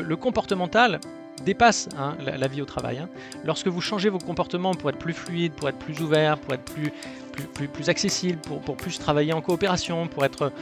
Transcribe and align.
le, 0.00 0.16
comportemental 0.16 1.00
dépasse 1.44 1.88
hein, 1.98 2.16
la, 2.20 2.48
vie 2.48 2.62
au 2.62 2.66
travail. 2.66 2.98
Hein. 2.98 3.08
Lorsque 3.44 3.68
vous 3.68 3.80
changez 3.80 4.08
vos 4.08 4.18
comportements 4.18 4.74
pour 4.74 4.90
être 4.90 4.98
plus 4.98 5.14
fluide, 5.14 5.52
pour 5.52 5.68
être 5.68 5.78
plus 5.78 6.00
ouvert, 6.00 6.38
pour 6.38 6.54
être 6.54 6.64
plus, 6.64 7.88
accessible, 7.88 8.38
pour, 8.40 8.76
plus 8.76 8.98
travailler 8.98 9.32
en 9.32 9.40
coopération, 9.40 10.06
pour 10.06 10.24
être 10.24 10.52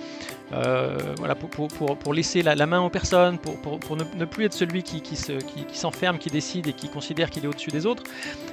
euh, 0.52 0.96
voilà, 1.18 1.34
pour, 1.34 2.14
laisser 2.14 2.42
la, 2.42 2.66
main 2.66 2.80
aux 2.80 2.90
personnes, 2.90 3.38
pour, 3.38 3.96
ne, 3.96 4.24
plus 4.24 4.44
être 4.44 4.54
celui 4.54 4.82
qui, 4.82 5.00
qui, 5.00 5.16
se, 5.16 5.32
qui, 5.32 5.64
s'enferme, 5.72 6.18
qui 6.18 6.30
décide 6.30 6.68
et 6.68 6.72
qui 6.72 6.88
considère 6.88 7.30
qu'il 7.30 7.44
est 7.44 7.48
au-dessus 7.48 7.70
des 7.70 7.86
autres, 7.86 8.04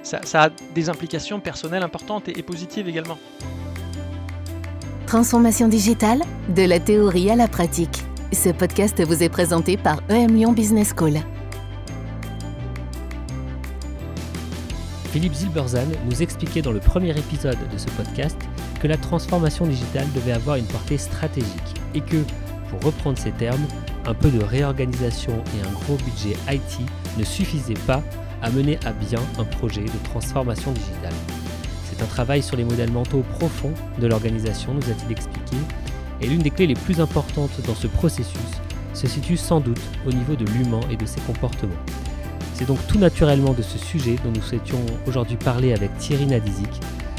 ça, 0.01 0.19
a 0.33 0.49
des 0.73 0.89
implications 0.89 1.39
personnelles 1.39 1.83
importantes 1.83 2.27
et 2.27 2.43
positives 2.43 2.87
également. 2.87 3.17
Transformation 5.05 5.67
digitale, 5.67 6.23
de 6.49 6.63
la 6.63 6.79
théorie 6.79 7.29
à 7.29 7.35
la 7.35 7.47
pratique. 7.47 8.04
Ce 8.33 8.49
podcast 8.49 9.01
vous 9.03 9.23
est 9.23 9.29
présenté 9.29 9.77
par 9.77 10.01
EM 10.09 10.35
Lyon 10.35 10.51
Business 10.51 10.93
School. 10.97 11.13
Philippe 15.11 15.33
Zilberzan 15.33 15.87
nous 16.05 16.21
expliquait 16.21 16.61
dans 16.61 16.71
le 16.71 16.79
premier 16.79 17.11
épisode 17.11 17.57
de 17.71 17.77
ce 17.77 17.87
podcast 17.91 18.37
que 18.81 18.87
la 18.87 18.97
transformation 18.97 19.65
digitale 19.65 20.07
devait 20.13 20.33
avoir 20.33 20.57
une 20.57 20.65
portée 20.65 20.97
stratégique 20.97 21.81
et 21.93 22.01
que, 22.01 22.17
pour 22.69 22.83
reprendre 22.83 23.17
ces 23.17 23.31
termes, 23.31 23.65
un 24.05 24.13
peu 24.13 24.29
de 24.29 24.43
réorganisation 24.43 25.33
et 25.33 25.67
un 25.67 25.71
gros 25.71 25.95
budget 25.97 26.35
IT 26.51 26.79
ne 27.17 27.23
suffisaient 27.23 27.73
pas 27.87 28.01
à 28.41 28.49
mener 28.49 28.77
à 28.85 28.91
bien 28.91 29.21
un 29.39 29.45
projet 29.45 29.83
de 29.83 30.03
transformation 30.03 30.71
digitale. 30.71 31.13
C'est 31.89 32.01
un 32.01 32.07
travail 32.07 32.43
sur 32.43 32.57
les 32.57 32.65
modèles 32.65 32.91
mentaux 32.91 33.23
profonds 33.37 33.73
de 33.99 34.07
l'organisation, 34.07 34.73
nous 34.73 34.89
a-t-il 34.89 35.11
expliqué, 35.11 35.57
et 36.21 36.27
l'une 36.27 36.41
des 36.41 36.49
clés 36.49 36.67
les 36.67 36.75
plus 36.75 36.99
importantes 36.99 37.61
dans 37.67 37.75
ce 37.75 37.87
processus 37.87 38.39
se 38.93 39.07
situe 39.07 39.37
sans 39.37 39.59
doute 39.59 39.81
au 40.07 40.11
niveau 40.11 40.35
de 40.35 40.45
l'humain 40.45 40.81
et 40.89 40.95
de 40.95 41.05
ses 41.05 41.21
comportements. 41.21 41.73
C'est 42.53 42.65
donc 42.65 42.79
tout 42.87 42.97
naturellement 42.97 43.53
de 43.53 43.61
ce 43.61 43.77
sujet 43.77 44.15
dont 44.23 44.31
nous 44.31 44.41
souhaitions 44.41 44.85
aujourd'hui 45.07 45.35
parler 45.35 45.73
avec 45.73 45.95
Thierry 45.97 46.25
Nadizic 46.25 46.69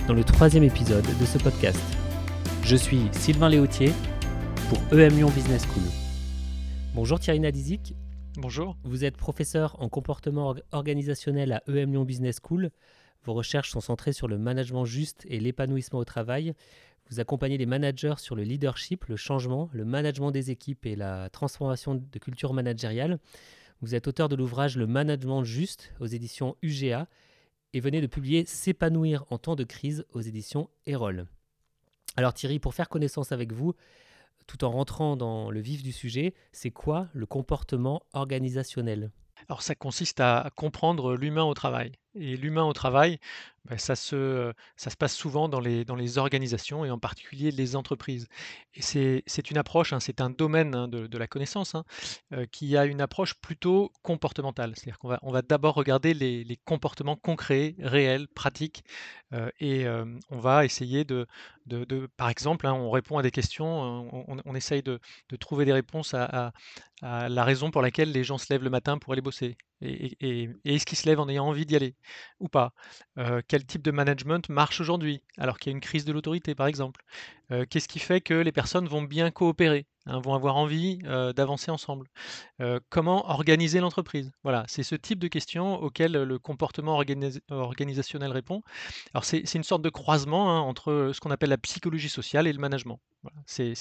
dans 0.09 0.15
le 0.15 0.25
troisième 0.25 0.65
épisode 0.65 1.05
de 1.05 1.25
ce 1.27 1.37
podcast. 1.37 1.81
Je 2.63 2.77
suis 2.77 3.03
Sylvain 3.13 3.49
Léautier 3.49 3.93
pour 4.69 4.79
EM 4.99 5.15
Lyon 5.17 5.31
Business 5.31 5.63
School. 5.65 5.83
Bonjour 6.95 7.21
Thierry 7.21 7.41
Nadizic. 7.41 7.95
Bonjour. 8.39 8.77
Vous 8.85 9.05
êtes 9.05 9.17
professeur 9.17 9.77
en 9.81 9.89
comportement 9.89 10.55
organisationnel 10.73 11.53
à 11.53 11.63
EM 11.69 11.93
Lyon 11.93 12.05
Business 12.05 12.39
School. 12.43 12.71
Vos 13.25 13.35
recherches 13.35 13.71
sont 13.71 13.81
centrées 13.81 14.13
sur 14.13 14.29
le 14.29 14.39
management 14.39 14.85
juste 14.85 15.27
et 15.29 15.41
l'épanouissement 15.41 15.99
au 15.99 16.05
travail. 16.05 16.55
Vous 17.09 17.21
accompagnez 17.21 17.57
les 17.57 17.67
managers 17.67 18.15
sur 18.19 18.35
le 18.35 18.43
leadership, 18.43 19.05
le 19.05 19.17
changement, 19.17 19.71
le 19.73 19.85
management 19.85 20.33
des 20.33 20.51
équipes 20.51 20.87
et 20.87 20.97
la 20.97 21.31
transformation 21.31 21.95
de 21.95 22.19
culture 22.19 22.53
managériale. 22.53 23.19
Vous 23.81 23.95
êtes 23.95 24.09
auteur 24.09 24.29
de 24.29 24.35
l'ouvrage 24.35 24.77
Le 24.77 24.87
Management 24.87 25.45
Juste 25.45 25.93
aux 26.01 26.07
éditions 26.07 26.57
UGA 26.63 27.07
et 27.75 27.81
venez 27.81 28.01
de 28.01 28.07
publier 28.07 28.45
S'épanouir 28.45 29.25
en 29.31 29.39
temps 29.39 29.55
de 29.55 29.65
crise 29.65 30.05
aux 30.15 30.21
éditions 30.21 30.69
Erol. 30.87 31.27
Alors 32.17 32.35
Thierry, 32.35 32.59
pour 32.59 32.75
faire 32.75 32.89
connaissance 32.89 33.31
avec 33.31 33.53
vous, 33.53 33.75
tout 34.47 34.65
en 34.65 34.71
rentrant 34.71 35.17
dans 35.17 35.51
le 35.51 35.61
vif 35.61 35.83
du 35.83 35.93
sujet, 35.93 36.35
c'est 36.53 36.71
quoi 36.71 37.09
le 37.13 37.27
comportement 37.27 38.03
organisationnel? 38.15 39.11
Alors 39.49 39.63
ça 39.63 39.75
consiste 39.75 40.21
à 40.21 40.51
comprendre 40.57 41.15
l'humain 41.15 41.45
au 41.45 41.55
travail. 41.55 41.93
Et 42.19 42.37
l'humain 42.37 42.65
au 42.65 42.73
travail, 42.73 43.19
bah, 43.65 43.79
ça 43.79 43.97
se, 43.97 44.53
ça 44.77 44.91
se 44.91 44.97
passe 44.97 45.15
souvent 45.15 45.49
dans 45.49 45.61
les, 45.61 45.85
dans 45.85 45.97
les 45.97 46.19
organisations 46.19 46.85
et 46.85 46.91
en 46.91 46.99
particulier 46.99 47.51
les 47.51 47.77
entreprises. 47.77 48.29
Et 48.75 48.83
c'est 49.27 49.51
une 49.51 49.59
approche, 49.59 49.93
hein, 49.93 50.01
c'est 50.01 50.21
un 50.21 50.31
domaine 50.31 50.75
hein, 50.75 50.89
de, 50.89 51.19
la 51.19 51.27
connaissance 51.27 51.75
hein, 51.75 51.85
qui 52.53 52.77
a 52.77 52.85
une 52.85 53.01
approche 53.01 53.35
plutôt 53.35 53.91
comportementale. 54.03 54.73
C'est-à-dire 54.77 54.99
qu'on 54.99 55.09
va, 55.09 55.19
on 55.23 55.33
va 55.33 55.43
d'abord 55.43 55.75
regarder 55.75 56.15
les, 56.15 56.59
comportements 56.65 57.17
concrets, 57.17 57.75
réels, 57.79 58.29
pratiques, 58.29 58.85
et 59.61 59.87
on 60.31 60.39
va 60.39 60.65
essayer 60.65 61.05
de, 61.05 61.27
de, 61.67 62.09
par 62.17 62.29
exemple, 62.29 62.67
on 62.67 62.91
répond 62.91 63.19
à 63.19 63.23
des 63.23 63.31
questions, 63.31 64.09
on, 64.29 64.55
essaye 64.55 64.83
de, 64.83 65.01
trouver 65.39 65.65
des 65.65 65.73
réponses 65.73 66.15
à, 66.15 66.53
la 67.03 67.45
raison 67.45 67.71
pour 67.71 67.83
laquelle 67.83 68.13
les 68.13 68.25
gens 68.25 68.39
se 68.39 68.53
lèvent 68.53 68.65
le 68.65 68.71
matin 68.71 68.99
pour 68.99 69.13
aller 69.13 69.23
bosser. 69.23 69.57
Et, 69.83 70.49
est-ce 70.65 70.87
qu'ils 70.87 70.99
se 70.99 71.07
lèvent 71.09 71.21
en 71.21 71.29
ayant 71.29 71.47
envie 71.47 71.67
d'y 71.67 71.77
aller 71.77 71.95
ou 72.41 72.49
pas? 72.49 72.73
Quel 73.49 73.67
type 73.67 73.83
de 73.83 73.91
management 73.91 74.49
marche 74.49 74.81
aujourd'hui 74.81 75.23
alors 75.39 75.59
qu'il 75.59 75.71
y 75.71 75.75
a 75.75 75.77
une 75.77 75.81
crise 75.81 76.05
de 76.05 76.13
l'autorité 76.13 76.55
par 76.55 76.67
exemple? 76.67 77.05
Qu'est-ce 77.71 77.89
qui 77.89 77.99
fait 77.99 78.21
que 78.21 78.35
les 78.35 78.53
personnes 78.53 78.89
vont 78.89 79.03
bien 79.03 79.31
coopérer 79.31 79.87
Hein, 80.07 80.21
vont 80.21 80.35
avoir 80.35 80.57
envie 80.57 80.99
d'avancer 80.99 81.71
ensemble? 81.71 82.07
comment 82.91 83.29
organiser 83.31 83.81
l'entreprise? 83.81 84.31
Voilà, 84.45 84.65
c'est 84.69 84.83
ce 84.83 84.95
type 84.95 85.19
de 85.19 85.29
questions 85.29 85.81
auxquelles 85.83 86.13
le 86.13 86.39
comportement 86.39 87.03
organisationnel 87.51 88.31
répond. 88.31 88.63
Alors 89.15 89.25
c'est 89.25 89.55
une 89.55 89.65
sorte 89.65 89.83
de 89.83 89.91
croisement 89.91 90.51
hein, 90.51 90.61
entre 90.61 91.11
ce 91.13 91.21
qu'on 91.21 91.31
appelle 91.31 91.51
la 91.51 91.59
psychologie 91.59 92.09
sociale 92.09 92.47
et 92.47 92.53
le 92.53 92.59
management. 92.59 93.01
C'est 93.47 93.75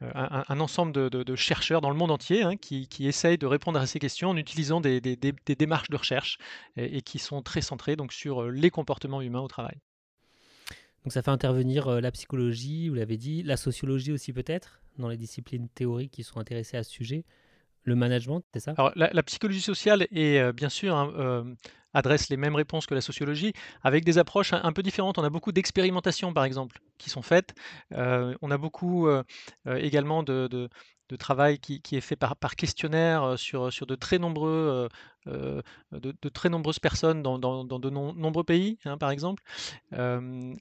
un, 0.00 0.60
ensemble 0.60 0.92
de, 0.92 1.36
chercheurs 1.36 1.82
dans 1.82 1.90
le 1.90 1.96
monde 1.96 2.10
entier 2.10 2.42
hein, 2.42 2.56
qui, 2.56 2.88
essayent 3.00 3.38
de 3.38 3.46
répondre 3.46 3.78
à 3.78 3.86
ces 3.86 3.98
questions 3.98 4.30
en 4.30 4.36
utilisant 4.36 4.80
des, 4.80 5.00
démarches 5.00 5.90
de 5.90 5.96
recherche 5.96 6.38
et, 6.76 6.98
et, 6.98 7.02
qui 7.02 7.18
sont 7.18 7.42
très 7.42 7.60
centrées 7.60 7.96
donc, 7.96 8.12
sur 8.12 8.44
les 8.44 8.70
comportements 8.70 9.20
humains 9.20 9.40
au 9.40 9.48
travail. 9.48 9.78
Donc 11.08 11.14
ça 11.14 11.22
fait 11.22 11.30
intervenir 11.30 11.88
euh, 11.88 12.00
la 12.02 12.10
psychologie, 12.10 12.90
vous 12.90 12.94
l'avez 12.94 13.16
dit, 13.16 13.42
la 13.42 13.56
sociologie 13.56 14.12
aussi 14.12 14.34
peut-être, 14.34 14.82
dans 14.98 15.08
les 15.08 15.16
disciplines 15.16 15.66
théoriques 15.70 16.10
qui 16.10 16.22
sont 16.22 16.38
intéressées 16.38 16.76
à 16.76 16.82
ce 16.82 16.90
sujet. 16.90 17.24
Le 17.84 17.94
management, 17.94 18.42
c'est 18.52 18.60
ça? 18.60 18.74
Alors 18.76 18.92
la, 18.94 19.22
psychologie 19.22 19.62
sociale 19.62 20.06
est 20.12 20.38
euh, 20.38 20.52
bien 20.52 20.68
sûr 20.68 20.94
hein, 20.94 21.10
euh, 21.16 21.54
adresse 21.94 22.28
les 22.28 22.36
mêmes 22.36 22.56
réponses 22.56 22.84
que 22.84 22.92
la 22.92 23.00
sociologie, 23.00 23.54
avec 23.82 24.04
des 24.04 24.18
approches 24.18 24.52
un, 24.52 24.70
peu 24.74 24.82
différentes. 24.82 25.16
On 25.16 25.24
a 25.24 25.30
beaucoup 25.30 25.50
d'expérimentations, 25.50 26.34
par 26.34 26.44
exemple, 26.44 26.78
qui 26.98 27.08
sont 27.08 27.22
faites. 27.22 27.54
on 27.90 28.50
a 28.50 28.58
beaucoup 28.58 29.08
également 29.64 30.22
de, 30.22 30.68
travail 31.18 31.58
qui, 31.58 31.80
est 31.90 32.02
fait 32.02 32.16
par, 32.16 32.36
par 32.36 32.54
questionnaire 32.54 33.38
sur, 33.38 33.72
sur 33.72 33.86
de, 33.86 33.94
très 33.94 34.18
nombreux, 34.18 34.90
de, 35.28 36.28
très 36.28 36.48
nombreuses 36.48 36.78
personnes 36.78 37.22
dans, 37.22 37.38
de 37.38 37.90
nombreux 37.90 38.44
pays, 38.44 38.78
hein, 38.84 38.98
par 38.98 39.10
exemple. 39.10 39.42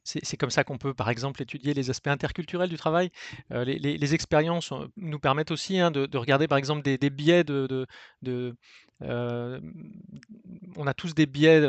c'est 0.04 0.38
comme 0.38 0.50
ça 0.50 0.64
qu'on 0.64 0.78
peut, 0.78 0.94
par 0.94 1.10
exemple, 1.10 1.42
étudier 1.42 1.74
les 1.74 1.90
aspects 1.90 2.08
interculturels 2.08 2.70
du 2.70 2.78
travail. 2.78 3.12
les, 3.50 4.14
expériences 4.14 4.72
nous 4.96 5.20
permettent 5.20 5.52
aussi 5.52 5.80
hein, 5.80 5.92
de, 5.92 6.18
regarder, 6.18 6.48
par 6.48 6.58
exemple, 6.58 6.82
des, 6.82 7.10
biais 7.10 7.44
de, 7.44 7.88
on 9.02 10.88
a 10.88 10.94
tous 10.94 11.14
des 11.14 11.26
biais, 11.26 11.62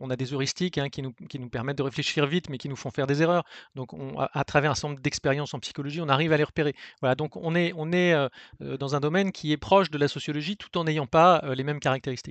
on 0.00 0.10
a 0.10 0.16
des 0.16 0.32
heuristiques 0.32 0.78
hein, 0.78 0.88
qui, 0.88 1.02
nous, 1.02 1.12
qui, 1.28 1.38
nous, 1.38 1.48
permettent 1.48 1.78
de 1.78 1.82
réfléchir 1.82 2.26
vite, 2.26 2.48
mais 2.50 2.58
qui 2.58 2.68
nous 2.68 2.76
font 2.76 2.90
faire 2.90 3.06
des 3.06 3.22
erreurs. 3.22 3.44
Donc, 3.74 3.92
on, 3.92 4.18
à, 4.18 4.44
travers 4.44 4.70
un 4.70 4.74
certain 4.74 4.88
nombre 4.90 5.02
d'expériences 5.02 5.54
en 5.54 5.58
psychologie, 5.58 6.00
on 6.00 6.08
arrive 6.08 6.32
à 6.32 6.36
les 6.36 6.44
repérer. 6.44 6.74
Voilà, 7.00 7.14
donc 7.14 7.36
on 7.36 7.54
est, 7.54 7.72
on 7.76 7.92
est 7.92 8.14
dans 8.60 8.94
un 8.94 9.00
domaine 9.00 9.32
qui 9.32 9.52
est 9.52 9.56
proche 9.56 9.90
de 9.90 9.98
la 9.98 10.08
sociologie 10.08 10.56
tout 10.56 10.76
en 10.78 10.84
n'ayant 10.84 11.06
pas 11.06 11.42
les 11.54 11.64
mêmes 11.64 11.80
caractéristiques. 11.80 12.21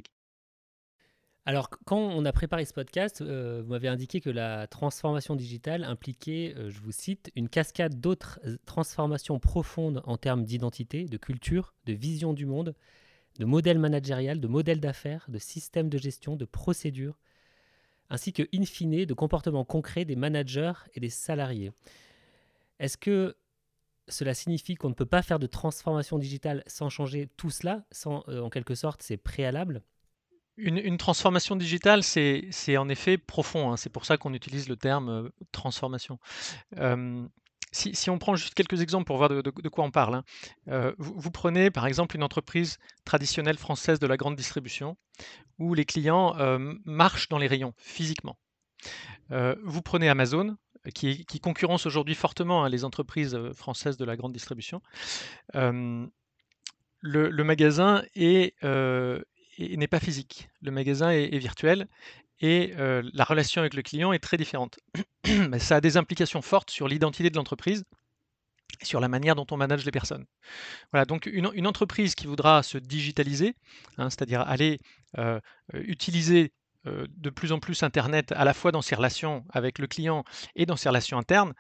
Alors, 1.46 1.72
quand 1.86 1.98
on 1.98 2.24
a 2.26 2.32
préparé 2.32 2.66
ce 2.66 2.74
podcast, 2.74 3.24
vous 3.24 3.70
m'avez 3.70 3.88
indiqué 3.88 4.22
que 4.22 4.30
la 4.30 4.68
transformation 4.68 5.36
digitale 5.36 5.84
impliquait, 5.84 6.54
je 6.70 6.80
vous 6.80 6.92
cite, 6.92 7.32
une 7.36 7.50
cascade 7.50 8.00
d'autres 8.00 8.40
transformations 8.66 9.40
profondes 9.40 10.04
en 10.06 10.18
termes 10.18 10.44
d'identité, 10.44 11.06
de 11.06 11.18
culture, 11.18 11.74
de 11.86 11.94
vision 11.94 12.34
du 12.34 12.46
monde, 12.46 12.76
de 13.40 13.46
modèle 13.46 13.80
managérial, 13.80 14.40
de 14.40 14.48
modèle 14.48 14.80
d'affaires, 14.80 15.26
de 15.30 15.40
système 15.40 15.90
de 15.90 15.98
gestion, 15.98 16.36
de 16.36 16.46
procédures, 16.46 17.18
ainsi 18.12 18.34
que, 18.34 18.44
in 18.54 18.66
fine, 18.66 19.06
de 19.06 19.14
comportements 19.16 19.66
concrets 19.66 20.06
des 20.06 20.16
managers 20.16 20.74
et 20.94 21.00
des 21.00 21.10
salariés. 21.10 21.72
Est-ce 22.78 22.98
que 22.98 23.36
cela 24.14 24.34
signifie 24.34 24.76
qu'on 24.76 24.90
ne 24.90 24.94
peut 24.94 25.06
pas 25.06 25.22
faire 25.22 25.40
de 25.40 25.48
transformation 25.48 26.18
digitale 26.18 26.64
sans 26.68 26.90
changer 26.90 27.30
tout 27.38 27.50
cela, 27.50 27.84
sans, 27.92 28.24
euh, 28.28 28.42
en 28.42 28.50
quelque 28.50 28.76
sorte, 28.76 29.02
c'est 29.04 29.18
préalable? 29.18 29.82
Une, 30.58 30.98
transformation 30.98 31.56
digitale, 31.56 32.04
c'est 32.04 32.78
en 32.78 32.90
effet 32.90 33.18
profond. 33.18 33.72
Hein. 33.72 33.78
C'est 33.78 33.90
pour 33.90 34.06
ça 34.06 34.18
qu'on 34.18 34.34
utilise 34.34 34.70
le 34.70 34.76
terme 34.76 35.10
euh, 35.10 35.30
transformation. 35.52 36.20
Si, 37.74 38.10
on 38.10 38.20
prend 38.20 38.36
juste 38.36 38.54
quelques 38.54 38.82
exemples 38.82 39.06
pour 39.06 39.16
voir 39.16 39.30
de, 39.30 39.70
quoi 39.70 39.86
on 39.86 39.92
parle, 39.92 40.16
hein. 40.16 40.24
euh, 40.68 40.94
vous, 40.98 41.32
prenez 41.32 41.72
par 41.72 41.88
exemple 41.88 42.18
une 42.18 42.24
entreprise 42.24 42.80
traditionnelle 43.06 43.58
française 43.58 43.98
de 43.98 44.08
la 44.08 44.18
grande 44.18 44.36
distribution 44.36 44.98
où 45.58 45.74
les 45.74 45.86
clients 45.86 46.36
marchent 46.84 47.30
dans 47.30 47.38
les 47.38 47.48
rayons 47.48 47.74
physiquement. 47.78 48.38
Vous 49.30 49.82
prenez 49.82 50.10
Amazon, 50.10 50.58
qui, 50.94 51.40
concurrence 51.42 51.86
aujourd'hui 51.86 52.16
fortement 52.16 52.64
hein, 52.64 52.70
les 52.70 52.84
entreprises 52.84 53.38
françaises 53.54 53.98
de 53.98 54.06
la 54.06 54.16
grande 54.16 54.34
distribution. 54.34 54.82
le, 55.54 56.10
magasin 57.44 58.04
n'est 58.16 59.88
pas 59.90 60.00
physique, 60.00 60.50
le 60.62 60.72
magasin 60.72 61.12
est 61.12 61.38
virtuel 61.38 61.88
et 62.40 62.74
la 62.78 63.24
relation 63.24 63.62
avec 63.62 63.74
le 63.74 63.82
client 63.82 64.14
est 64.14 64.20
très 64.20 64.38
différente. 64.38 64.80
ça 65.60 65.76
a 65.76 65.82
des 65.82 65.98
implications 65.98 66.42
fortes 66.42 66.72
sur 66.72 66.88
l'identité 66.88 67.30
de 67.30 67.36
l'entreprise 67.36 67.84
sur 68.84 69.00
la 69.00 69.08
manière 69.08 69.36
dont 69.36 69.46
on 69.52 69.58
manage 69.58 69.86
les 69.86 69.92
personnes. 69.92 70.26
Voilà, 70.92 71.06
donc 71.06 71.26
une, 71.26 71.68
entreprise 71.68 72.16
qui 72.16 72.28
voudra 72.28 72.64
se 72.64 72.78
digitaliser, 72.78 73.56
hein, 73.98 74.10
c'est-à-dire 74.10 74.42
aller 74.42 74.80
euh, 75.18 75.40
utiliser 75.74 76.46
euh, 76.46 76.61
de 76.86 77.30
plus 77.30 77.52
en 77.52 77.60
plus 77.60 77.84
Internet 77.84 78.32
à 78.32 78.44
la 78.44 78.54
fois 78.54 78.72
dans 78.72 78.82
ses 78.82 78.96
relations 78.96 79.46
avec 79.52 79.80
le 79.80 79.88
client 79.88 80.24
et 80.56 80.66
dans 80.66 80.76
ses 80.76 80.90
relations 80.90 81.18
internes, 81.18 81.54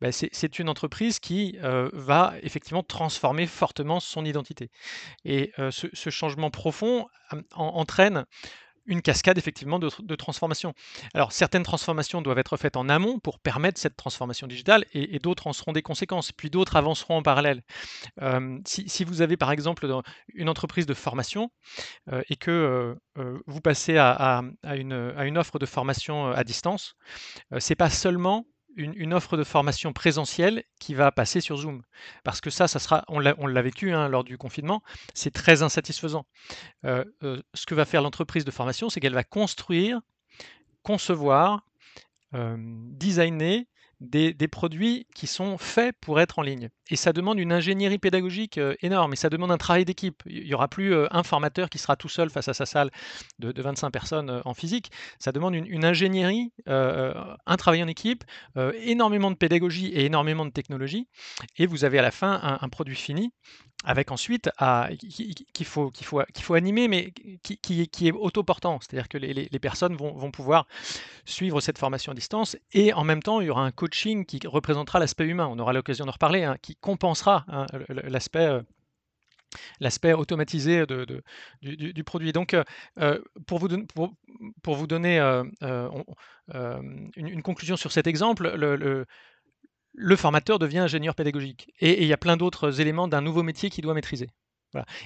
bah, 0.00 0.12
c'est 0.12 0.58
une 0.58 0.68
entreprise 0.68 1.18
qui 1.18 1.58
euh, 1.62 1.88
va 1.92 2.34
effectivement 2.42 2.82
transformer 2.82 3.46
fortement 3.46 4.00
son 4.00 4.24
identité. 4.24 4.70
Et 5.24 5.52
ce, 5.70 6.10
changement 6.10 6.50
profond 6.50 7.06
entraîne 7.54 8.24
une 8.86 9.02
cascade 9.02 9.38
effectivement 9.38 9.78
de, 9.78 10.14
transformation. 10.16 10.74
Alors 11.14 11.32
certaines 11.32 11.62
transformations 11.62 12.22
doivent 12.22 12.38
être 12.38 12.56
faites 12.56 12.76
en 12.76 12.88
amont 12.88 13.18
pour 13.18 13.38
permettre 13.38 13.80
cette 13.80 13.96
transformation 13.96 14.46
digitale 14.46 14.84
et, 14.92 15.18
d'autres 15.18 15.46
en 15.46 15.52
seront 15.52 15.72
des 15.72 15.82
conséquences, 15.82 16.32
puis 16.32 16.50
d'autres 16.50 16.76
avanceront 16.76 17.16
en 17.16 17.22
parallèle. 17.22 17.62
si, 18.66 19.04
vous 19.04 19.22
avez 19.22 19.36
par 19.36 19.50
exemple 19.50 19.86
une 20.34 20.48
entreprise 20.48 20.86
de 20.86 20.94
formation 20.94 21.50
et 22.28 22.36
que 22.36 22.96
vous 23.46 23.60
passez 23.60 23.98
à, 23.98 24.42
une, 24.64 25.12
à, 25.16 25.26
une, 25.26 25.38
offre 25.38 25.58
de 25.58 25.66
formation 25.66 26.28
à 26.28 26.44
distance, 26.44 26.94
c'est 27.58 27.74
pas 27.74 27.90
seulement 27.90 28.46
une, 28.76 29.14
offre 29.14 29.36
de 29.36 29.44
formation 29.44 29.92
présentielle 29.92 30.62
qui 30.78 30.94
va 30.94 31.10
passer 31.10 31.40
sur 31.40 31.56
Zoom. 31.56 31.82
Parce 32.24 32.40
que 32.40 32.50
ça, 32.50 32.68
ça 32.68 32.78
sera, 32.78 33.04
on 33.08 33.18
l'a 33.18 33.62
vécu 33.62 33.92
hein, 33.92 34.08
lors 34.08 34.24
du 34.24 34.38
confinement, 34.38 34.82
c'est 35.14 35.32
très 35.32 35.62
insatisfaisant. 35.62 36.26
Euh, 36.84 37.04
euh, 37.22 37.42
ce 37.54 37.66
que 37.66 37.74
va 37.74 37.84
faire 37.84 38.02
l'entreprise 38.02 38.44
de 38.44 38.50
formation, 38.50 38.88
c'est 38.88 39.00
qu'elle 39.00 39.14
va 39.14 39.24
construire, 39.24 40.00
concevoir, 40.82 41.66
euh, 42.34 42.56
designer 42.58 43.64
des, 44.00 44.34
produits 44.48 45.06
qui 45.14 45.26
sont 45.26 45.58
faits 45.58 45.94
pour 46.00 46.20
être 46.20 46.38
en 46.38 46.42
ligne. 46.42 46.68
Et 46.90 46.96
ça 46.96 47.12
demande 47.12 47.38
une 47.38 47.52
ingénierie 47.52 47.98
pédagogique 47.98 48.58
euh, 48.58 48.74
énorme, 48.80 49.12
et 49.12 49.16
ça 49.16 49.30
demande 49.30 49.50
un 49.50 49.56
travail 49.56 49.84
d'équipe. 49.84 50.22
Il 50.26 50.44
n'y 50.44 50.54
aura 50.54 50.68
plus 50.68 50.94
euh, 50.94 51.06
un 51.10 51.22
formateur 51.22 51.70
qui 51.70 51.78
sera 51.78 51.96
tout 51.96 52.08
seul 52.08 52.30
face 52.30 52.48
à 52.48 52.54
sa 52.54 52.66
salle 52.66 52.90
de, 53.38 53.60
25 53.60 53.90
personnes 53.90 54.30
euh, 54.30 54.40
en 54.44 54.54
physique. 54.54 54.90
Ça 55.18 55.32
demande 55.32 55.54
une, 55.54 55.84
ingénierie, 55.84 56.52
un 56.66 57.56
travail 57.56 57.82
en 57.82 57.88
équipe, 57.88 58.24
énormément 58.82 59.30
de 59.30 59.36
pédagogie 59.36 59.86
et 59.86 60.04
énormément 60.04 60.44
de 60.44 60.50
technologie. 60.50 61.08
Et 61.56 61.66
vous 61.66 61.84
avez 61.84 61.98
à 61.98 62.02
la 62.02 62.10
fin 62.10 62.58
un 62.60 62.68
produit 62.68 62.96
fini 62.96 63.32
avec 63.84 64.10
ensuite 64.10 64.50
qu'il 65.54 65.66
faut, 65.66 65.90
qu'il 65.90 66.06
faut, 66.06 66.22
qu'il 66.34 66.44
faut 66.44 66.54
animer, 66.54 66.88
mais 66.88 67.12
qui, 67.42 67.88
qui, 67.88 68.08
est 68.08 68.12
autoportant. 68.12 68.78
C'est-à-dire 68.80 69.08
que 69.08 69.18
les, 69.18 69.58
personnes 69.58 69.96
vont, 69.96 70.30
pouvoir 70.30 70.66
suivre 71.24 71.60
cette 71.60 71.78
formation 71.78 72.12
à 72.12 72.14
distance 72.14 72.56
et 72.72 72.92
en 72.92 73.04
même 73.04 73.22
temps, 73.22 73.40
il 73.40 73.46
y 73.46 73.50
aura 73.50 73.64
un 73.64 73.70
coaching 73.70 74.24
qui 74.24 74.40
représentera 74.44 74.98
l'aspect 74.98 75.26
humain. 75.26 75.48
On 75.50 75.58
aura 75.58 75.72
l'occasion 75.72 76.04
d'en 76.04 76.12
reparler, 76.12 76.44
hein, 76.44 76.56
qui 76.62 76.76
compensera 76.76 77.44
hein, 77.48 77.66
l'aspect. 77.88 78.46
Euh, 78.46 78.62
l'aspect 79.80 80.12
automatisé 80.12 80.84
de, 80.86 81.22
du, 81.62 82.04
produit. 82.04 82.32
Donc, 82.32 82.52
euh, 82.52 82.64
euh, 82.98 83.22
pour, 83.46 83.58
vous, 83.58 83.68
pour, 83.94 84.12
pour 84.62 84.74
vous 84.74 84.86
donner 84.86 85.18
une, 85.62 87.42
conclusion 87.42 87.76
sur 87.76 87.92
cet 87.92 88.06
exemple, 88.06 88.52
le, 88.54 88.76
le 88.76 89.06
formateur 90.16 90.58
devient 90.58 90.78
ingénieur 90.78 91.14
pédagogique. 91.14 91.72
Et, 91.80 92.02
il 92.02 92.08
y 92.08 92.12
a 92.12 92.16
plein 92.16 92.36
d'autres 92.36 92.80
éléments 92.80 93.08
d'un 93.08 93.20
nouveau 93.20 93.42
métier 93.42 93.70
qu'il 93.70 93.82
doit 93.82 93.94
maîtriser. 93.94 94.28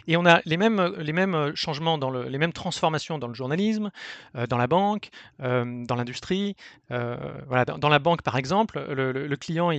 Et 0.06 0.16
on 0.16 0.26
a 0.26 0.40
les 0.46 0.56
mêmes, 0.56 0.94
les 0.98 1.12
mêmes 1.12 1.52
changements, 1.54 1.98
dans 1.98 2.10
le, 2.10 2.24
les 2.24 2.38
mêmes 2.38 2.52
transformations 2.52 3.18
dans 3.18 3.28
le 3.28 3.34
journalisme, 3.34 3.90
euh, 4.36 4.46
dans 4.46 4.58
la 4.58 4.66
banque, 4.66 5.10
euh, 5.40 5.84
dans 5.84 5.94
l'industrie. 5.94 6.56
Euh, 6.90 7.16
voilà, 7.46 7.64
dans, 7.64 7.88
la 7.88 7.98
banque, 7.98 8.22
par 8.22 8.36
exemple, 8.36 8.80
le, 8.88 9.36
client, 9.36 9.70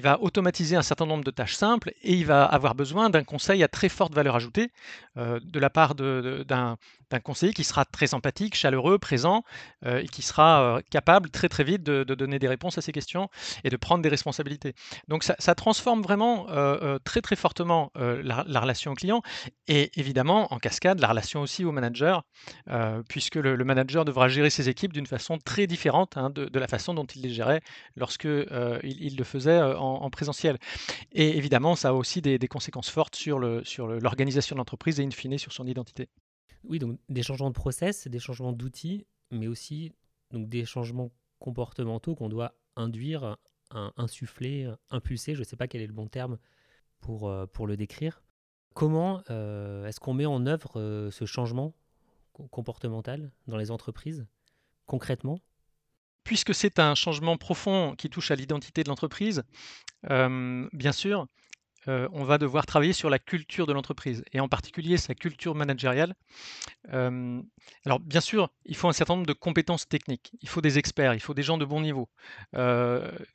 va 0.00 0.20
automatiser 0.22 0.76
un 0.76 0.82
certain 0.82 1.06
nombre 1.06 1.24
de 1.24 1.30
tâches 1.30 1.54
simples 1.54 1.92
et 2.02 2.14
il 2.14 2.26
va 2.26 2.44
avoir 2.44 2.74
besoin 2.74 3.10
d'un 3.10 3.24
conseil 3.24 3.62
à 3.62 3.68
très 3.68 3.88
forte 3.88 4.14
valeur 4.14 4.36
ajoutée 4.36 4.70
de 5.16 5.58
la 5.58 5.70
part 5.70 5.94
d'un 5.94 6.76
conseiller 7.20 7.52
qui 7.52 7.64
sera 7.64 7.84
très 7.84 8.06
sympathique, 8.06 8.54
chaleureux, 8.54 8.98
présent 8.98 9.44
euh, 9.84 10.00
et 10.00 10.06
qui 10.06 10.22
sera 10.22 10.62
euh, 10.62 10.80
capable 10.90 11.30
très 11.30 11.48
très 11.48 11.64
vite 11.64 11.82
de, 11.82 12.04
donner 12.04 12.38
des 12.38 12.48
réponses 12.48 12.78
à 12.78 12.80
ces 12.80 12.92
questions 12.92 13.28
et 13.64 13.70
de 13.70 13.76
prendre 13.76 14.02
des 14.02 14.08
responsabilités. 14.08 14.74
Donc 15.08 15.24
ça, 15.24 15.54
transforme 15.54 16.02
vraiment 16.02 16.46
euh, 16.50 16.98
très 17.04 17.20
très 17.20 17.36
fortement 17.36 17.90
la, 17.94 18.60
relation 18.60 18.92
au 18.92 18.94
client 18.94 19.22
et 19.68 19.90
évidemment 19.98 20.52
en 20.52 20.58
cascade 20.58 21.00
la 21.00 21.08
relation 21.08 21.40
aussi 21.42 21.64
au 21.64 21.72
manager 21.72 22.22
puisque 23.08 23.36
le, 23.36 23.64
manager 23.64 24.04
devra 24.04 24.28
gérer 24.28 24.50
ses 24.50 24.68
équipes 24.68 24.92
d'une 24.92 25.06
façon 25.06 25.38
très 25.38 25.66
différente 25.66 26.16
hein, 26.16 26.30
de, 26.30 26.58
la 26.58 26.68
façon 26.68 26.94
dont 26.94 27.04
il 27.04 27.22
les 27.22 27.30
gérait 27.30 27.60
lorsque 27.96 28.24
il, 28.24 29.16
le 29.16 29.24
faisait 29.24 29.60
en, 29.82 30.10
présentiel. 30.10 30.58
Et 31.12 31.36
évidemment 31.36 31.76
ça 31.76 31.90
a 31.90 31.92
aussi 31.92 32.22
des, 32.22 32.38
conséquences 32.48 32.90
fortes 32.90 33.16
sur 33.16 33.38
l'organisation 33.38 34.48
sur 34.48 34.56
de 34.56 34.58
l'entreprise 34.58 35.00
et 35.00 35.04
in 35.04 35.10
fine 35.10 35.38
sur 35.38 35.52
son 35.52 35.66
identité. 35.66 36.08
Oui, 36.64 36.78
donc 36.78 36.98
des 37.08 37.22
changements 37.22 37.50
de 37.50 37.54
process, 37.54 38.06
des 38.06 38.20
changements 38.20 38.52
d'outils, 38.52 39.06
mais 39.30 39.48
aussi 39.48 39.92
donc 40.30 40.48
des 40.48 40.64
changements 40.64 41.10
comportementaux 41.38 42.14
qu'on 42.14 42.28
doit 42.28 42.54
induire, 42.76 43.36
insuffler, 43.96 44.70
impulser, 44.90 45.34
je 45.34 45.40
ne 45.40 45.44
sais 45.44 45.56
pas 45.56 45.66
quel 45.66 45.82
est 45.82 45.86
le 45.86 45.92
bon 45.92 46.06
terme 46.06 46.38
pour, 47.02 47.28
euh, 47.28 47.46
le 47.66 47.76
décrire. 47.76 48.22
Comment 48.74 49.22
euh, 49.28 49.86
est-ce 49.86 50.00
qu'on 50.00 50.14
met 50.14 50.24
en 50.24 50.46
œuvre 50.46 50.80
euh, 50.80 51.10
ce 51.10 51.26
changement 51.26 51.74
comportemental 52.50 53.30
dans 53.46 53.58
les 53.58 53.70
entreprises, 53.70 54.26
concrètement? 54.86 55.38
Puisque 56.24 56.54
c'est 56.54 56.78
un 56.78 56.94
changement 56.94 57.36
profond 57.36 57.94
qui 57.96 58.08
touche 58.08 58.30
à 58.30 58.36
l'identité 58.36 58.84
de 58.84 58.88
l'entreprise, 58.88 59.42
bien 60.04 60.92
sûr, 60.92 61.26
on 61.86 62.24
va 62.24 62.38
devoir 62.38 62.66
travailler 62.66 62.92
sur 62.92 63.10
la 63.10 63.18
culture 63.18 63.66
de 63.66 63.72
l'entreprise 63.72 64.22
et 64.32 64.40
en 64.40 64.48
particulier 64.48 64.96
sa 64.96 65.14
culture 65.14 65.54
managériale. 65.54 66.14
alors 66.88 68.00
bien 68.00 68.20
sûr, 68.20 68.50
il 68.64 68.76
faut 68.76 68.88
un 68.88 68.92
certain 68.92 69.14
nombre 69.14 69.26
de 69.26 69.32
compétences 69.32 69.88
techniques, 69.88 70.32
il 70.40 70.48
faut 70.48 70.60
des 70.60 70.78
experts, 70.78 71.14
il 71.14 71.20
faut 71.20 71.34
des 71.34 71.42
gens 71.42 71.58
de 71.58 71.64
bon 71.64 71.80
niveau 71.80 72.08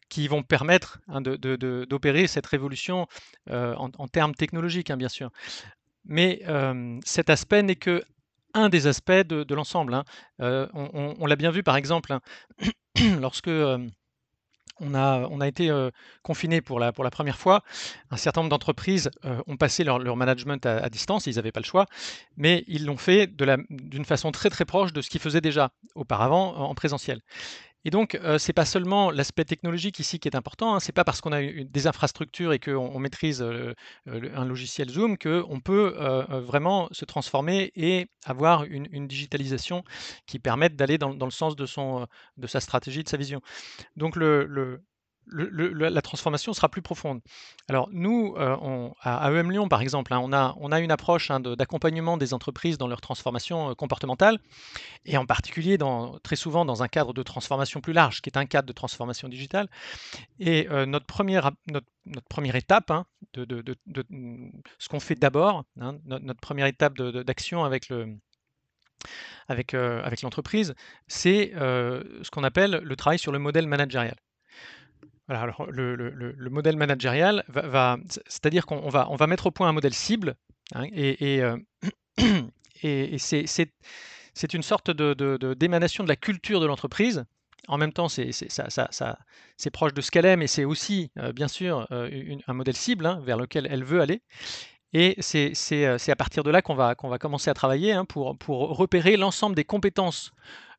qui 0.10 0.28
vont 0.28 0.44
permettre 0.44 1.00
hein, 1.08 1.22
d'opérer 1.22 2.28
cette 2.28 2.48
révolution 2.48 3.08
en, 3.50 4.08
termes 4.08 4.34
technologiques, 4.34 4.92
hein, 4.92 4.98
bien 4.98 5.10
sûr. 5.10 5.32
Mais 6.06 6.42
cet 7.06 7.30
aspect 7.30 7.64
n'est 7.64 7.76
que 7.76 8.04
un 8.54 8.70
des 8.70 8.88
aspects 8.88 9.12
de, 9.12 9.54
l'ensemble. 9.54 9.94
Hein. 9.94 10.04
on, 10.40 11.26
l'a 11.26 11.36
bien 11.36 11.52
vu 11.52 11.64
par 11.64 11.76
exemple 11.76 12.18
lorsque 13.20 13.50
on 14.80 14.94
a, 14.94 15.28
on 15.32 15.42
a 15.42 15.48
été 15.48 15.72
confiné 16.22 16.62
pour 16.62 16.80
la, 16.80 16.92
pour 16.92 17.04
la 17.04 17.10
première 17.10 17.38
fois. 17.38 17.64
Un 18.12 18.18
certain 18.18 18.42
nombre 18.42 18.52
d'entreprises 18.52 19.10
ont 19.48 19.58
passé 19.58 19.84
leur, 19.84 20.16
management 20.16 20.66
à, 20.66 20.90
distance, 20.90 21.26
ils 21.26 21.36
n'avaient 21.36 21.52
pas 21.52 21.60
le 21.60 21.66
choix, 21.66 21.86
mais 22.36 22.64
ils 22.68 22.86
l'ont 22.86 22.98
fait 22.98 23.28
d'une 23.36 24.06
façon 24.06 24.32
très 24.32 24.50
très 24.50 24.66
proche 24.66 24.94
de 24.94 25.02
ce 25.02 25.10
qu'ils 25.10 25.22
faisaient 25.22 25.42
déjà 25.42 25.72
auparavant 25.96 26.56
en 26.56 26.76
présentiel. 26.76 27.22
Et 27.88 27.90
donc, 27.90 28.16
euh, 28.16 28.38
ce 28.38 28.50
n'est 28.50 28.54
pas 28.54 28.66
seulement 28.66 29.12
l'aspect 29.12 29.46
technologique 29.46 30.00
ici 30.00 30.20
qui 30.20 30.28
est 30.28 30.36
important, 30.36 30.76
hein. 30.76 30.82
ce 30.82 30.90
n'est 30.90 30.94
pas 30.94 31.06
parce 31.06 31.22
qu'on 31.22 31.32
a 31.32 31.42
des 31.42 31.88
infrastructures 31.88 32.52
et 32.52 32.60
qu'on 32.60 33.00
maîtrise 33.00 33.42
euh, 33.42 33.74
un 34.06 34.44
logiciel 34.44 34.90
Zoom 34.90 35.18
qu'on 35.18 35.62
peut 35.62 35.96
euh, 35.98 36.42
vraiment 36.42 36.90
se 36.92 37.06
transformer 37.06 37.72
et 37.78 38.08
avoir 38.26 38.66
une, 38.66 39.08
digitalisation 39.08 39.86
qui 40.26 40.38
permette 40.38 40.76
d'aller 40.76 40.98
dans, 40.98 41.14
le 41.14 41.32
sens 41.32 41.56
de, 41.56 41.66
son, 41.66 42.08
de 42.36 42.46
sa 42.46 42.60
stratégie, 42.60 43.06
de 43.06 43.10
sa 43.10 43.16
vision. 43.16 43.40
Donc, 43.96 44.18
le, 44.18 44.82
la 45.32 46.02
transformation 46.02 46.54
sera 46.54 46.70
plus 46.70 46.82
profonde. 46.82 47.22
Alors 47.68 47.90
nous, 47.92 48.36
euh, 48.38 48.90
à, 49.02 49.32
EM 49.32 49.52
Lyon 49.52 49.68
par 49.68 49.82
exemple, 49.82 50.14
hein, 50.14 50.20
on, 50.22 50.32
a, 50.72 50.80
une 50.80 50.92
approche 50.92 51.32
hein, 51.32 51.40
d'accompagnement 51.40 52.18
des 52.18 52.34
entreprises 52.34 52.78
dans 52.78 52.88
leur 52.88 53.02
transformation 53.02 53.72
euh, 53.72 53.74
comportementale, 53.74 54.40
et 55.06 55.18
en 55.18 55.26
particulier 55.26 55.78
très 56.24 56.36
souvent 56.36 56.66
dans 56.66 56.84
un 56.84 56.88
cadre 56.88 57.14
de 57.14 57.24
transformation 57.24 57.82
plus 57.82 57.94
large, 57.94 58.22
qui 58.22 58.30
est 58.30 58.38
un 58.38 58.46
cadre 58.46 58.68
de 58.68 58.74
transformation 58.74 59.28
digitale. 59.28 59.68
Et 60.40 60.68
euh, 60.70 60.86
notre, 60.86 61.06
première, 61.06 61.52
étape, 62.56 62.92
hein, 62.92 63.06
de, 63.34 63.76
ce 64.80 64.90
qu'on 64.90 65.00
fait 65.00 65.16
d'abord, 65.16 65.66
notre, 65.76 66.40
première 66.40 66.68
étape 66.68 66.98
d'action 66.98 67.64
avec 67.64 67.90
l'entreprise, 70.24 70.76
c'est 71.08 71.52
ce 71.56 72.30
qu'on 72.32 72.44
appelle 72.44 72.82
le 72.84 72.96
travail 72.96 73.20
sur 73.20 73.32
le 73.32 73.40
modèle 73.40 73.68
managérial 73.68 74.16
alors 75.30 75.68
le, 75.70 76.50
modèle 76.50 76.78
managérial 76.78 77.44
va, 77.48 77.98
c'est-à-dire 78.28 78.66
qu'on 78.66 78.90
va, 78.90 79.08
on 79.10 79.16
va 79.16 79.28
mettre 79.28 79.48
au 79.48 79.52
point 79.52 79.68
un 79.68 79.74
modèle 79.74 79.94
cible, 79.94 80.36
hein, 80.74 80.86
et, 80.94 81.42
euh, 81.42 81.58
c'est 84.34 84.54
une 84.54 84.64
sorte 84.64 84.92
de, 84.92 85.54
d'émanation 85.54 86.04
de 86.04 86.10
la 86.10 86.16
culture 86.16 86.60
de 86.60 86.66
l'entreprise. 86.66 87.26
En 87.68 87.78
même 87.78 87.92
temps, 87.92 88.08
c'est, 88.08 88.32
proche 89.74 89.94
de 89.94 90.00
ce 90.00 90.10
qu'elle 90.10 90.26
est, 90.26 90.38
mais 90.38 90.48
c'est 90.48 90.64
aussi, 90.64 91.12
euh, 91.18 91.34
bien 91.34 91.50
sûr, 91.50 91.86
euh, 91.92 92.38
un 92.48 92.54
modèle 92.54 92.78
cible 92.78 93.06
hein, 93.06 93.22
vers 93.26 93.36
lequel 93.36 93.68
elle 93.70 93.84
veut 93.84 94.00
aller. 94.00 94.22
Et 94.94 95.18
c'est, 95.20 95.86
à 95.86 96.16
partir 96.16 96.44
de 96.44 96.50
là 96.50 96.62
qu'on 96.62 96.76
va, 96.76 96.96
qu'on 96.96 97.10
va 97.10 97.18
commencer 97.18 97.50
à 97.50 97.54
travailler 97.54 97.92
hein, 97.92 98.06
pour 98.06 98.38
repérer 98.78 99.18
l'ensemble 99.18 99.54
des 99.54 99.66
compétences 99.66 100.32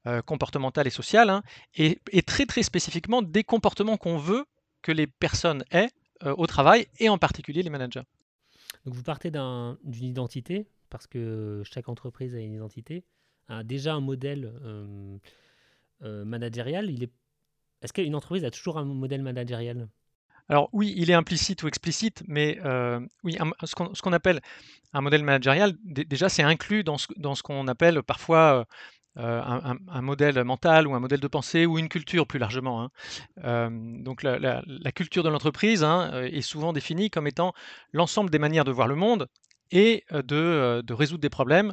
euh, 0.09 0.23
comportementales 0.23 0.87
et 0.87 0.91
sociales, 0.91 1.31
hein, 1.31 1.43
et, 1.77 2.01
très 2.23 2.47
très 2.47 2.63
spécifiquement 2.63 3.23
des 3.23 3.45
comportements 3.45 3.97
qu'on 3.97 4.19
veut 4.19 4.45
que 4.83 4.93
les 4.93 5.07
personnes 5.07 5.65
aient 5.71 5.91
au 6.25 6.49
travail 6.49 6.89
et 6.99 7.09
en 7.09 7.17
particulier 7.17 7.63
les 7.63 7.71
managers. 7.71 8.03
Donc 8.85 8.95
vous 8.95 9.05
partez 9.05 9.31
d'une 9.31 10.05
identité, 10.05 10.67
parce 10.91 11.07
que 11.07 11.63
chaque 11.65 11.89
entreprise 11.89 12.35
a 12.35 12.41
une 12.41 12.55
identité, 12.55 13.05
a 13.47 13.63
déjà 13.63 13.95
un 13.95 14.01
modèle 14.01 14.53
managérial. 16.01 16.91
Il 16.91 17.05
est... 17.05 17.13
Est-ce 17.83 17.93
qu'une 17.93 18.17
entreprise 18.17 18.45
a 18.45 18.51
toujours 18.51 18.79
un 18.79 18.85
modèle 18.85 19.23
managérial? 19.23 19.89
Alors 20.49 20.71
oui, 20.73 20.95
il 20.97 21.11
est 21.11 21.15
implicite 21.15 21.63
ou 21.63 21.69
explicite, 21.69 22.23
mais 22.27 22.59
euh, 22.65 23.01
oui, 23.23 23.37
ce 23.65 23.75
qu'on 23.75 24.13
appelle 24.13 24.41
un 24.95 25.03
modèle 25.03 25.23
managérial, 25.23 25.75
déjà 25.85 26.31
c'est 26.31 26.43
inclus 26.43 26.85
dans 26.85 26.97
ce, 26.97 27.43
qu'on 27.43 27.69
appelle 27.69 28.03
parfois 28.03 28.67
euh, 29.17 29.43
un, 29.89 30.03
modèle 30.03 30.43
mental 30.45 30.87
ou 30.87 30.95
un 30.95 31.01
modèle 31.01 31.21
de 31.21 31.27
pensée 31.27 31.67
ou 31.67 31.79
une 31.79 31.89
culture 31.89 32.27
plus 32.27 32.39
largement. 32.39 32.83
Hein. 32.83 32.91
Euh, 33.45 33.69
donc 33.71 34.23
la, 34.23 34.63
culture 34.95 35.23
de 35.23 35.29
l'entreprise 35.29 35.83
hein, 35.83 36.23
est 36.23 36.43
souvent 36.43 36.73
définie 36.73 37.11
comme 37.11 37.27
étant 37.27 37.53
l'ensemble 37.93 38.31
des 38.31 38.39
manières 38.39 38.65
de 38.65 38.73
voir 38.73 38.87
le 38.87 38.95
monde 38.95 39.29
et 39.71 40.05
de 40.13 40.93
résoudre 40.93 41.21
des 41.21 41.31
problèmes 41.31 41.73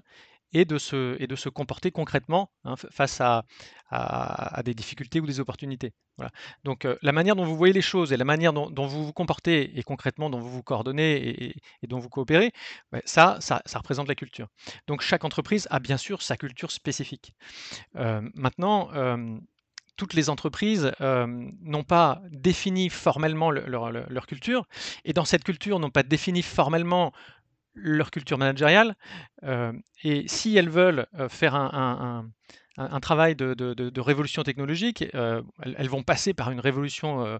et 0.55 0.63
de 0.63 0.77
se, 0.77 1.21
et 1.21 1.27
de 1.27 1.35
se 1.35 1.49
comporter 1.49 1.91
concrètement 1.91 2.49
hein, 2.63 2.75
face 2.77 3.19
à, 3.19 3.43
à, 3.89 4.63
des 4.63 4.73
difficultés 4.73 5.19
ou 5.19 5.25
des 5.25 5.41
opportunités. 5.41 5.91
Voilà. 6.15 6.31
Donc 6.63 6.85
euh, 6.85 6.97
la 7.01 7.11
manière 7.11 7.35
dont 7.35 7.43
vous 7.43 7.57
voyez 7.57 7.73
les 7.73 7.81
choses 7.81 8.13
et 8.13 8.17
la 8.17 8.23
manière 8.23 8.53
dont, 8.53 8.87
vous 8.87 9.05
vous 9.05 9.11
comportez 9.11 9.77
et 9.77 9.83
concrètement 9.83 10.29
dont 10.29 10.39
vous 10.39 10.49
vous 10.49 10.63
coordonnez 10.63 11.57
et, 11.83 11.87
dont 11.87 11.99
vous 11.99 12.07
coopérez, 12.07 12.53
ça, 13.03 13.37
ça, 13.41 13.61
ça, 13.65 13.79
représente 13.79 14.07
la 14.07 14.15
culture. 14.15 14.47
Donc 14.87 15.01
chaque 15.01 15.25
entreprise 15.25 15.67
a 15.71 15.79
bien 15.81 15.97
sûr 15.97 16.21
sa 16.21 16.37
culture 16.37 16.71
spécifique. 16.71 17.33
Euh, 17.97 18.21
maintenant, 18.33 18.93
euh, 18.93 19.37
toutes 19.97 20.13
les 20.13 20.29
entreprises 20.29 20.91
n'ont 20.99 21.83
pas 21.83 22.21
défini 22.29 22.89
formellement 22.89 23.49
leur, 23.49 23.91
leur, 23.91 24.27
culture, 24.27 24.67
et 25.05 25.13
dans 25.13 25.23
cette 25.23 25.45
culture 25.45 25.79
n'ont 25.79 25.89
pas 25.89 26.03
défini 26.03 26.41
formellement 26.41 27.13
leur 27.75 28.11
culture 28.11 28.37
managériale. 28.37 28.95
Euh, 29.43 29.73
et 30.03 30.27
si 30.27 30.55
elles 30.57 30.69
veulent 30.69 31.05
euh, 31.19 31.29
faire 31.29 31.55
un, 31.55 32.25
travail 33.01 33.35
de, 33.35 33.99
révolution 33.99 34.43
technologique, 34.43 35.05
euh, 35.13 35.41
elles, 35.61 35.89
vont 35.89 36.03
passer 36.03 36.33
par 36.33 36.51
une 36.51 36.59
révolution 36.59 37.39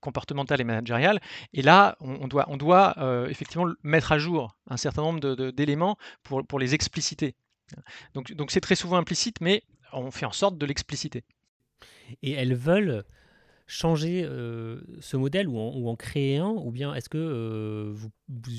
comportementale 0.00 0.60
et 0.60 0.64
managériale. 0.64 1.20
Et 1.52 1.62
là, 1.62 1.96
on, 2.00 2.28
doit, 2.28 2.46
on 2.48 2.56
doit 2.56 2.94
effectivement 3.28 3.72
mettre 3.82 4.12
à 4.12 4.18
jour 4.18 4.56
un 4.68 4.76
certain 4.76 5.02
nombre 5.02 5.50
d'éléments 5.50 5.96
pour, 6.22 6.46
pour 6.46 6.58
les 6.58 6.74
expliciter. 6.74 7.34
Donc 8.14 8.50
c'est 8.50 8.60
très 8.60 8.76
souvent 8.76 8.96
implicite, 8.96 9.40
mais 9.40 9.62
on 9.92 10.10
fait 10.10 10.26
en 10.26 10.32
sorte 10.32 10.58
de 10.58 10.66
l'expliciter. 10.66 11.24
Et 12.22 12.32
elles 12.32 12.54
veulent 12.54 13.04
changer 13.66 14.24
euh, 14.24 14.80
ce 15.00 15.16
modèle 15.16 15.48
ou 15.48 15.88
en, 15.88 15.96
créer 15.96 16.38
un 16.38 16.50
Ou 16.50 16.70
bien 16.70 16.94
est-ce 16.94 17.08
que 17.08 17.18
euh, 17.18 17.92
vous, 17.92 18.10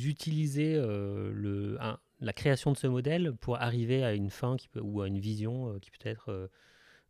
utilisez 0.05 0.75
euh, 0.75 1.77
la 2.19 2.33
création 2.33 2.71
de 2.71 2.77
ce 2.77 2.87
modèle 2.87 3.33
pour 3.39 3.61
arriver 3.61 4.03
à 4.03 4.13
une 4.13 4.29
fin 4.29 4.57
ou 4.75 5.01
à 5.01 5.07
une 5.07 5.19
vision 5.19 5.77
qui 5.79 5.91
peut 5.91 6.09
être 6.09 6.49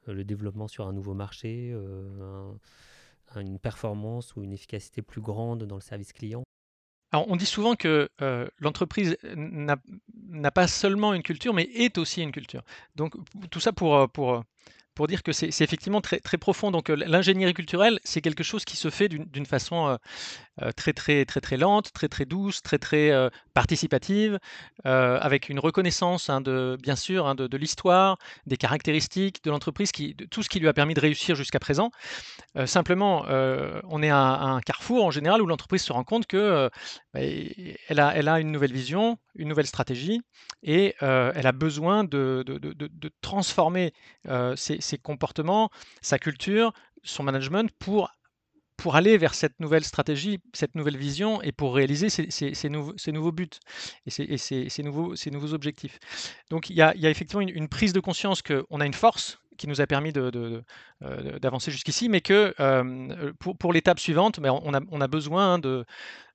le 0.06 0.24
développement 0.24 0.68
sur 0.68 0.88
un 0.88 0.94
nouveau 0.94 1.14
marché, 1.14 1.76
une 3.36 3.60
performance 3.60 4.36
ou 4.36 4.44
une 4.44 4.54
efficacité 4.54 5.02
plus 5.02 5.22
grande 5.22 5.64
dans 5.64 5.76
le 5.76 5.82
service 5.82 6.14
client? 6.14 6.44
Alors, 7.14 7.26
on 7.30 7.38
dit 7.38 7.46
souvent 7.46 7.76
que 7.76 8.10
l'entreprise 8.60 9.18
n'a 9.36 10.52
pas 10.52 10.68
seulement 10.68 11.14
une 11.14 11.24
culture, 11.24 11.54
mais 11.54 11.70
est 11.74 11.98
aussi 11.98 12.22
une 12.22 12.32
culture. 12.32 12.64
Donc, 12.96 13.16
tout 13.50 13.62
ça 13.62 13.72
pour, 13.72 14.10
pour 14.10 14.44
pour 14.98 15.08
dire 15.08 15.22
que 15.22 15.32
c'est 15.32 15.62
effectivement 15.62 16.02
très, 16.02 16.20
très 16.20 16.40
profond. 16.40 16.72
Donc 16.72 16.90
l'ingénierie 16.90 17.54
culturelle, 17.54 18.00
c'est 18.04 18.20
quelque 18.20 18.44
chose 18.44 18.66
qui 18.66 18.76
se 18.76 18.90
fait 18.90 19.08
d'une 19.08 19.46
façon 19.46 19.98
très 20.76 20.94
très 20.94 21.26
très 21.26 21.42
très 21.42 21.58
lente, 21.58 21.92
très 21.94 22.08
très 22.08 22.26
douce, 22.26 22.62
très 22.62 22.78
très 22.78 23.12
participative, 23.54 24.40
avec 24.84 25.50
une 25.50 25.60
reconnaissance 25.60 26.30
hein, 26.30 26.42
de 26.42 26.78
bien 26.82 26.96
sûr 26.96 27.28
hein, 27.28 27.36
de, 27.36 27.58
l'histoire, 27.58 28.18
des 28.46 28.58
caractéristiques 28.58 29.44
de 29.44 29.52
l'entreprise, 29.52 29.92
qui 29.92 30.16
de 30.16 30.26
tout 30.26 30.44
ce 30.44 30.50
qui 30.50 30.60
lui 30.60 30.68
a 30.68 30.74
permis 30.74 30.94
de 30.94 31.00
réussir 31.00 31.36
jusqu'à 31.36 31.60
présent. 31.60 31.92
simplement, 32.66 33.26
on 33.28 34.02
est 34.02 34.10
à, 34.10 34.18
un 34.18 34.62
carrefour 34.62 35.06
en 35.06 35.12
général 35.12 35.42
où 35.42 35.46
l'entreprise 35.46 35.82
se 35.82 35.94
rend 35.94 36.04
compte 36.04 36.28
que 36.28 36.70
bah, 37.14 37.20
elle, 37.22 38.00
a, 38.00 38.16
elle 38.16 38.28
a 38.28 38.40
une 38.40 38.52
nouvelle 38.52 38.74
vision, 38.74 39.18
une 39.36 39.50
nouvelle 39.50 39.68
stratégie, 39.68 40.22
et 40.64 40.96
elle 41.02 41.48
a 41.48 41.52
besoin 41.52 42.04
de, 42.04 42.44
de, 42.46 42.58
de 42.58 43.12
transformer 43.22 43.94
ses 44.56 44.98
comportements, 44.98 45.70
sa 46.02 46.20
culture, 46.20 46.74
son 47.04 47.24
management 47.24 47.72
pour 47.80 48.12
pour 48.78 48.96
aller 48.96 49.18
vers 49.18 49.34
cette 49.34 49.60
nouvelle 49.60 49.84
stratégie, 49.84 50.40
cette 50.54 50.76
nouvelle 50.76 50.98
vision 50.98 51.42
et 51.42 51.52
pour 51.52 51.76
réaliser 51.76 52.10
ces, 52.10 52.70
nouveaux, 52.70 53.32
buts 53.32 53.50
et, 54.06 54.38
ces, 54.38 54.84
nouveaux, 54.84 55.54
objectifs. 55.54 56.00
Donc 56.50 56.70
il 56.70 56.76
y 56.76 56.82
a, 56.82 56.94
effectivement 56.96 57.42
une, 57.42 57.68
prise 57.68 57.92
de 57.92 58.00
conscience 58.00 58.42
qu'on 58.42 58.80
a 58.80 58.86
une 58.86 58.94
force 58.94 59.40
qui 59.58 59.68
nous 59.68 59.82
a 59.82 59.88
permis 59.88 60.14
euh, 60.16 60.62
d'avancer 61.40 61.72
jusqu'ici, 61.72 62.10
mais 62.10 62.22
que 62.22 62.54
euh, 62.60 63.34
pour, 63.40 63.74
l'étape 63.74 64.00
suivante, 64.00 64.40
mais 64.40 64.50
on, 64.50 65.02
a, 65.02 65.08
besoin 65.08 65.58
de, 65.58 65.84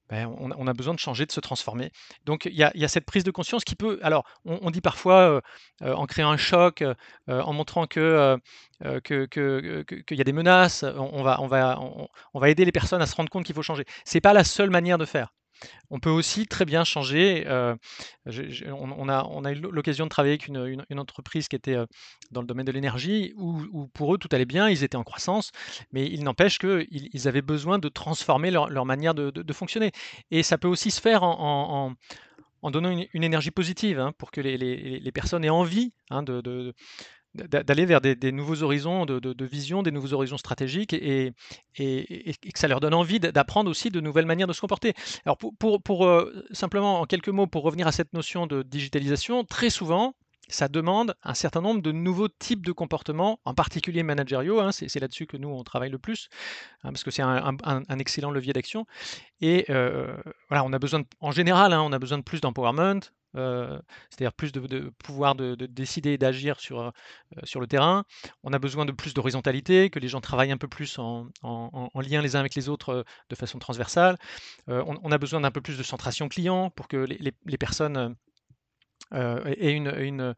ben, 0.09 0.27
on, 0.39 0.67
a 0.67 0.73
besoin 0.75 0.95
de 0.95 0.99
changer, 0.99 1.25
de 1.25 1.33
se 1.33 1.41
transformer. 1.41 1.91
Donc 2.27 2.45
il 2.45 2.55
y 2.55 2.63
a, 2.65 2.89
cette 2.89 3.07
prise 3.07 3.25
de 3.25 3.31
conscience 3.31 3.65
qui 3.65 3.75
peut, 3.75 3.99
alors 4.03 4.25
on, 4.45 4.71
dit 4.71 4.81
parfois 4.81 5.21
euh, 5.21 5.41
euh, 5.83 5.95
en 5.95 6.07
créant 6.07 6.31
un 6.31 6.37
choc, 6.37 6.83
euh, 6.83 6.95
en 7.29 7.53
montrant 7.53 7.87
que 7.87 8.39
qu'il 8.81 10.17
y 10.17 10.21
a 10.21 10.25
des 10.25 10.33
menaces, 10.33 10.83
on, 10.83 11.23
va, 11.23 11.41
on, 11.41 11.47
va, 11.47 11.79
on, 11.81 12.41
va 12.41 12.51
aider 12.51 12.65
les 12.65 12.73
personnes 12.73 13.01
à 13.01 13.07
se 13.07 13.15
rendre 13.15 13.31
compte 13.31 13.45
qu'il 13.45 13.55
faut 13.55 13.63
changer. 13.63 13.85
C'est 14.05 14.21
pas 14.21 14.33
la 14.33 14.45
seule 14.45 14.71
manière 14.71 14.99
de 14.99 15.07
faire. 15.07 15.33
On 15.91 16.01
peut 16.01 16.11
aussi 16.11 16.47
très 16.47 16.65
bien 16.65 16.85
changer. 16.85 17.45
on, 17.47 19.09
a, 19.09 19.53
eu 19.53 19.61
l'occasion 19.61 20.05
de 20.05 20.09
travailler 20.09 20.35
avec 20.35 20.49
une, 20.49 20.99
entreprise 20.99 21.49
qui 21.49 21.57
était 21.57 21.77
dans 22.31 22.41
le 22.41 22.47
domaine 22.47 22.67
de 22.67 22.73
l'énergie, 22.73 23.33
où, 23.37 23.87
pour 23.95 24.15
eux 24.15 24.19
tout 24.19 24.29
allait 24.33 24.45
bien, 24.45 24.69
ils 24.69 24.85
étaient 24.85 24.97
en 24.97 25.05
croissance, 25.05 25.53
mais 25.93 26.07
il 26.07 26.25
n'empêche 26.25 26.59
qu'ils 26.59 27.29
avaient 27.29 27.43
besoin 27.43 27.79
de 27.79 27.89
transformer 27.89 28.51
leur, 28.51 28.87
manière 28.87 29.15
de, 29.15 29.53
fonctionner. 29.53 29.93
Et 30.31 30.43
ça 30.43 30.59
peut 30.59 30.69
aussi 30.69 30.91
se 30.91 31.01
faire 31.01 31.23
en, 31.23 31.95
donnant 32.63 32.91
une, 32.91 33.25
énergie 33.25 33.51
positive, 33.51 33.99
hein, 33.99 34.13
pour 34.19 34.31
que 34.31 34.41
les, 34.41 35.13
personnes 35.13 35.45
aient 35.45 35.51
envie 35.51 35.93
hein, 36.11 36.23
de, 36.23 36.75
d'aller 37.35 37.87
vers 37.87 38.01
des, 38.01 38.33
nouveaux 38.33 38.63
horizons 38.63 39.07
de, 39.07 39.45
vision, 39.45 39.83
des 39.83 39.91
nouveaux 39.91 40.13
horizons 40.13 40.37
stratégiques 40.37 40.93
et, 40.93 41.33
et, 41.79 42.35
que 42.35 42.59
ça 42.59 42.69
leur 42.69 42.81
donne 42.81 42.95
envie 42.95 43.21
d'apprendre 43.21 43.71
aussi 43.71 43.91
de 43.91 44.01
nouvelles 44.01 44.27
manières 44.27 44.47
de 44.47 44.53
se 44.53 44.61
comporter. 44.61 44.95
Alors 45.25 45.39
pour, 45.39 45.83
pour, 45.83 46.07
euh, 46.07 46.45
simplement 46.53 47.01
en 47.01 47.07
quelques 47.07 47.29
mots, 47.29 47.47
pour 47.47 47.63
revenir 47.63 47.87
à 47.87 47.93
cette 47.93 48.13
notion 48.13 48.47
de 48.47 48.63
digitalisation, 48.63 49.45
très 49.45 49.71
souvent, 49.71 50.15
ça 50.49 50.69
demande 50.69 51.15
un 51.23 51.35
certain 51.35 51.61
nombre 51.61 51.83
de 51.83 51.93
nouveaux 51.93 52.29
types 52.29 52.65
de 52.67 52.73
comportements, 52.73 53.41
en 53.45 53.55
particulier 53.55 54.03
managériaux, 54.03 54.61
hein, 54.61 54.71
c'est 54.73 55.01
là-dessus 55.01 55.27
que 55.27 55.37
nous 55.37 55.49
on 55.49 55.63
travaille 55.65 55.91
le 55.91 55.99
plus, 55.99 56.29
hein, 56.83 56.91
parce 56.91 57.05
que 57.05 57.11
c'est 57.11 57.23
un, 57.23 57.99
excellent 57.99 58.31
levier 58.31 58.53
d'action. 58.53 58.87
Et 59.41 59.65
euh, 59.71 60.15
voilà, 60.49 60.65
on 60.65 60.73
a 60.73 60.79
besoin, 60.79 61.03
en 61.21 61.31
général, 61.31 61.73
hein, 61.73 61.83
on 61.83 61.93
a 61.93 61.99
besoin 61.99 62.19
de 62.19 62.23
plus 62.23 62.41
d'empowerment, 62.41 63.01
euh, 63.37 63.79
c'est-à-dire 64.11 64.33
plus 64.33 64.53
de, 64.53 64.93
pouvoir 65.03 65.35
de, 65.35 65.55
décider 65.55 66.13
et 66.13 66.19
d'agir 66.19 66.61
sur, 66.61 66.81
euh, 66.81 66.91
sur 67.45 67.61
le 67.61 67.67
terrain. 67.67 68.05
On 68.43 68.53
a 68.53 68.59
besoin 68.59 68.85
de 68.85 68.93
plus 68.93 69.15
d'horizontalité, 69.15 69.91
que 69.91 69.99
les 69.99 70.09
gens 70.09 70.21
travaillent 70.21 70.53
un 70.53 70.59
peu 70.59 70.69
plus 70.69 70.99
en, 70.99 71.29
lien 71.95 72.23
les 72.23 72.37
uns 72.37 72.41
avec 72.41 72.55
les 72.55 72.69
autres 72.69 72.91
euh, 72.91 73.03
de 73.31 73.35
façon 73.35 73.59
transversale. 73.59 74.19
On, 74.67 75.13
a 75.13 75.19
besoin 75.19 75.41
d'un 75.41 75.51
peu 75.51 75.61
plus 75.61 75.79
de 75.79 75.83
centration 75.83 76.29
client 76.29 76.71
pour 76.71 76.89
que 76.89 76.97
les, 76.97 77.59
personnes 77.59 78.17
aient 79.13 79.73
une, 79.73 80.35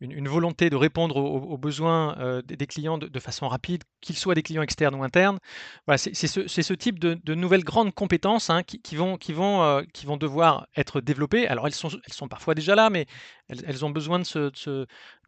volonté 0.00 0.70
de 0.70 0.76
répondre 0.76 1.16
aux, 1.16 1.58
besoins 1.58 2.18
euh, 2.18 2.42
des, 2.42 2.66
clients 2.66 2.98
de, 2.98 3.20
façon 3.20 3.48
rapide, 3.48 3.84
qu'ils 4.00 4.16
soient 4.16 4.34
des 4.34 4.42
clients 4.42 4.62
externes 4.62 4.94
ou 4.94 5.02
internes. 5.02 5.38
Voilà, 5.86 5.98
c'est 5.98 6.14
ce, 6.14 6.74
type 6.74 6.98
de, 6.98 7.34
nouvelles 7.34 7.64
grandes 7.64 7.94
compétences 7.94 8.50
hein, 8.50 8.62
qui, 8.62 8.96
vont, 8.96 9.16
qui, 9.16 9.32
vont, 9.32 9.62
euh, 9.62 9.82
qui 9.92 10.06
vont 10.06 10.16
devoir 10.16 10.66
être 10.76 11.00
développées. 11.00 11.46
Alors 11.46 11.66
elles 11.66 11.74
sont, 11.74 11.88
elles 11.88 12.12
sont 12.12 12.28
parfois 12.28 12.54
déjà 12.54 12.74
là, 12.74 12.90
mais 12.90 13.06
elles, 13.48 13.84
ont 13.84 13.90
besoin 13.90 14.20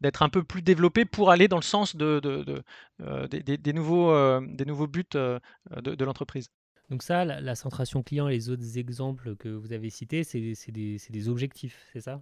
d'être 0.01 0.21
un 0.23 0.29
peu 0.29 0.43
plus 0.43 0.61
développées 0.61 1.05
pour 1.05 1.31
aller 1.31 1.47
dans 1.47 1.57
le 1.57 1.63
sens 1.63 1.95
euh, 1.99 3.27
des, 3.29 3.73
nouveaux, 3.73 4.41
des 4.41 4.65
nouveaux 4.65 4.87
buts 4.87 5.05
de, 5.11 6.03
l'entreprise. 6.03 6.49
Donc 6.89 7.03
ça, 7.03 7.25
la, 7.25 7.55
centration 7.55 8.01
client 8.01 8.27
et 8.27 8.33
les 8.33 8.49
autres 8.49 8.77
exemples 8.77 9.35
que 9.35 9.49
vous 9.49 9.73
avez 9.73 9.89
cités, 9.89 10.23
c'est 10.23 10.39
des, 10.71 10.97
des 11.09 11.29
objectifs, 11.29 11.85
c'est 11.93 12.01
ça? 12.01 12.21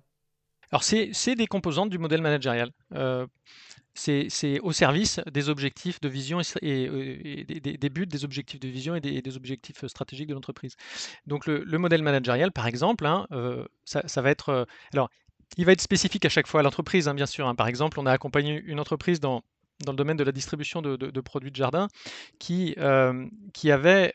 Alors, 0.72 0.84
c'est 0.84 1.36
des 1.36 1.48
composantes 1.48 1.90
du 1.90 1.98
modèle 1.98 2.22
managérial. 2.22 2.72
Euh, 2.94 3.28
c'est 3.94 4.60
au 4.60 4.74
service 4.74 5.22
des 5.32 5.48
objectifs 5.48 6.02
de 6.02 6.10
vision 6.10 6.42
et, 6.62 6.88
euh, 6.88 7.44
des, 7.46 7.90
buts, 7.90 8.06
des 8.06 8.26
objectifs 8.26 8.60
de 8.60 8.68
vision 8.68 8.96
et 8.96 9.00
des, 9.00 9.38
objectifs 9.38 9.86
stratégiques 9.88 10.28
de 10.28 10.34
l'entreprise. 10.34 10.76
Donc, 11.28 11.46
le, 11.46 11.78
modèle 11.78 12.04
managérial, 12.04 12.52
par 12.52 12.68
exemple, 12.68 13.06
hein, 13.06 13.26
euh, 13.32 13.66
ça, 13.86 14.22
va 14.22 14.30
être. 14.30 14.68
alors, 14.94 15.10
il 15.58 15.66
va 15.66 15.72
être 15.72 15.82
spécifique 15.82 16.26
à 16.26 16.30
chaque 16.30 16.48
fois 16.48 16.60
à 16.60 16.64
l'entreprise, 16.64 17.08
hein, 17.08 17.14
bien 17.14 17.26
sûr. 17.26 17.48
Hein. 17.48 17.56
Par 17.56 17.68
exemple, 17.68 18.00
on 18.00 18.06
a 18.06 18.12
accompagné 18.12 18.62
une 18.66 18.80
entreprise 18.80 19.20
dans 19.20 19.44
le 19.88 19.94
domaine 19.94 20.18
de 20.18 20.24
la 20.24 20.32
distribution 20.34 20.82
de, 20.82 21.22
produits 21.22 21.52
de 21.52 21.56
jardin 21.56 21.88
qui, 22.38 22.76
qui 23.54 23.72
avait, 23.72 24.14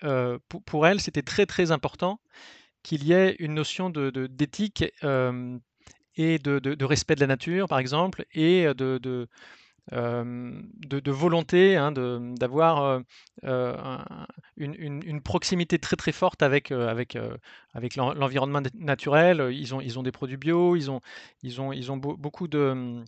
pour, 0.67 0.87
elle, 0.87 1.01
c'était 1.01 1.23
très 1.23 1.47
très 1.47 1.71
important 1.71 2.21
qu'il 2.83 3.05
y 3.05 3.13
ait 3.13 3.37
une 3.39 3.55
notion 3.55 3.89
d'éthique 3.91 4.85
et 6.21 6.39
de, 6.39 6.85
respect 6.85 7.15
de 7.15 7.21
la 7.21 7.27
nature, 7.27 7.67
par 7.69 7.79
exemple, 7.79 8.25
et 8.33 8.67
de, 8.75 8.99
de, 8.99 9.29
volonté 11.11 11.77
hein, 11.77 11.93
d'avoir 11.93 13.01
une, 14.57 15.21
proximité 15.23 15.79
très 15.79 15.97
très 15.97 16.13
forte 16.13 16.43
avec, 16.43 16.71
avec, 16.73 17.17
avec 17.75 17.97
l'environnement 17.97 18.63
naturel. 18.75 19.49
Ils 19.53 19.75
ont, 19.75 19.81
ils 19.81 19.99
ont 19.99 20.03
des 20.03 20.13
produits 20.13 20.37
bio, 20.37 20.77
ils 20.77 20.91
ont, 20.91 21.01
ils 21.43 21.61
ont, 21.61 21.73
ils 21.73 21.91
ont 21.91 21.97
beaucoup 21.97 22.49
de 22.49 23.03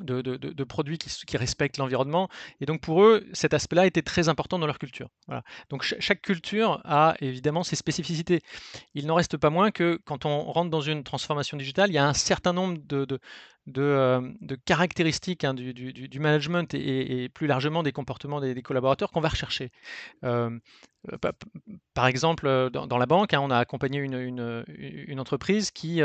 de, 0.00 0.64
produits 0.64 0.98
qui, 0.98 1.36
respectent 1.36 1.78
l'environnement. 1.78 2.28
Et 2.60 2.66
donc 2.66 2.80
pour 2.80 3.02
eux, 3.02 3.26
cet 3.32 3.54
aspect-là 3.54 3.86
était 3.86 4.02
très 4.02 4.28
important 4.28 4.58
dans 4.58 4.66
leur 4.66 4.78
culture. 4.78 5.08
Donc 5.68 5.82
chaque 5.82 6.22
culture 6.22 6.80
a 6.84 7.14
évidemment 7.20 7.62
ses 7.62 7.76
spécificités. 7.76 8.40
Il 8.94 9.06
n'en 9.06 9.14
reste 9.14 9.36
pas 9.36 9.50
moins 9.50 9.70
que 9.70 10.00
quand 10.04 10.24
on 10.24 10.44
rentre 10.44 10.70
dans 10.70 10.80
une 10.80 11.04
transformation 11.04 11.56
digitale, 11.56 11.90
il 11.90 11.94
y 11.94 11.98
a 11.98 12.06
un 12.06 12.14
certain 12.14 12.52
nombre 12.52 12.78
de, 12.86 13.18
euh, 13.78 14.32
caractéristiques 14.64 15.44
hein, 15.44 15.54
du, 15.54 16.20
management 16.20 16.72
et, 16.74 17.28
plus 17.28 17.46
largement 17.46 17.82
des 17.82 17.92
comportements 17.92 18.40
des, 18.40 18.62
collaborateurs 18.62 19.10
qu'on 19.10 19.20
va 19.20 19.28
rechercher. 19.28 19.70
Euh, 20.24 20.58
par 21.94 22.06
exemple, 22.06 22.70
dans, 22.70 22.98
la 22.98 23.06
banque, 23.06 23.34
hein, 23.34 23.40
on 23.42 23.50
a 23.50 23.58
accompagné 23.58 23.98
une, 23.98 25.20
entreprise 25.20 25.70
qui 25.70 26.00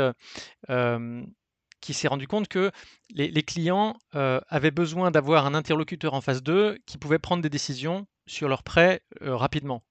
qui 1.80 1.94
s'est 1.94 2.08
rendu 2.08 2.26
compte 2.26 2.48
que 2.48 2.70
les, 3.10 3.42
clients 3.42 3.96
euh, 4.14 4.40
avaient 4.48 4.70
besoin 4.70 5.10
d'avoir 5.10 5.46
un 5.46 5.54
interlocuteur 5.54 6.14
en 6.14 6.20
face 6.20 6.42
d'eux 6.42 6.78
qui 6.86 6.98
pouvait 6.98 7.18
prendre 7.18 7.42
des 7.42 7.48
décisions 7.48 8.06
sur 8.26 8.48
leurs 8.48 8.62
prêts 8.62 9.02
euh, 9.22 9.36
rapidement. 9.36 9.82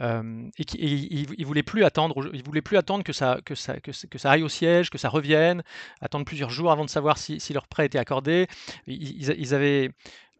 Euh, 0.00 0.48
et, 0.58 0.64
qui, 0.64 1.26
ne 1.38 1.44
voulaient 1.44 1.62
plus 1.62 1.84
attendre, 1.84 2.30
ils 2.32 2.42
voulaient 2.42 2.62
plus 2.62 2.78
attendre 2.78 3.04
que 3.04 3.12
ça, 3.12 3.38
que, 3.44 3.54
ça, 3.54 3.78
que, 3.80 3.92
ça 3.92 4.30
aille 4.30 4.42
au 4.42 4.48
siège, 4.48 4.90
que 4.90 4.98
ça 4.98 5.08
revienne, 5.08 5.62
attendre 6.00 6.24
plusieurs 6.24 6.50
jours 6.50 6.72
avant 6.72 6.84
de 6.84 6.90
savoir 6.90 7.18
si, 7.18 7.40
leur 7.52 7.68
prêt 7.68 7.86
était 7.86 7.98
accordé. 7.98 8.48
Ils, 8.86 9.54
avaient 9.54 9.90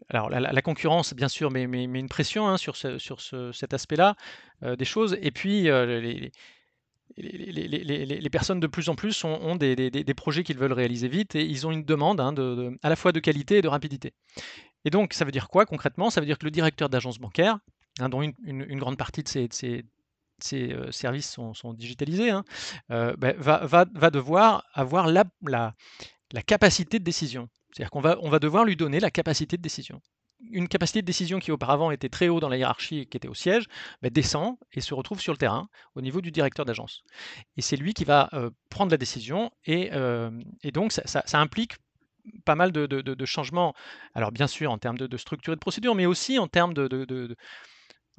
alors 0.09 0.31
la, 0.31 0.62
concurrence, 0.62 1.12
bien 1.12 1.29
sûr, 1.29 1.50
mais, 1.50 1.64
une 1.64 2.09
pression 2.09 2.49
hein, 2.49 2.57
sur, 2.57 2.76
sur 2.76 3.21
cet 3.55 3.75
aspect-là 3.75 4.17
des 4.62 4.85
choses. 4.87 5.19
Et 5.21 5.31
puis 5.31 5.64
les, 5.64 6.33
les, 7.16 8.31
personnes 8.31 8.61
de 8.61 8.66
plus 8.66 8.88
en 8.88 8.95
plus 8.95 9.25
ont, 9.25 9.57
des, 9.57 10.14
projets 10.16 10.45
qu'ils 10.45 10.59
veulent 10.59 10.73
réaliser 10.73 11.09
vite 11.09 11.35
et 11.35 11.45
ils 11.45 11.66
ont 11.66 11.73
une 11.73 11.85
demande 11.85 12.21
hein, 12.21 12.35
à 12.83 12.88
la 12.88 12.97
fois 12.97 13.12
de 13.12 13.21
qualité 13.21 13.59
et 13.59 13.62
de 13.62 13.69
rapidité. 13.69 14.12
Et 14.85 14.90
donc, 14.90 15.12
ça 15.12 15.25
veut 15.25 15.31
dire 15.31 15.49
quoi 15.49 15.66
concrètement? 15.66 16.11
Ça 16.11 16.21
veut 16.21 16.26
dire 16.26 16.38
que 16.38 16.45
le 16.45 16.50
directeur 16.50 16.88
d'agence 16.88 17.19
bancaire, 17.19 17.59
hein, 18.00 18.09
dont 18.09 18.23
une, 18.23 18.78
grande 18.78 18.97
partie 18.97 19.23
de 19.23 19.28
ses, 19.28 19.85
euh, 20.52 20.90
services 20.90 21.31
sont, 21.31 21.75
digitalisés, 21.75 22.31
hein, 22.31 22.45
euh, 22.90 23.14
ben, 23.16 23.37
va, 23.38 24.11
devoir 24.11 24.64
avoir 24.75 25.09
la, 25.09 25.75
capacité 26.47 26.99
de 26.99 27.04
décision. 27.04 27.49
C'est-à-dire 27.73 27.90
qu'on 27.90 28.00
va, 28.00 28.19
on 28.21 28.28
va 28.28 28.38
devoir 28.38 28.64
lui 28.64 28.76
donner 28.76 29.00
la 29.00 29.11
capacité 29.11 29.57
de 29.57 29.62
décision 29.62 30.00
une 30.50 30.68
capacité 30.68 31.02
de 31.02 31.06
décision 31.06 31.38
qui 31.38 31.52
auparavant 31.52 31.90
était 31.90 32.08
très 32.08 32.28
haut 32.28 32.40
dans 32.40 32.49
la 32.49 32.56
hiérarchie 32.56 33.00
et 33.00 33.06
qui 33.06 33.16
était 33.16 33.28
au 33.28 33.34
siège, 33.34 33.66
bah, 34.02 34.11
descend 34.11 34.56
et 34.72 34.80
se 34.80 34.94
retrouve 34.94 35.20
sur 35.20 35.32
le 35.32 35.38
terrain 35.38 35.68
au 35.94 36.00
niveau 36.00 36.20
du 36.20 36.30
directeur 36.30 36.64
d'agence. 36.64 37.04
Et 37.56 37.62
c'est 37.62 37.76
lui 37.76 37.94
qui 37.94 38.04
va 38.04 38.28
euh, 38.32 38.50
prendre 38.68 38.90
la 38.90 38.96
décision 38.96 39.50
et, 39.64 39.90
euh, 39.92 40.30
donc 40.72 40.92
ça, 40.92 41.22
implique 41.34 41.75
pas 42.44 42.54
mal 42.54 42.72
de, 42.72 43.25
changements, 43.25 43.75
alors 44.14 44.30
bien 44.32 44.46
sûr 44.46 44.70
en 44.70 44.78
termes 44.78 44.99
de, 44.99 45.16
structure 45.16 45.52
et 45.52 45.56
de 45.56 45.61
procédure, 45.61 45.94
mais 45.94 46.06
aussi 46.06 46.38
en 46.38 46.46
termes 46.46 46.75
de, 46.75 47.37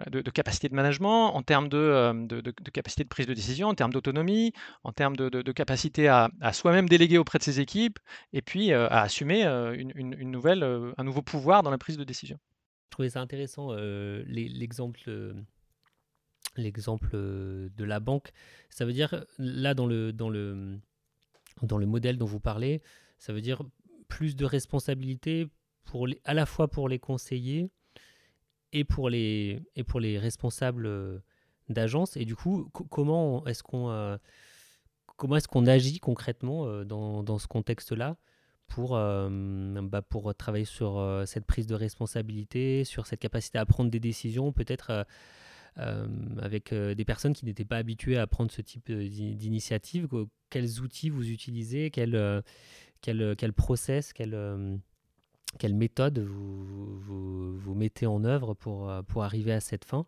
de, 0.09 0.21
capacité 0.31 0.69
de 0.69 0.75
management, 0.75 1.35
en 1.35 1.43
termes 1.43 1.69
euh, 1.73 2.13
de, 2.13 2.51
capacité 2.71 3.03
de 3.03 3.09
prise 3.09 3.27
de 3.27 3.33
décision, 3.33 3.67
en 3.67 3.75
termes 3.75 3.93
d'autonomie, 3.93 4.53
en 4.83 4.91
termes 4.91 5.15
de, 5.15 5.51
capacité 5.51 6.07
à, 6.07 6.29
soi-même 6.51 6.89
déléguer 6.89 7.17
auprès 7.17 7.37
de 7.37 7.43
ses 7.43 7.59
équipes, 7.59 7.99
et 8.31 8.41
puis 8.41 8.71
euh, 8.71 8.87
à 8.89 9.01
assumer 9.01 9.45
euh, 9.45 9.75
une, 9.75 10.31
nouvelle, 10.31 10.63
un 10.97 11.03
nouveau 11.03 11.21
pouvoir 11.21 11.63
dans 11.63 11.71
la 11.71 11.77
prise 11.77 11.97
de 11.97 12.03
décision. 12.03 12.39
Je 12.85 12.91
trouvais 12.91 13.09
ça 13.09 13.21
intéressant, 13.21 13.73
l'exemple 14.25 15.33
l'exemple 16.55 17.09
de 17.15 17.83
la 17.83 17.99
banque. 17.99 18.31
Ça 18.69 18.85
veut 18.85 18.93
dire, 18.93 19.25
là, 19.39 19.73
dans 19.73 19.87
le, 19.87 20.13
dans, 20.13 20.29
le, 20.29 20.79
dans 21.63 21.79
le 21.79 21.85
modèle 21.87 22.17
dont 22.17 22.27
vous 22.27 22.39
parlez, 22.39 22.83
ça 23.17 23.33
veut 23.33 23.41
dire 23.41 23.63
plus 24.07 24.35
de 24.35 24.45
responsabilité 24.45 25.47
pour 25.85 26.07
à 26.25 26.33
la 26.35 26.45
fois 26.45 26.67
pour 26.67 26.87
les 26.87 26.99
conseillers, 26.99 27.71
et 28.73 28.83
pour 28.83 29.09
les, 29.09 29.61
et 29.75 29.83
pour 29.83 29.99
les 29.99 30.19
responsables 30.19 30.87
euh, 30.87 31.19
d'agence. 31.69 32.17
Et 32.17 32.25
du 32.25 32.35
coup, 32.35 32.69
comment 32.89 33.45
est-ce 33.45 33.63
qu'on 33.63 33.89
euh, 33.89 34.17
comment 35.15 35.37
est-ce 35.37 35.69
agit 35.69 35.99
concrètement 35.99 36.65
euh, 36.65 36.83
dans, 36.83 37.23
dans 37.23 37.37
ce 37.37 37.47
contexte-là 37.47 38.17
pour, 38.67 38.93
bah, 38.93 40.01
pour 40.01 40.33
travailler 40.33 40.65
sur 40.65 41.23
cette 41.27 41.45
prise 41.45 41.67
de 41.67 41.75
responsabilité, 41.75 42.83
sur 42.85 43.05
cette 43.05 43.19
capacité 43.19 43.59
à 43.59 43.67
prendre 43.67 43.91
des 43.91 43.99
décisions, 43.99 44.51
peut-être 44.51 45.05
avec 45.75 46.73
des 46.73 47.05
personnes 47.05 47.33
qui 47.33 47.45
n'étaient 47.45 47.65
pas 47.65 47.77
habituées 47.77 48.17
à 48.17 48.25
prendre 48.25 48.51
ce 48.51 48.63
type 48.63 48.91
d'initiative? 48.91 50.07
Quels 50.49 50.79
outils 50.79 51.11
vous 51.11 51.29
utilisez? 51.29 51.91
Quel, 51.91 52.41
quel, 53.01 53.35
quel 53.37 53.53
process? 53.53 54.11
Quel, 54.11 54.33
quelle 55.59 55.73
méthode 55.73 56.19
vous, 56.19 57.57
vous, 57.57 57.75
mettez 57.75 58.05
en 58.05 58.23
œuvre 58.23 58.53
pour, 58.53 58.89
euh, 58.89 59.01
pour 59.01 59.23
arriver 59.23 59.53
à 59.53 59.59
cette 59.59 59.85
fin? 59.85 60.05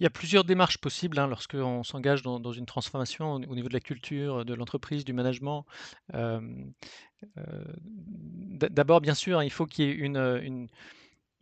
Il 0.00 0.02
y 0.02 0.06
a 0.06 0.10
plusieurs 0.10 0.44
démarches 0.44 0.78
possibles 0.78 1.18
hein, 1.18 1.28
lorsqu'on 1.28 1.84
s'engage 1.84 2.22
dans, 2.22 2.52
une 2.52 2.66
transformation 2.66 3.34
au 3.34 3.54
niveau 3.54 3.68
de 3.68 3.74
la 3.74 3.80
culture, 3.80 4.44
de 4.44 4.54
l'entreprise, 4.54 5.04
du 5.04 5.12
management. 5.12 5.64
Euh, 6.14 6.40
euh, 7.38 7.64
d'abord, 8.70 9.00
bien 9.00 9.14
sûr, 9.14 9.42
il 9.44 9.50
faut 9.50 9.66
qu'il 9.66 9.84
y 9.84 9.88
ait 9.88 9.94
une, 9.94 10.68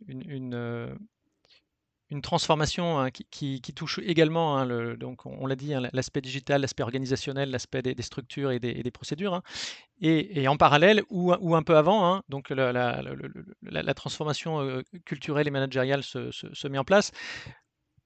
une 0.07 0.97
transformation 2.21 2.99
hein, 2.99 3.09
qui, 3.11 3.61
touche 3.75 3.99
également, 3.99 4.57
hein, 4.57 4.95
donc 4.95 5.25
on, 5.25 5.45
l'a 5.45 5.55
dit, 5.55 5.73
hein, 5.73 5.81
l'aspect 5.93 6.21
digital, 6.21 6.61
l'aspect 6.61 6.83
organisationnel, 6.83 7.49
l'aspect 7.49 7.81
des, 7.81 8.01
structures 8.01 8.51
et 8.51 8.59
des, 8.59 8.91
procédures. 8.91 9.41
Et, 10.01 10.47
en 10.47 10.57
parallèle, 10.57 11.03
ou, 11.09 11.55
un 11.55 11.63
peu 11.63 11.77
avant, 11.77 12.21
donc 12.29 12.49
la, 12.49 12.71
la, 12.71 13.93
transformation 13.93 14.61
euh, 14.61 14.81
culturelle 15.05 15.47
et 15.47 15.51
managériale 15.51 16.03
se, 16.03 16.67
met 16.67 16.77
en 16.77 16.83
place. 16.83 17.11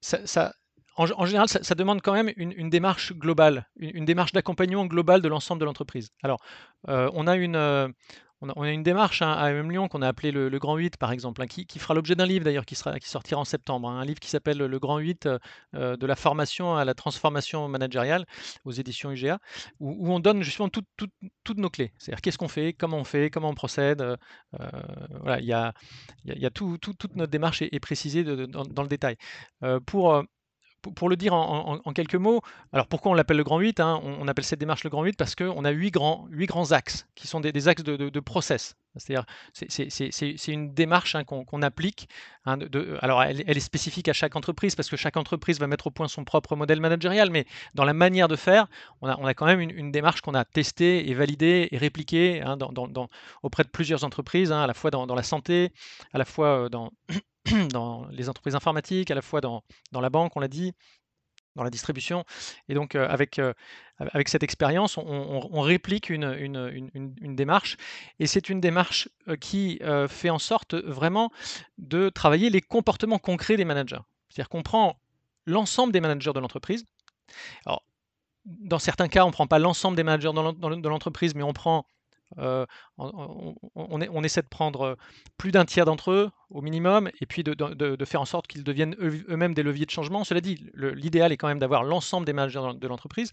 Ça, 0.01 0.53
en, 0.97 1.25
général, 1.25 1.47
ça, 1.47 1.75
demande 1.75 2.01
quand 2.01 2.13
même 2.13 2.31
une, 2.35 2.69
démarche 2.71 3.13
globale, 3.13 3.67
une, 3.77 4.05
démarche 4.05 4.31
d'accompagnement 4.31 4.87
global 4.87 5.21
de 5.21 5.27
l'ensemble 5.27 5.59
de 5.59 5.65
l'entreprise. 5.65 6.09
Alors, 6.23 6.39
euh, 6.89 7.09
on 7.13 7.27
a 7.27 7.35
une, 7.35 7.55
euh, 7.55 7.87
on 8.41 8.49
a, 8.49 8.71
une 8.71 8.83
démarche 8.83 9.21
hein, 9.21 9.31
à 9.31 9.51
MM 9.51 9.71
Lyon 9.71 9.87
qu'on 9.87 10.01
a 10.01 10.07
appelé 10.07 10.31
le, 10.31 10.49
Grand 10.59 10.77
8, 10.77 10.97
par 10.97 11.11
exemple, 11.11 11.41
hein, 11.41 11.47
qui, 11.47 11.79
fera 11.79 11.93
l'objet 11.93 12.15
d'un 12.15 12.25
livre 12.25 12.45
d'ailleurs 12.45 12.65
qui, 12.65 12.75
qui 12.75 13.09
sortira 13.09 13.39
en 13.39 13.45
septembre. 13.45 13.89
Hein, 13.89 13.99
un 13.99 14.05
livre 14.05 14.19
qui 14.19 14.29
s'appelle 14.29 14.57
Le 14.57 14.79
Grand 14.79 14.99
8 14.99 15.25
euh, 15.25 15.39
euh, 15.75 15.97
de 15.97 16.05
la 16.05 16.15
formation 16.15 16.75
à 16.75 16.85
la 16.85 16.93
transformation 16.93 17.67
managériale 17.67 18.25
aux 18.65 18.71
éditions 18.71 19.11
UGA, 19.11 19.39
où, 19.79 20.11
on 20.11 20.19
donne 20.19 20.43
justement 20.43 20.69
toutes 20.69 21.57
nos 21.57 21.69
clés. 21.69 21.93
C'est-à-dire 21.97 22.21
qu'est-ce 22.21 22.37
qu'on 22.37 22.47
fait, 22.47 22.73
comment 22.73 22.97
on 22.97 23.03
fait, 23.03 23.29
comment 23.29 23.49
on 23.49 23.55
procède. 23.55 24.01
Euh, 24.01 24.15
voilà, 25.21 25.39
il 25.39 25.45
y 25.45 25.53
a, 25.53 25.73
toute 26.51 27.15
notre 27.15 27.31
démarche 27.31 27.61
est, 27.61 27.79
précisée 27.79 28.23
dans, 28.23 28.83
le 28.83 28.87
détail. 28.87 29.17
pour 29.85 30.23
pour 30.81 31.09
le 31.09 31.15
dire 31.15 31.33
en, 31.33 31.79
quelques 31.93 32.15
mots, 32.15 32.41
alors 32.73 32.87
pourquoi 32.87 33.11
on 33.11 33.15
l'appelle 33.15 33.37
le 33.37 33.43
grand 33.43 33.59
8 33.59 33.79
hein, 33.79 33.99
on, 34.03 34.27
appelle 34.27 34.45
cette 34.45 34.59
démarche 34.59 34.83
le 34.83 34.89
grand 34.89 35.03
8 35.03 35.17
parce 35.17 35.35
qu'on 35.35 35.65
a 35.65 35.71
huit 35.71 35.91
grands, 35.91 36.27
grands 36.31 36.71
axes 36.71 37.07
qui 37.15 37.27
sont 37.27 37.39
des, 37.39 37.67
axes 37.67 37.83
de, 37.83 38.19
process. 38.19 38.75
C'est-à-dire, 38.95 39.25
c'est 39.53 40.51
une 40.51 40.73
démarche 40.73 41.15
hein, 41.15 41.23
qu'on 41.23 41.61
applique. 41.61 42.09
Hein, 42.45 42.57
de, 42.57 42.97
alors, 43.01 43.21
elle, 43.21 43.41
est 43.41 43.59
spécifique 43.59 44.07
à 44.07 44.13
chaque 44.13 44.35
entreprise 44.35 44.75
parce 44.75 44.89
que 44.89 44.97
chaque 44.97 45.17
entreprise 45.17 45.59
va 45.59 45.67
mettre 45.67 45.87
au 45.87 45.91
point 45.91 46.07
son 46.07 46.23
propre 46.23 46.55
modèle 46.55 46.81
managérial, 46.81 47.29
mais 47.29 47.45
dans 47.75 47.83
la 47.83 47.93
manière 47.93 48.27
de 48.27 48.35
faire, 48.35 48.67
on 49.01 49.07
a, 49.07 49.33
quand 49.33 49.45
même 49.45 49.59
une, 49.59 49.91
démarche 49.91 50.21
qu'on 50.21 50.33
a 50.33 50.45
testée 50.45 51.09
et 51.09 51.13
validée 51.13 51.67
et 51.71 51.77
répliquée 51.77 52.43
auprès 53.43 53.63
de 53.63 53.69
plusieurs 53.69 54.03
entreprises, 54.03 54.51
à 54.51 54.65
la 54.65 54.73
fois 54.73 54.89
dans, 54.89 55.05
la 55.13 55.23
santé, 55.23 55.73
à 56.13 56.17
la 56.17 56.25
fois 56.25 56.65
euh, 56.65 56.69
dans 56.69 56.91
dans 57.71 58.05
les 58.11 58.29
entreprises 58.29 58.55
informatiques, 58.55 59.11
à 59.11 59.15
la 59.15 59.21
fois 59.21 59.41
dans, 59.41 59.63
dans 59.91 60.01
la 60.01 60.09
banque, 60.09 60.35
on 60.35 60.39
l'a 60.39 60.47
dit, 60.47 60.73
dans 61.57 61.63
la 61.63 61.69
distribution. 61.69 62.23
Et 62.69 62.73
donc, 62.73 62.95
euh, 62.95 63.07
avec, 63.09 63.39
euh, 63.39 63.53
avec 63.97 64.29
cette 64.29 64.43
expérience, 64.43 64.97
on, 64.97 65.61
réplique 65.61 66.09
une, 66.09 66.35
une, 66.39 66.89
une, 66.93 67.35
démarche. 67.35 67.75
Et 68.19 68.27
c'est 68.27 68.47
une 68.47 68.61
démarche 68.61 69.09
euh, 69.27 69.35
qui 69.35 69.81
fait 70.07 70.29
en 70.29 70.39
sorte 70.39 70.75
vraiment 70.75 71.31
de 71.77 72.09
travailler 72.09 72.49
les 72.49 72.61
comportements 72.61 73.19
concrets 73.19 73.57
des 73.57 73.65
managers. 73.65 73.99
C'est-à-dire 74.29 74.49
qu'on 74.49 74.63
prend 74.63 74.97
l'ensemble 75.45 75.91
des 75.91 75.99
managers 75.99 76.33
de 76.33 76.39
l'entreprise. 76.39 76.85
Alors, 77.65 77.83
dans 78.45 78.79
certains 78.79 79.09
cas, 79.09 79.23
on 79.25 79.27
ne 79.27 79.33
prend 79.33 79.47
pas 79.47 79.59
l'ensemble 79.59 79.97
des 79.97 80.03
managers 80.03 80.31
de 80.31 80.87
l'entreprise, 80.87 81.35
mais 81.35 81.43
on 81.43 81.53
prend 81.53 81.85
on, 82.37 84.23
essaie 84.23 84.41
de 84.41 84.47
prendre 84.47 84.97
plus 85.37 85.51
d'un 85.51 85.65
tiers 85.65 85.85
d'entre 85.85 86.11
eux 86.11 86.31
au 86.49 86.61
minimum, 86.61 87.09
et 87.21 87.25
puis 87.25 87.43
de, 87.43 88.05
faire 88.05 88.21
en 88.21 88.25
sorte 88.25 88.47
qu'ils 88.47 88.63
deviennent 88.63 88.95
eux-mêmes 88.99 89.53
des 89.53 89.63
leviers 89.63 89.85
de 89.85 89.91
changement. 89.91 90.23
Cela 90.23 90.41
dit, 90.41 90.65
l'idéal 90.73 91.31
est 91.31 91.37
quand 91.37 91.47
même 91.47 91.59
d'avoir 91.59 91.83
l'ensemble 91.83 92.25
des 92.25 92.33
managers 92.33 92.73
de 92.75 92.87
l'entreprise 92.87 93.31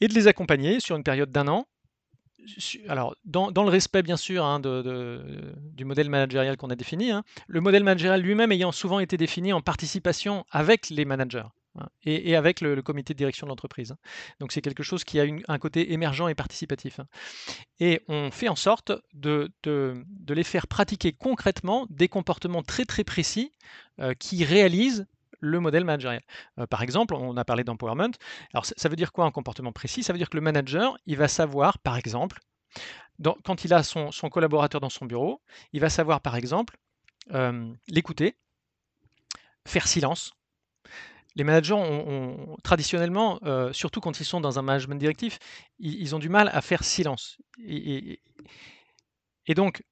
et 0.00 0.08
de 0.08 0.14
les 0.14 0.26
accompagner 0.26 0.80
sur 0.80 0.96
une 0.96 1.04
période 1.04 1.30
d'un 1.30 1.48
an. 1.48 1.66
Alors, 2.88 3.14
dans, 3.24 3.50
le 3.50 3.68
respect 3.68 4.02
bien 4.02 4.16
sûr 4.16 4.44
hein, 4.44 4.60
du 4.60 5.84
modèle 5.84 6.08
managérial 6.08 6.56
qu'on 6.56 6.70
a 6.70 6.76
défini, 6.76 7.10
hein, 7.10 7.22
le 7.46 7.60
modèle 7.60 7.84
managérial 7.84 8.20
lui-même 8.20 8.50
ayant 8.52 8.72
souvent 8.72 8.98
été 8.98 9.16
défini 9.16 9.52
en 9.52 9.60
participation 9.60 10.44
avec 10.50 10.88
les 10.88 11.04
managers. 11.04 11.44
Hein, 11.80 11.88
et, 12.04 12.36
avec 12.36 12.60
le, 12.60 12.80
comité 12.82 13.14
de 13.14 13.18
direction 13.18 13.46
de 13.46 13.50
l'entreprise. 13.50 13.94
Donc 14.38 14.52
c'est 14.52 14.60
quelque 14.60 14.82
chose 14.82 15.04
qui 15.04 15.20
a 15.20 15.24
un 15.48 15.58
côté 15.58 15.92
émergent 15.92 16.28
et 16.28 16.34
participatif. 16.34 17.00
Et 17.78 18.02
on 18.08 18.30
fait 18.30 18.48
en 18.48 18.56
sorte 18.56 18.92
de, 19.12 19.50
les 20.28 20.44
faire 20.44 20.66
pratiquer 20.66 21.12
concrètement 21.12 21.86
des 21.90 22.08
comportements 22.08 22.62
très 22.62 22.84
très 22.84 23.04
précis 23.04 23.52
euh, 24.00 24.14
qui 24.14 24.44
réalisent 24.44 25.06
le 25.40 25.60
modèle 25.60 25.84
managérial. 25.84 26.22
Euh, 26.58 26.66
par 26.66 26.82
exemple, 26.82 27.14
on 27.14 27.36
a 27.36 27.44
parlé 27.44 27.64
d'empowerment. 27.64 28.12
Alors 28.52 28.66
ça, 28.66 28.88
veut 28.88 28.96
dire 28.96 29.12
quoi 29.12 29.24
un 29.24 29.30
comportement 29.30 29.72
précis? 29.72 30.02
Ça 30.02 30.12
veut 30.12 30.18
dire 30.18 30.30
que 30.30 30.36
le 30.36 30.42
manager, 30.42 30.98
il 31.06 31.16
va 31.16 31.28
savoir, 31.28 31.78
par 31.78 31.96
exemple, 31.96 32.40
quand 33.44 33.64
il 33.64 33.74
a 33.74 33.82
son, 33.82 34.10
collaborateur 34.30 34.80
dans 34.80 34.90
son 34.90 35.06
bureau, 35.06 35.42
il 35.72 35.80
va 35.80 35.90
savoir, 35.90 36.20
par 36.20 36.36
exemple, 36.36 36.76
euh, 37.32 37.72
l'écouter, 37.88 38.36
faire 39.66 39.86
silence, 39.86 40.32
les 41.36 41.44
managers 41.44 41.74
ont, 41.74 42.56
traditionnellement, 42.62 43.38
euh, 43.44 43.72
surtout 43.72 44.00
quand 44.00 44.20
ils 44.20 44.24
sont 44.24 44.40
dans 44.40 44.58
un 44.58 44.62
management 44.62 44.98
directif, 44.98 45.38
ils, 45.78 46.14
ont 46.14 46.18
du 46.18 46.28
mal 46.28 46.50
à 46.52 46.60
faire 46.60 46.84
silence. 46.84 47.38
Et, 47.64 48.20
donc, 49.54 49.82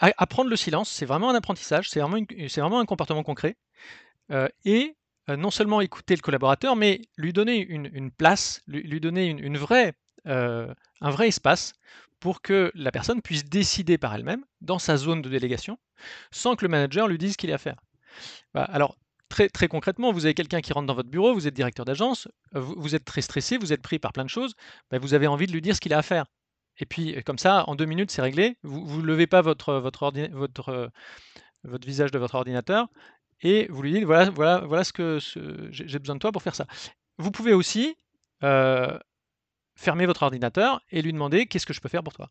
apprendre 0.00 0.50
le 0.50 0.56
silence, 0.56 0.90
c'est 0.90 1.06
vraiment 1.06 1.30
un 1.30 1.34
apprentissage, 1.34 1.88
c'est 1.88 2.00
vraiment, 2.00 2.80
un 2.80 2.86
comportement 2.86 3.22
concret. 3.22 3.56
Euh, 4.30 4.48
et 4.64 4.96
euh, 5.28 5.36
non 5.36 5.50
seulement 5.50 5.80
écouter 5.80 6.14
le 6.14 6.20
collaborateur, 6.20 6.76
mais 6.76 7.02
lui 7.16 7.32
donner 7.32 7.58
une, 7.58 8.10
place, 8.10 8.62
lui, 8.66 9.00
donner 9.00 9.26
une, 9.26 9.58
vraie, 9.58 9.94
un 10.24 10.74
vrai 11.10 11.28
espace 11.28 11.72
pour 12.18 12.42
que 12.42 12.70
la 12.74 12.92
personne 12.92 13.22
puisse 13.22 13.44
décider 13.44 13.96
par 13.96 14.14
elle-même 14.14 14.44
dans 14.60 14.78
sa 14.78 14.96
zone 14.96 15.22
de 15.22 15.28
délégation, 15.28 15.78
sans 16.30 16.54
que 16.56 16.64
le 16.64 16.68
manager 16.68 17.08
lui 17.08 17.18
dise 17.18 17.32
ce 17.32 17.38
qu'il 17.38 17.50
a 17.52 17.54
à 17.54 17.58
faire. 17.58 17.80
Bah, 18.54 18.64
alors, 18.64 18.96
Très, 19.30 19.68
concrètement, 19.68 20.12
vous 20.12 20.26
avez 20.26 20.34
quelqu'un 20.34 20.60
qui 20.60 20.72
rentre 20.72 20.88
dans 20.88 20.94
votre 20.94 21.08
bureau, 21.08 21.32
vous 21.32 21.46
êtes 21.46 21.54
directeur 21.54 21.84
d'agence, 21.84 22.26
euh, 22.56 22.60
vous, 22.60 22.96
êtes 22.96 23.04
très 23.04 23.20
stressé, 23.20 23.58
vous 23.58 23.72
êtes 23.72 23.80
pris 23.80 24.00
par 24.00 24.12
plein 24.12 24.24
de 24.24 24.28
choses, 24.28 24.54
bah, 24.90 24.98
vous 24.98 25.14
avez 25.14 25.28
envie 25.28 25.46
de 25.46 25.52
lui 25.52 25.62
dire 25.62 25.76
ce 25.76 25.80
qu'il 25.80 25.94
a 25.94 25.98
à 25.98 26.02
faire. 26.02 26.26
Et 26.78 26.84
puis, 26.84 27.16
euh, 27.16 27.22
comme 27.24 27.38
ça, 27.38 27.64
en 27.68 27.76
deux 27.76 27.84
minutes, 27.84 28.10
c'est 28.10 28.22
réglé. 28.22 28.56
Vous 28.64 29.00
ne 29.00 29.06
levez 29.06 29.28
pas 29.28 29.38
euh, 29.38 29.80
votre 31.62 31.86
visage 31.86 32.10
de 32.10 32.18
votre 32.18 32.34
ordinateur 32.34 32.88
et 33.42 33.68
vous 33.70 33.82
lui 33.82 33.92
dites 33.92 34.04
voilà, 34.04 34.30
voilà, 34.30 34.58
voilà 34.66 34.82
ce 34.82 34.92
que 34.92 35.18
j'ai 35.70 35.98
besoin 36.00 36.16
de 36.16 36.20
toi 36.20 36.32
pour 36.32 36.42
faire 36.42 36.56
ça. 36.56 36.66
Vous 37.18 37.30
pouvez 37.30 37.52
aussi 37.52 37.94
fermer 38.40 40.06
votre 40.06 40.24
ordinateur 40.24 40.82
et 40.90 41.02
lui 41.02 41.12
demander 41.12 41.46
qu'est-ce 41.46 41.66
que 41.66 41.72
je 41.72 41.80
peux 41.80 41.88
faire 41.88 42.02
pour 42.02 42.14
toi? 42.14 42.30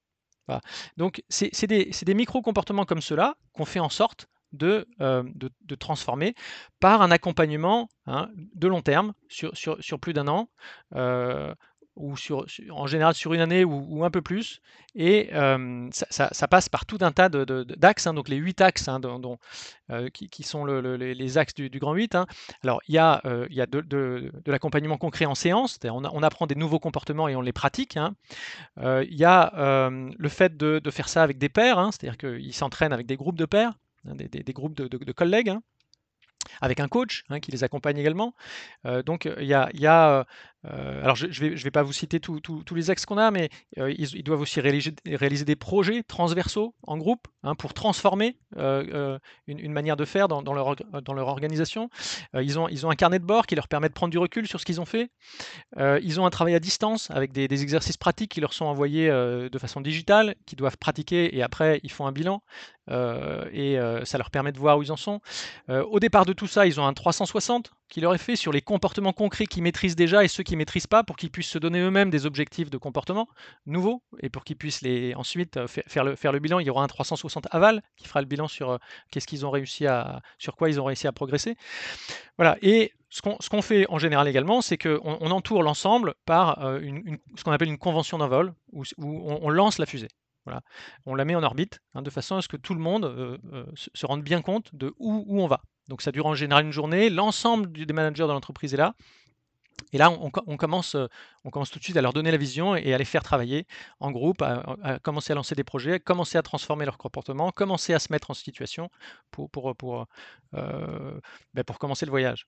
Donc, 0.98 1.24
c'est 1.30 1.66
des 1.68 2.14
micro-comportements 2.14 2.86
comme 2.86 3.02
cela 3.02 3.36
qu'on 3.54 3.66
fait 3.66 3.80
en 3.80 3.90
sorte 3.90 4.28
de, 4.54 4.88
de, 5.00 5.76
transformer 5.76 6.36
par 6.80 7.02
un 7.02 7.12
accompagnement 7.12 7.90
hein, 8.08 8.30
de 8.36 8.68
long 8.68 8.82
terme 8.82 9.14
sur, 9.28 9.56
sur, 9.56 9.78
sur 9.82 10.00
plus 10.00 10.14
d'un 10.14 10.28
an 10.28 10.50
ou 12.00 12.16
sur, 12.16 12.46
en 12.72 12.88
général 12.88 13.14
sur 13.14 13.34
une 13.34 13.42
année 13.42 13.64
ou, 13.64 14.04
un 14.04 14.10
peu 14.10 14.22
plus. 14.22 14.62
Et 14.96 15.30
ça, 15.92 16.48
passe 16.48 16.70
par 16.70 16.86
tout 16.86 16.98
un 17.02 17.12
tas 17.12 17.30
d'axes, 17.30 18.06
de, 18.06 18.10
hein, 18.10 18.14
donc 18.14 18.30
les 18.30 18.38
huit 18.38 18.62
axes 18.62 18.88
hein, 18.88 19.00
dont, 19.00 19.38
qui, 20.14 20.44
sont 20.44 20.66
les, 20.66 21.38
axes 21.38 21.54
du, 21.54 21.70
Grand 21.80 21.94
8. 21.94 22.18
Alors 22.64 22.82
il 22.88 22.96
y 22.96 22.98
a, 22.98 23.22
y 23.50 23.62
a 23.62 23.66
de, 23.68 24.32
l'accompagnement 24.48 24.98
concret 24.98 25.26
en 25.26 25.36
séance, 25.36 25.78
on, 25.84 26.04
on, 26.06 26.24
apprend 26.24 26.48
des 26.48 26.56
nouveaux 26.56 26.80
comportements 26.80 27.28
et 27.28 27.36
on 27.36 27.42
les 27.42 27.54
pratique. 27.54 28.00
il 28.78 29.16
y 29.16 29.26
a 29.26 29.90
le 29.92 30.30
fait 30.30 30.58
de, 30.58 30.90
faire 30.90 31.10
ça 31.10 31.22
avec 31.22 31.38
des 31.38 31.50
pairs, 31.50 31.90
c'est-à-dire 31.92 32.18
qu'ils 32.18 32.54
s'entraînent 32.54 32.94
avec 32.94 33.06
des 33.06 33.18
groupes 33.18 33.38
de 33.38 33.46
pairs. 33.46 33.74
Hein, 34.08 34.16
des, 34.16 34.54
groupes 34.54 34.76
de, 34.76 35.12
collègues, 35.12 35.50
hein, 35.50 35.62
avec 36.62 36.80
un 36.80 36.88
coach 36.88 37.24
hein, 37.30 37.40
qui 37.40 37.52
les 37.52 37.64
accompagne 37.64 37.98
également. 37.98 38.34
Euh, 38.86 39.04
donc 39.04 39.26
il 39.26 39.46
y 39.46 39.54
a, 39.54 40.26
euh, 40.66 41.04
alors 41.04 41.16
je 41.16 41.28
ne 41.28 41.32
vais, 41.32 41.56
je 41.56 41.64
vais, 41.64 41.72
pas 41.72 41.84
vous 41.84 41.94
citer 41.94 42.20
tous 42.20 42.76
les 42.76 42.90
axes 42.90 43.06
qu'on 43.06 43.18
a, 43.18 43.32
mais 43.32 43.50
euh, 43.78 43.94
ils, 43.98 44.24
doivent 44.24 44.42
aussi 44.42 44.60
réaliser, 44.60 44.94
réaliser, 45.06 45.46
des 45.46 45.56
projets 45.56 46.04
transversaux 46.04 46.76
en 46.84 46.98
groupe 46.98 47.28
pour 47.58 47.74
transformer 47.74 48.36
une, 48.58 49.72
manière 49.72 49.96
de 49.96 50.04
faire 50.04 50.28
dans, 50.28 50.54
leur, 50.54 50.76
dans 50.76 51.14
leur, 51.14 51.28
organisation. 51.30 51.90
ils, 52.34 52.60
ont, 52.60 52.68
ils 52.68 52.86
ont 52.86 52.90
un 52.90 52.96
carnet 52.96 53.20
de 53.20 53.26
bord 53.26 53.48
qui 53.48 53.56
leur 53.56 53.68
permet 53.68 53.88
de 53.88 53.94
prendre 53.94 54.12
du 54.12 54.18
recul 54.18 54.48
sur 54.48 54.60
ce 54.60 54.66
qu'ils 54.66 54.82
ont 54.82 54.86
fait. 54.86 55.10
ils 55.78 56.20
ont 56.20 56.26
un 56.26 56.30
travail 56.30 56.56
à 56.56 56.60
distance 56.60 57.10
avec 57.12 57.32
des, 57.32 57.48
des, 57.48 57.62
exercices 57.62 57.98
pratiques 57.98 58.32
qui 58.32 58.42
leur 58.42 58.54
sont 58.54 58.66
envoyés 58.66 59.10
de 59.10 59.58
façon 59.58 59.80
digitale, 59.80 60.36
qui 60.46 60.56
doivent 60.56 60.78
pratiquer 60.78 61.36
et 61.36 61.42
après 61.42 61.80
ils 61.84 61.92
font 61.92 62.06
un 62.06 62.12
bilan. 62.12 62.42
et 62.90 63.78
ça 64.04 64.18
leur 64.18 64.30
permet 64.30 64.52
de 64.52 64.60
voir 64.60 64.78
où 64.78 64.84
ils 64.84 64.92
en 64.92 64.98
sont. 64.98 65.22
au 65.70 66.00
départ 66.00 66.26
de 66.26 66.34
tout 66.34 66.48
ça, 66.48 66.66
ils 66.66 66.80
ont 66.82 66.86
un 66.86 66.94
360 66.94 67.72
qui 67.90 68.02
leur 68.02 68.14
est 68.14 68.20
fait 68.20 68.36
sur 68.36 68.52
les 68.52 68.62
comportements 68.62 69.14
concrets 69.14 69.48
qu'ils 69.48 69.64
maîtrisent 69.64 69.96
déjà 69.96 70.24
et 70.24 70.28
ceux 70.28 70.44
qu'ils 70.50 70.58
maîtrisent 70.58 70.88
pas 70.88 71.04
pour 71.04 71.16
qu'ils 71.16 71.30
puissent 71.30 71.50
se 71.50 71.60
donner 71.60 71.80
eux-mêmes 71.80 72.10
des 72.10 72.26
objectifs 72.26 72.70
de 72.70 72.78
comportement 72.78 73.28
nouveaux 73.68 74.02
et 74.20 74.30
pour 74.30 74.44
qu'ils 74.44 74.58
puissent 74.58 74.82
les, 74.82 75.14
ensuite 75.14 75.58
euh, 75.58 75.68
faire 75.68 76.04
le, 76.04 76.16
faire 76.16 76.32
le 76.32 76.40
bilan. 76.40 76.60
Il 76.60 76.66
y 76.66 76.70
aura 76.70 76.84
un 76.84 76.88
360 76.88 77.48
aval 77.52 77.84
qui 77.98 78.08
fera 78.08 78.20
le 78.20 78.26
bilan 78.26 78.48
sur 78.48 78.72
euh, 78.72 78.78
qu'est-ce 79.12 79.28
qu'ils 79.28 79.46
ont 79.46 79.52
réussi 79.52 79.86
à, 79.86 80.22
sur 80.40 80.56
quoi 80.56 80.70
ils 80.70 80.82
ont 80.82 80.86
réussi 80.86 81.08
à 81.08 81.12
progresser. 81.12 81.56
Voilà. 82.38 82.58
Et 82.62 82.94
ce 83.10 83.22
qu'on 83.22 83.62
fait 83.62 83.86
en 83.90 84.00
général 84.00 84.28
également, 84.28 84.62
c'est 84.62 84.78
qu'on 84.78 85.00
on 85.04 85.32
entoure 85.32 85.62
l'ensemble 85.62 86.16
par 86.26 86.64
euh, 86.66 86.80
une, 86.80 87.20
ce 87.36 87.44
qu'on 87.44 87.52
appelle 87.52 87.70
une 87.70 87.78
convention 87.78 88.18
d'envol 88.18 88.54
où, 88.72 88.84
où 88.98 89.32
on, 89.42 89.50
lance 89.50 89.78
la 89.78 89.86
fusée. 89.86 90.10
Voilà. 90.46 90.62
On 91.06 91.14
la 91.14 91.26
met 91.26 91.36
en 91.36 91.44
orbite 91.44 91.80
hein, 91.94 92.02
de 92.02 92.10
façon 92.10 92.38
à 92.38 92.42
ce 92.42 92.48
que 92.48 92.58
tout 92.58 92.74
le 92.74 92.80
monde 92.80 93.40
se 93.76 94.06
rende 94.06 94.24
bien 94.24 94.42
compte 94.42 94.74
de 94.74 94.94
où, 94.98 95.24
où 95.28 95.42
on 95.42 95.48
va. 95.48 95.62
Donc 95.90 96.02
ça 96.02 96.12
dure 96.12 96.26
en 96.26 96.34
général 96.34 96.66
une 96.66 96.72
journée. 96.72 97.10
L'ensemble 97.10 97.72
des 97.72 97.94
managers 97.94 98.24
de 98.24 98.32
l'entreprise 98.32 98.74
est 98.74 98.78
là. 98.78 98.96
Et 99.94 99.98
là, 99.98 100.12
on, 100.12 100.30
commence, 100.58 100.96
euh, 100.96 101.08
on 101.44 101.50
commence 101.50 101.72
tout 101.72 101.80
de 101.80 101.84
suite 101.84 101.98
à 101.98 102.02
leur 102.02 102.14
donner 102.14 102.32
la 102.32 102.38
vision 102.38 102.76
et 102.76 102.94
à 102.94 102.98
les 102.98 103.06
faire 103.06 103.24
travailler 103.24 103.66
en 104.00 104.12
groupe, 104.12 104.42
à, 104.42 105.00
commencer 105.00 105.34
à 105.34 105.36
lancer 105.36 105.56
des 105.56 105.64
projets, 105.64 105.94
à 105.94 106.00
commencer 106.00 106.38
à 106.38 106.42
transformer 106.42 106.86
leur 106.86 106.98
comportement, 106.98 107.52
commencer 107.52 107.94
à 107.94 108.00
se 108.00 108.12
mettre 108.12 108.32
en 108.32 108.34
situation 108.34 108.90
pour, 109.32 109.50
euh, 110.56 111.20
ben, 111.54 111.64
commencer 111.64 112.06
le 112.06 112.12
voyage. 112.12 112.48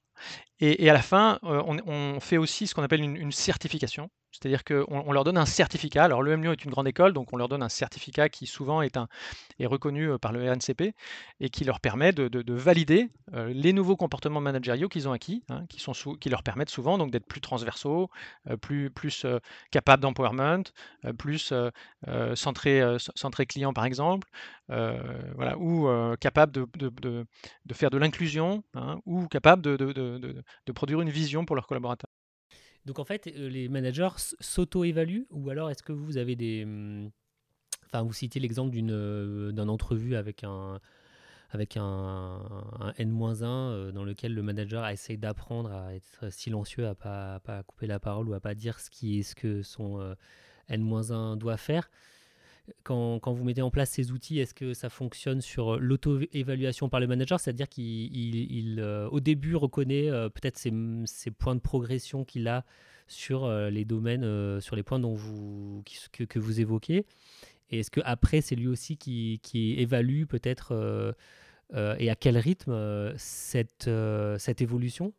Et, 0.60 0.89
à 0.89 0.94
la 0.94 1.02
fin, 1.02 1.39
euh, 1.44 1.62
on, 1.65 2.20
fait 2.20 2.38
aussi 2.38 2.67
ce 2.67 2.76
qu'on 2.76 2.84
appelle 2.84 3.02
une, 3.02 3.32
certification, 3.32 4.10
c'est-à-dire 4.32 4.63
qu'on 4.63 4.86
on 4.88 5.12
leur 5.12 5.24
donne 5.24 5.38
un 5.38 5.46
certificat. 5.46 6.04
Alors 6.04 6.22
le 6.24 6.36
Lyon 6.36 6.54
est 6.54 6.63
une 6.63 6.72
grande 6.72 6.88
école, 6.88 7.13
donc 7.13 7.34
on 7.34 7.38
leur 7.38 7.50
donne 7.50 7.63
un 7.63 7.70
certificat 7.70 8.30
qui 8.30 8.46
souvent 8.48 8.82
est, 8.82 8.98
reconnu 9.63 10.17
par 10.20 10.32
le 10.32 10.50
RNCP 10.50 10.94
et 11.39 11.50
qui 11.50 11.63
leur 11.63 11.80
permet 11.80 12.12
de, 12.13 12.28
de, 12.28 12.54
valider 12.54 13.10
les 13.34 13.74
nouveaux 13.74 13.96
comportements 13.96 14.41
managériaux 14.41 14.89
qu'ils 14.89 15.08
ont 15.08 15.12
acquis, 15.12 15.44
hein, 15.50 15.65
qui, 15.70 16.30
leur 16.30 16.44
permettent 16.44 16.70
souvent 16.70 16.98
donc 16.98 17.12
d'être 17.12 17.26
plus 17.26 17.41
transversaux, 17.41 18.10
plus, 18.62 18.89
plus 18.89 19.26
capables 19.72 20.02
d'empowerment, 20.02 20.63
plus 21.17 21.54
centré, 22.36 22.82
centré 23.15 23.46
client 23.46 23.74
par 23.74 23.86
exemple, 23.86 24.28
voilà, 24.67 25.58
ou 25.58 25.89
capables 26.20 26.52
de, 26.52 27.26
faire 27.74 27.89
de 27.89 27.98
l'inclusion, 27.98 28.63
hein, 28.74 29.00
ou 29.06 29.28
capables 29.28 29.62
de, 29.62 30.74
produire 30.74 31.02
une 31.02 31.10
vision 31.10 31.46
pour 31.46 31.56
leurs 31.56 31.67
collaborateurs. 31.67 32.11
Donc 32.86 33.00
en 33.00 33.06
fait, 33.06 33.26
les 33.26 33.70
managers 33.70 34.10
s'auto-évaluent 34.39 35.28
ou 35.30 35.50
alors 35.50 35.70
est-ce 35.70 35.84
que 35.84 35.94
vous 35.94 36.17
avez 36.17 36.36
des... 36.36 36.65
Mmh, 36.65 37.12
enfin, 37.86 38.04
vous 38.04 38.13
citez 38.13 38.39
l'exemple 38.39 38.72
d'une 38.72 39.52
d'un 39.52 39.67
entrevue 39.67 40.15
avec 40.15 40.44
un, 40.44 40.80
avec 41.52 41.78
un, 41.78 42.94
N-1 42.98 43.91
dans 43.91 44.04
lequel 44.04 44.34
le 44.34 44.41
manager 44.41 44.88
essaye 44.88 45.17
d'apprendre 45.17 45.72
à 45.72 45.94
être 45.94 46.32
silencieux, 46.32 46.88
à 46.88 46.96
pas, 46.96 47.39
pas 47.41 47.63
couper 47.63 47.88
la 47.88 48.00
parole 48.00 48.30
ou 48.30 48.34
à 48.34 48.39
pas 48.39 48.56
dire 48.56 48.80
ce, 48.80 48.89
qui 48.89 49.24
ce 49.24 49.36
que 49.36 49.62
son 49.62 50.15
N-1 50.70 51.38
doit 51.38 51.58
faire 51.58 51.89
quand, 52.84 53.19
vous 53.25 53.43
mettez 53.43 53.62
en 53.62 53.71
place 53.71 53.89
ces 53.89 54.12
outils, 54.12 54.39
est-ce 54.39 54.53
que 54.53 54.73
ça 54.73 54.89
fonctionne 54.89 55.41
sur 55.41 55.77
l'auto-évaluation 55.79 56.89
par 56.89 56.99
le 56.99 57.07
manager? 57.07 57.39
C'est-à-dire 57.39 57.69
qu'il, 57.69 58.77
euh, 58.79 59.07
au 59.10 59.19
début, 59.19 59.55
reconnaît 59.55 60.10
euh, 60.10 60.29
peut-être 60.29 60.57
ses, 60.57 60.71
points 61.31 61.55
de 61.55 61.62
progression 61.62 62.25
qu'il 62.25 62.47
a 62.47 62.65
sur 63.07 63.45
euh, 63.45 63.69
les 63.69 63.86
domaines, 63.86 64.60
sur 64.62 64.75
les 64.75 64.84
points 64.84 64.99
dont 64.99 65.13
vous, 65.13 65.84
que, 66.12 66.39
vous 66.39 66.60
évoquez. 66.60 67.05
Et 67.69 67.79
est-ce 67.79 67.91
qu'après, 67.91 68.41
c'est 68.41 68.55
lui 68.55 68.67
aussi 68.67 68.97
qui, 68.97 69.39
évalue 69.77 70.25
peut-être 70.25 71.15
et 71.73 72.10
à 72.10 72.15
quel 72.15 72.38
rythme 72.38 73.13
cette 73.17 73.88
évolution? 74.62 75.13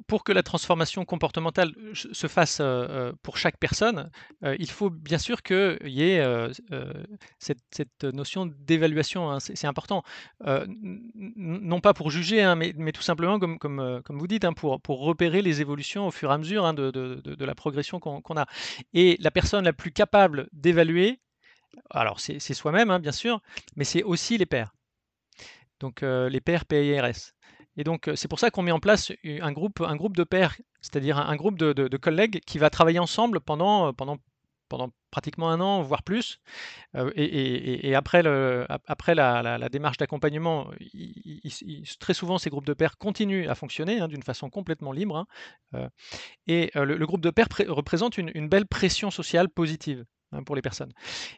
Pour, 0.00 0.24
que 0.24 0.32
la 0.32 0.42
transformation 0.42 1.04
comportementale 1.04 1.74
se 1.92 2.26
fasse 2.26 2.62
pour 3.22 3.36
chaque 3.36 3.58
personne, 3.58 4.10
il 4.42 4.70
faut 4.70 4.90
bien 4.90 5.18
sûr 5.18 5.42
qu'il 5.42 5.78
y 5.84 6.02
ait 6.02 6.24
cette, 7.38 8.04
notion 8.04 8.46
d'évaluation. 8.46 9.30
Hein, 9.30 9.40
c'est 9.40 9.66
important. 9.66 10.02
non 10.44 11.80
pas 11.80 11.94
pour 11.94 12.10
juger, 12.10 12.42
hein, 12.42 12.54
mais, 12.56 12.92
tout 12.92 13.02
simplement, 13.02 13.38
comme, 13.38 14.02
vous 14.08 14.26
dites, 14.26 14.44
hein, 14.44 14.52
pour, 14.52 14.80
repérer 14.86 15.42
les 15.42 15.60
évolutions 15.60 16.06
au 16.06 16.10
fur 16.10 16.30
et 16.30 16.34
à 16.34 16.38
mesure 16.38 16.72
de, 16.74 16.90
de, 16.90 17.44
la 17.44 17.54
progression 17.54 18.00
qu'on 18.00 18.36
a. 18.36 18.46
Et 18.94 19.16
la 19.20 19.30
personne 19.30 19.64
la 19.64 19.72
plus 19.72 19.92
capable 19.92 20.48
d'évaluer, 20.52 21.20
alors 21.90 22.20
c'est 22.20 22.54
soi-même, 22.54 22.96
bien 22.98 23.12
sûr, 23.12 23.40
mais 23.76 23.84
c'est 23.84 24.02
aussi 24.02 24.38
les 24.38 24.46
pairs. 24.46 24.74
Donc 25.80 26.02
les 26.02 26.40
pairs 26.40 26.64
PIRS. 26.64 27.31
Et 27.76 27.84
donc, 27.84 28.10
c'est 28.14 28.28
pour 28.28 28.38
ça 28.38 28.50
qu'on 28.50 28.62
met 28.62 28.72
en 28.72 28.80
place 28.80 29.12
un 29.24 29.52
groupe, 29.52 29.80
un 29.80 29.96
groupe 29.96 30.16
de 30.16 30.24
pairs, 30.24 30.56
c'est-à-dire 30.80 31.18
un, 31.18 31.36
groupe 31.36 31.58
de, 31.58 31.96
collègues 31.96 32.40
qui 32.46 32.58
va 32.58 32.70
travailler 32.70 32.98
ensemble 32.98 33.40
pendant, 33.40 33.92
pendant 33.92 34.18
pratiquement 35.10 35.50
un 35.50 35.60
an, 35.60 35.82
voire 35.82 36.02
plus. 36.02 36.40
et, 37.14 37.94
après, 37.94 38.22
la, 38.22 39.68
démarche 39.70 39.98
d'accompagnement, 39.98 40.70
très 42.00 42.14
souvent, 42.14 42.38
ces 42.38 42.50
groupes 42.50 42.66
de 42.66 42.74
pairs 42.74 42.98
continuent 42.98 43.48
à 43.48 43.54
fonctionner 43.54 44.00
hein, 44.00 44.08
d'une 44.08 44.22
façon 44.22 44.50
complètement 44.50 44.92
libre. 44.92 45.26
Hein, 45.72 45.88
et 46.46 46.70
le, 46.74 47.06
groupe 47.06 47.20
de 47.20 47.30
pairs 47.30 47.48
représente 47.68 48.18
une, 48.18 48.48
belle 48.48 48.66
pression 48.66 49.10
sociale 49.10 49.48
positive 49.48 50.04
hein, 50.32 50.42
pour 50.42 50.56
les 50.56 50.62
personnes. 50.62 50.92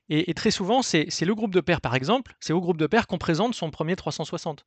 Et, 0.09 0.33
très 0.35 0.51
souvent, 0.51 0.83
c'est 0.83 1.20
le 1.20 1.35
groupe 1.35 1.55
de 1.55 1.61
pairs, 1.61 1.81
par 1.81 1.94
exemple, 1.94 2.35
c'est 2.40 2.53
au 2.53 2.61
groupe 2.61 2.79
de 2.79 2.87
pairs 2.87 3.07
qu'on 3.07 3.18
présente 3.18 3.55
son 3.55 3.70
premier 3.70 3.97
360. 3.97 4.64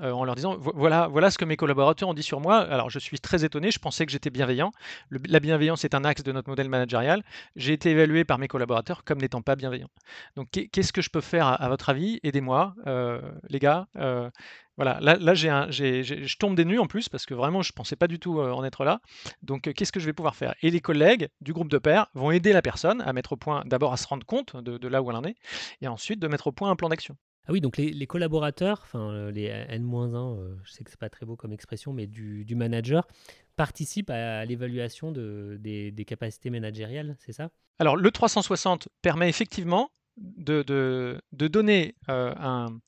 Euh, 0.00 0.10
en 0.10 0.24
leur 0.24 0.34
disant 0.34 0.56
voilà, 0.58 1.30
ce 1.30 1.36
que 1.36 1.44
mes 1.44 1.56
collaborateurs 1.56 2.08
ont 2.08 2.14
dit 2.14 2.22
sur 2.22 2.40
moi. 2.40 2.58
Alors 2.58 2.88
je 2.88 2.98
suis 2.98 3.18
très 3.18 3.44
étonné, 3.44 3.70
je 3.70 3.78
pensais 3.78 4.06
que 4.06 4.12
j'étais 4.12 4.30
bienveillant. 4.30 4.72
la 5.10 5.38
bienveillance 5.38 5.84
est 5.84 5.94
un 5.94 6.04
axe 6.04 6.22
de 6.22 6.32
notre 6.32 6.48
modèle 6.48 6.70
managérial. 6.70 7.22
J'ai 7.56 7.74
été 7.74 7.90
évalué 7.90 8.24
par 8.24 8.38
mes 8.38 8.48
collaborateurs 8.48 9.04
comme 9.04 9.20
n'étant 9.20 9.42
pas 9.42 9.54
bienveillant. 9.54 9.90
Donc 10.36 10.48
qu'est-ce 10.50 10.92
que 10.94 11.02
je 11.02 11.10
peux 11.10 11.20
faire 11.20 11.46
à, 11.46 11.68
votre 11.68 11.90
avis? 11.90 12.20
Aidez-moi, 12.22 12.74
euh, 12.86 13.20
les 13.48 13.58
gars. 13.58 13.86
Euh, 13.96 14.30
voilà, 14.78 14.98
là, 15.00 15.34
j'ai 15.34 15.50
un, 15.50 15.70
je 15.70 16.36
tombe 16.38 16.56
des 16.56 16.64
nues 16.64 16.78
en 16.78 16.86
plus 16.86 17.10
parce 17.10 17.26
que 17.26 17.34
vraiment 17.34 17.60
je 17.60 17.72
pensais 17.72 17.94
pas 17.94 18.08
du 18.08 18.18
tout 18.18 18.40
en 18.40 18.64
être 18.64 18.84
là. 18.84 19.00
Donc 19.42 19.70
qu'est-ce 19.74 19.92
que 19.92 20.00
je 20.00 20.06
vais 20.06 20.14
pouvoir 20.14 20.34
faire? 20.34 20.54
Et 20.62 20.70
les 20.70 20.80
collègues 20.80 21.28
du 21.42 21.52
groupe 21.52 21.68
de 21.68 21.76
pairs 21.78 22.06
vont 22.14 22.30
aider 22.30 22.54
la 22.54 22.62
personne 22.62 23.02
à 23.02 23.12
mettre 23.12 23.32
au 23.34 23.36
point, 23.36 23.62
d'abord 23.66 23.92
à 23.92 23.98
se 23.98 24.06
rendre 24.06 24.24
compte 24.24 24.56
de 24.56 24.88
là 24.88 25.02
où 25.02 25.10
elle 25.10 25.16
en 25.16 25.24
est, 25.24 25.36
et 25.82 25.88
ensuite 25.88 26.18
de 26.18 26.28
mettre 26.28 26.46
au 26.46 26.52
point 26.52 26.70
un 26.70 26.76
plan 26.76 26.88
d'action. 26.88 27.16
Ah 27.48 27.52
oui, 27.52 27.60
donc 27.60 27.76
les, 27.76 28.06
collaborateurs, 28.06 28.80
enfin 28.84 29.10
euh, 29.10 29.30
les 29.32 29.46
N-1, 29.46 30.38
euh, 30.38 30.54
je 30.62 30.72
sais 30.72 30.84
que 30.84 30.90
c'est 30.90 31.00
pas 31.00 31.08
très 31.08 31.26
beau 31.26 31.34
comme 31.34 31.52
expression, 31.52 31.92
mais 31.92 32.06
du, 32.06 32.54
manager, 32.54 33.08
participent 33.56 34.10
à, 34.10 34.44
l'évaluation 34.44 35.10
de, 35.10 35.58
des, 35.60 36.04
capacités 36.06 36.50
managériales, 36.50 37.16
c'est 37.18 37.32
ça? 37.32 37.50
Alors 37.80 37.96
le 37.96 38.10
360 38.12 38.88
permet 39.02 39.28
effectivement 39.28 39.90
de, 40.16 40.62
de, 40.62 41.48
donner 41.48 41.96
euh, 42.08 42.32
un, 42.36 42.78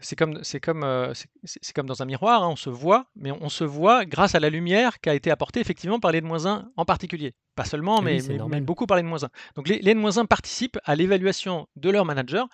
c'est 0.00 0.16
comme, 0.16 0.38
c'est 0.42 0.60
comme, 0.60 0.84
euh, 0.84 1.12
c'est, 1.44 1.72
comme 1.72 1.86
dans 1.86 2.02
un 2.02 2.04
miroir, 2.04 2.42
hein, 2.42 2.48
on 2.50 2.56
se 2.56 2.70
voit, 2.70 3.06
mais 3.16 3.32
on, 3.32 3.48
se 3.48 3.64
voit 3.64 4.04
grâce 4.04 4.34
à 4.34 4.40
la 4.40 4.50
lumière 4.50 5.00
qui 5.00 5.08
a 5.08 5.14
été 5.14 5.30
apportée 5.30 5.60
effectivement 5.60 5.98
par 5.98 6.12
les 6.12 6.18
N-1 6.18 6.66
en 6.76 6.84
particulier. 6.84 7.34
Pas 7.56 7.64
seulement, 7.64 8.00
mais, 8.00 8.20
beaucoup 8.60 8.86
par 8.86 8.96
les 8.96 9.02
N-1. 9.02 9.28
Donc 9.56 9.68
les, 9.68 9.78
les 9.80 9.90
N-1 9.92 10.26
participent 10.26 10.78
à 10.84 10.94
l'évaluation 10.94 11.66
de 11.76 11.90
leur 11.90 12.04
manager 12.04 12.48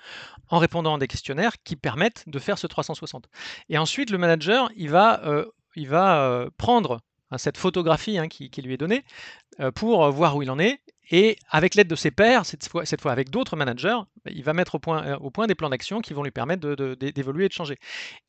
en 0.49 0.59
répondant 0.59 0.95
à 0.95 0.99
des 0.99 1.07
questionnaires 1.07 1.53
qui 1.63 1.77
permettent 1.77 2.25
de 2.27 2.39
faire 2.39 2.59
ce 2.59 2.67
360. 2.67 3.29
Et 3.69 3.77
ensuite, 3.77 4.11
le 4.11 4.19
manager, 4.19 4.71
il 4.77 4.89
va, 4.91 5.23
euh, 5.27 5.45
il 5.77 5.89
va 5.89 6.23
euh, 6.23 6.51
prendre 6.57 7.01
hein, 7.31 7.39
cette 7.39 7.59
photographie 7.59 8.17
hein, 8.17 8.29
qui, 8.29 8.49
qui, 8.49 8.63
lui 8.63 8.75
est 8.75 8.79
donnée 8.79 9.05
pour 9.77 10.11
voir 10.11 10.37
où 10.37 10.43
il 10.43 10.51
en 10.51 10.59
est 10.59 10.81
et 11.11 11.37
avec 11.51 11.75
l'aide 11.75 11.89
de 11.89 11.97
ses 11.97 12.11
pairs, 12.11 12.47
cette 12.47 12.69
fois, 12.69 13.13
avec 13.13 13.31
d'autres 13.31 13.57
managers, 13.57 13.99
il 14.31 14.43
va 14.43 14.53
mettre 14.53 14.77
au 14.77 14.79
point, 14.79 15.05
euh, 15.05 15.17
au 15.19 15.31
point 15.31 15.47
des 15.47 15.55
plans 15.55 15.69
d'action 15.69 16.01
qui 16.01 16.15
vont 16.15 16.23
lui 16.23 16.31
permettre 16.31 16.67
d'évoluer 16.95 17.47
et 17.47 17.49
de 17.49 17.53
changer. 17.53 17.79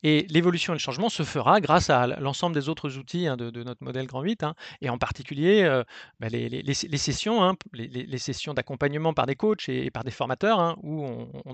Et 0.02 0.26
l'évolution 0.28 0.72
et 0.72 0.76
le 0.76 0.80
changement 0.80 1.08
se 1.08 1.22
fera 1.22 1.60
grâce 1.60 1.90
à 1.90 2.06
l'ensemble 2.06 2.54
des 2.54 2.68
autres 2.68 2.98
outils 2.98 3.26
hein, 3.26 3.36
de, 3.36 3.62
notre 3.62 3.82
modèle 3.82 4.06
Grand 4.06 4.22
8, 4.22 4.42
hein, 4.42 4.54
et 4.80 4.90
en 4.90 4.98
particulier 4.98 5.62
euh, 5.62 5.84
bah, 6.20 6.28
les, 6.28 6.74
sessions, 6.74 7.42
hein, 7.42 7.54
les, 7.72 8.18
sessions 8.18 8.54
d'accompagnement 8.54 9.14
par 9.14 9.26
des 9.26 9.36
coachs 9.36 9.68
et, 9.68 9.90
par 9.90 10.04
des 10.04 10.10
formateurs, 10.10 10.76
où 10.82 11.04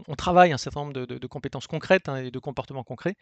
on, 0.08 0.14
travaille 0.14 0.52
un 0.52 0.58
certain 0.58 0.80
nombre 0.80 0.92
de, 0.92 1.26
compétences 1.26 1.66
concrètes 1.66 2.08
et 2.08 2.30
de 2.30 2.38
comportements 2.38 2.84
concrets, 2.84 3.14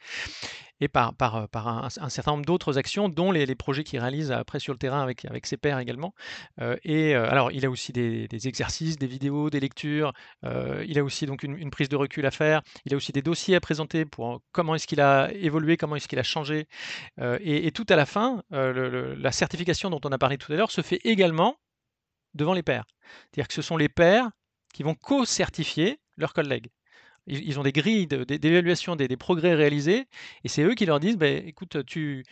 et 0.80 0.88
par, 0.88 1.14
par 1.14 1.48
un, 1.68 1.88
certain 2.08 2.32
nombre 2.32 2.44
d'autres 2.44 2.78
actions, 2.78 3.08
dont 3.08 3.30
les, 3.30 3.54
projets 3.54 3.84
qu'il 3.84 3.98
réalise 3.98 4.32
après 4.32 4.58
sur 4.58 4.72
le 4.72 4.78
terrain 4.78 5.02
avec, 5.02 5.46
ses 5.46 5.56
pairs 5.56 5.78
également. 5.78 6.14
Euh, 6.60 6.76
et 6.84 7.14
alors, 7.14 7.52
il 7.52 7.66
a 7.66 7.70
aussi 7.70 7.89
des, 7.92 8.48
exercices, 8.48 8.96
des 8.96 9.06
vidéos, 9.06 9.50
des 9.50 9.60
lectures. 9.60 10.12
Euh, 10.44 10.84
il 10.88 10.98
a 10.98 11.04
aussi 11.04 11.26
donc 11.26 11.42
une, 11.42 11.70
prise 11.70 11.88
de 11.88 11.96
recul 11.96 12.26
à 12.26 12.30
faire. 12.30 12.62
Il 12.84 12.94
a 12.94 12.96
aussi 12.96 13.12
des 13.12 13.22
dossiers 13.22 13.56
à 13.56 13.60
présenter 13.60 14.04
pour 14.04 14.40
comment 14.52 14.74
est-ce 14.74 14.86
qu'il 14.86 15.00
a 15.00 15.30
évolué, 15.32 15.76
comment 15.76 15.96
est-ce 15.96 16.08
qu'il 16.08 16.18
a 16.18 16.24
changé. 16.24 16.66
Euh, 17.20 17.38
et, 17.42 17.70
tout 17.72 17.86
à 17.88 17.96
la 17.96 18.06
fin, 18.06 18.42
euh, 18.52 19.14
la 19.18 19.32
certification 19.32 19.90
dont 19.90 20.00
on 20.04 20.12
a 20.12 20.18
parlé 20.18 20.38
tout 20.38 20.52
à 20.52 20.56
l'heure 20.56 20.70
se 20.70 20.80
fait 20.80 21.00
également 21.04 21.56
devant 22.34 22.54
les 22.54 22.62
pairs. 22.62 22.84
C'est-à-dire 23.30 23.48
que 23.48 23.54
ce 23.54 23.62
sont 23.62 23.76
les 23.76 23.88
pairs 23.88 24.30
qui 24.72 24.82
vont 24.82 24.94
co-certifier 24.94 26.00
leurs 26.16 26.32
collègues. 26.32 26.68
Ils, 27.26 27.60
ont 27.60 27.62
des 27.62 27.72
grilles 27.72 28.06
d'évaluation 28.06 28.96
des, 28.96 29.16
progrès 29.16 29.54
réalisés, 29.54 30.08
et 30.42 30.48
c'est 30.48 30.62
eux 30.62 30.74
qui 30.74 30.86
leur 30.86 31.00
disent, 31.00 31.16
bah, 31.16 31.28
écoute, 31.28 31.84
tu, 31.84 32.24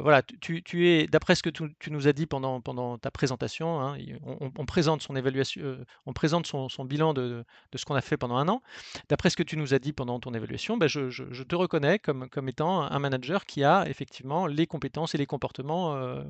voilà, 0.00 0.22
tu, 0.22 0.88
es, 0.88 1.06
d'après 1.06 1.34
ce 1.34 1.42
que 1.42 1.50
tu, 1.50 1.90
nous 1.90 2.08
as 2.08 2.12
dit 2.12 2.26
pendant, 2.26 2.60
ta 2.98 3.10
présentation, 3.10 3.80
hein, 3.80 3.96
on, 4.24 4.64
présente 4.66 5.02
son 5.02 5.14
euh, 5.14 6.84
bilan 6.84 7.14
de, 7.14 7.44
ce 7.74 7.84
qu'on 7.84 7.94
a 7.94 8.00
fait 8.00 8.16
pendant 8.16 8.36
un 8.36 8.48
an. 8.48 8.62
D'après 9.08 9.30
ce 9.30 9.36
que 9.36 9.42
tu 9.42 9.56
nous 9.56 9.74
as 9.74 9.78
dit 9.78 9.92
pendant 9.92 10.20
ton 10.20 10.32
évaluation, 10.34 10.76
ben 10.76 10.88
je, 10.88 11.42
te 11.42 11.54
reconnais 11.54 11.98
comme, 11.98 12.28
étant 12.48 12.82
un 12.82 12.98
manager 12.98 13.46
qui 13.46 13.64
a 13.64 13.88
effectivement 13.88 14.46
les 14.46 14.66
compétences 14.66 15.14
et 15.14 15.18
les 15.18 15.26
comportements 15.26 15.94
euh, 15.94 16.22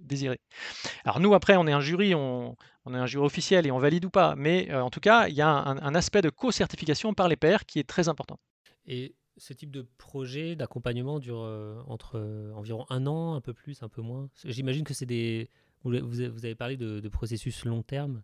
désirés. 0.00 0.40
Alors 1.04 1.20
nous, 1.20 1.34
après, 1.34 1.56
on 1.56 1.66
est 1.66 1.72
un 1.72 1.80
jury, 1.80 2.14
on, 2.14 2.56
est 2.92 2.96
un 2.96 3.06
jury 3.06 3.24
officiel 3.24 3.66
et 3.66 3.70
on 3.70 3.78
valide 3.78 4.04
ou 4.04 4.10
pas, 4.10 4.34
mais 4.36 4.74
en 4.74 4.90
tout 4.90 5.00
cas, 5.00 5.28
il 5.28 5.34
y 5.34 5.42
a 5.42 5.48
un, 5.48 5.94
aspect 5.94 6.22
de 6.22 6.30
co-certification 6.30 7.14
par 7.14 7.28
les 7.28 7.36
pairs 7.36 7.66
qui 7.66 7.78
est 7.78 7.88
très 7.88 8.08
important. 8.08 8.38
Ce 9.36 9.52
type 9.52 9.70
de 9.70 9.86
projet 9.98 10.56
d'accompagnement 10.56 11.18
dure 11.18 11.40
euh, 11.40 11.80
entre 11.86 12.16
euh, 12.16 12.52
environ 12.54 12.86
un 12.90 13.06
an, 13.06 13.34
un 13.34 13.40
peu 13.40 13.54
plus, 13.54 13.82
un 13.82 13.88
peu 13.88 14.02
moins. 14.02 14.28
J'imagine 14.44 14.84
que 14.84 14.94
c'est 14.94 15.06
des. 15.06 15.48
Vous, 15.84 16.20
avez 16.20 16.54
parlé 16.54 16.76
de, 16.76 17.08
processus 17.08 17.64
long 17.64 17.82
terme. 17.82 18.22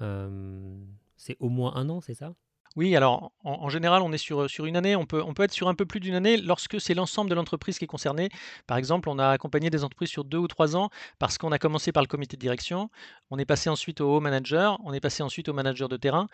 Euh, 0.00 0.78
c'est 1.16 1.36
au 1.40 1.48
moins 1.48 1.74
un 1.74 1.88
an, 1.88 2.00
c'est 2.00 2.14
ça? 2.14 2.34
Oui, 2.76 2.94
alors 2.94 3.32
en, 3.42 3.68
général, 3.68 4.00
on 4.02 4.12
est 4.12 4.18
sur, 4.18 4.48
sur 4.48 4.64
une 4.64 4.76
année, 4.76 4.94
on 4.94 5.04
peut, 5.04 5.20
on 5.20 5.34
peut 5.34 5.42
être 5.42 5.52
sur 5.52 5.66
un 5.66 5.74
peu 5.74 5.84
plus 5.84 5.98
d'une 5.98 6.14
année 6.14 6.36
lorsque 6.36 6.80
c'est 6.80 6.94
l'ensemble 6.94 7.28
de 7.28 7.34
l'entreprise 7.34 7.76
qui 7.76 7.84
est 7.84 7.88
concernée. 7.88 8.28
Par 8.68 8.76
exemple, 8.76 9.08
on 9.08 9.18
a 9.18 9.28
accompagné 9.30 9.70
des 9.70 9.82
entreprises 9.82 10.10
sur 10.10 10.22
deux 10.22 10.38
ou 10.38 10.46
trois 10.46 10.76
ans 10.76 10.88
parce 11.18 11.36
qu'on 11.36 11.50
a 11.50 11.58
commencé 11.58 11.90
par 11.90 12.04
le 12.04 12.06
comité 12.06 12.36
de 12.36 12.40
direction, 12.40 12.88
on 13.30 13.38
est 13.40 13.44
passé 13.44 13.68
ensuite 13.68 14.00
au 14.00 14.14
haut 14.14 14.20
manager, 14.20 14.78
on 14.84 14.92
est 14.92 15.00
passé 15.00 15.24
ensuite 15.24 15.48
au 15.48 15.52
manager 15.52 15.88
de 15.88 15.96
terrain, 15.96 16.28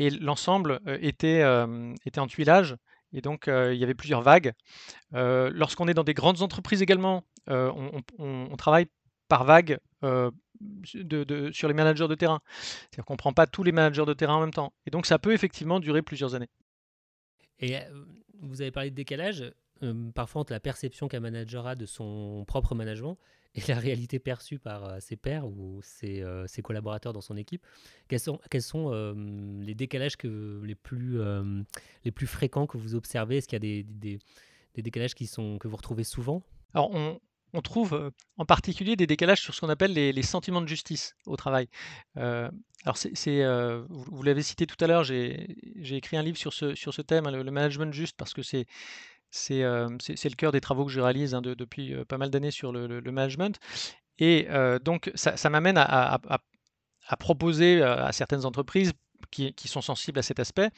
et 0.00 0.10
l'ensemble 0.10 0.80
était, 1.00 1.44
était 2.04 2.18
en 2.18 2.26
tuilage 2.26 2.76
et 3.16 3.22
donc, 3.22 3.46
il 3.48 3.74
y 3.74 3.82
avait 3.82 3.94
plusieurs 3.94 4.20
vagues. 4.20 4.52
lorsqu'on 5.12 5.88
est 5.88 5.94
dans 5.94 6.04
des 6.04 6.14
grandes 6.14 6.42
entreprises 6.42 6.82
également, 6.82 7.24
on, 7.48 8.56
travaille 8.56 8.86
par 9.28 9.44
vague 9.44 9.78
sur 10.84 11.68
les 11.68 11.74
managers 11.74 12.08
de 12.08 12.14
terrain. 12.14 12.40
C'est-à-dire 12.46 13.06
qu'on 13.06 13.14
ne 13.14 13.18
prend 13.18 13.32
pas 13.32 13.46
tous 13.46 13.62
les 13.62 13.72
managers 13.72 14.04
de 14.04 14.12
terrain 14.12 14.34
en 14.34 14.40
même 14.40 14.52
temps. 14.52 14.74
Et 14.86 14.90
donc, 14.90 15.06
ça 15.06 15.18
peut 15.18 15.32
effectivement 15.32 15.80
durer 15.80 16.02
plusieurs 16.02 16.34
années. 16.34 16.50
Et 17.58 17.74
vous 18.42 18.60
avez 18.60 18.70
parlé 18.70 18.90
de 18.90 18.94
décalage. 18.94 19.50
Parfois, 20.14 20.42
entre 20.42 20.52
la 20.52 20.60
perception 20.60 21.08
qu'un 21.08 21.20
manager 21.20 21.66
a 21.66 21.74
de 21.74 21.86
son 21.86 22.44
propre 22.46 22.74
management 22.74 23.18
et 23.54 23.60
la 23.68 23.78
réalité 23.78 24.18
perçue 24.18 24.58
par 24.58 25.00
ses 25.00 25.16
pairs 25.16 25.46
ou 25.46 25.80
ses, 25.82 26.22
collaborateurs 26.62 27.12
dans 27.12 27.20
son 27.20 27.36
équipe, 27.36 27.64
quels 28.08 28.20
sont, 28.20 28.40
les 29.60 29.74
décalages 29.74 30.16
que, 30.16 30.62
les, 30.64 30.74
plus, 30.74 31.18
les 32.04 32.10
plus 32.10 32.26
fréquents 32.26 32.66
que 32.66 32.76
vous 32.76 32.94
observez? 32.94 33.38
Est-ce 33.38 33.48
qu'il 33.48 33.56
y 33.56 33.78
a 33.78 33.82
des, 33.82 34.18
des, 34.74 34.82
décalages 34.82 35.14
qui 35.14 35.26
sont, 35.26 35.58
que 35.58 35.68
vous 35.68 35.76
retrouvez 35.76 36.04
souvent? 36.04 36.42
Alors, 36.74 36.90
on, 36.92 37.18
on 37.54 37.62
trouve 37.62 38.12
en 38.36 38.44
particulier 38.44 38.96
des 38.96 39.06
décalages 39.06 39.40
sur 39.40 39.54
ce 39.54 39.62
qu'on 39.62 39.70
appelle 39.70 39.92
les, 39.92 40.12
les, 40.12 40.22
sentiments 40.22 40.60
de 40.60 40.68
justice 40.68 41.16
au 41.24 41.36
travail. 41.36 41.68
alors, 42.14 42.96
c'est, 42.96 43.42
vous, 43.88 44.22
l'avez 44.22 44.42
cité 44.42 44.66
tout 44.66 44.76
à 44.84 44.86
l'heure, 44.86 45.04
j'ai, 45.04 45.56
écrit 45.96 46.18
un 46.18 46.22
livre 46.22 46.36
sur 46.36 46.52
ce, 46.52 46.74
sur 46.74 46.92
ce 46.92 47.00
thème, 47.00 47.26
hein, 47.26 47.30
le 47.30 47.50
management 47.50 47.92
juste, 47.92 48.16
parce 48.18 48.34
que 48.34 48.42
c'est 48.42 48.66
c'est 49.30 49.60
le 49.60 50.34
cœur 50.36 50.52
des 50.52 50.60
travaux 50.60 50.84
que 50.86 50.92
je 50.92 51.00
réalise 51.00 51.34
hein, 51.34 51.42
depuis 51.42 51.94
pas 52.06 52.18
mal 52.18 52.30
d'années 52.30 52.50
sur 52.50 52.72
le, 52.72 53.00
management. 53.00 53.58
Et 54.18 54.48
donc, 54.84 55.10
ça, 55.14 55.50
m'amène 55.50 55.78
à, 55.78 56.18
proposer 57.18 57.82
à 57.82 58.12
certaines 58.12 58.44
entreprises 58.44 58.92
qui, 59.54 59.68
sont 59.68 59.80
sensibles 59.80 60.18
à 60.18 60.22
cet 60.22 60.40
aspect, 60.40 60.70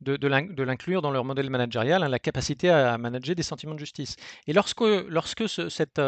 de, 0.00 0.16
de 0.16 0.62
l'inclure 0.62 1.02
dans 1.02 1.10
leur 1.10 1.24
modèle 1.24 1.50
managérial, 1.50 2.02
hein, 2.02 2.08
la 2.08 2.18
capacité 2.18 2.70
à, 2.70 2.96
manager 2.98 3.34
des 3.34 3.42
sentiments 3.42 3.74
de 3.74 3.78
justice. 3.78 4.16
Et 4.46 4.52
lorsque, 4.52 4.80
lorsque 4.80 5.48
cette, 5.48 6.00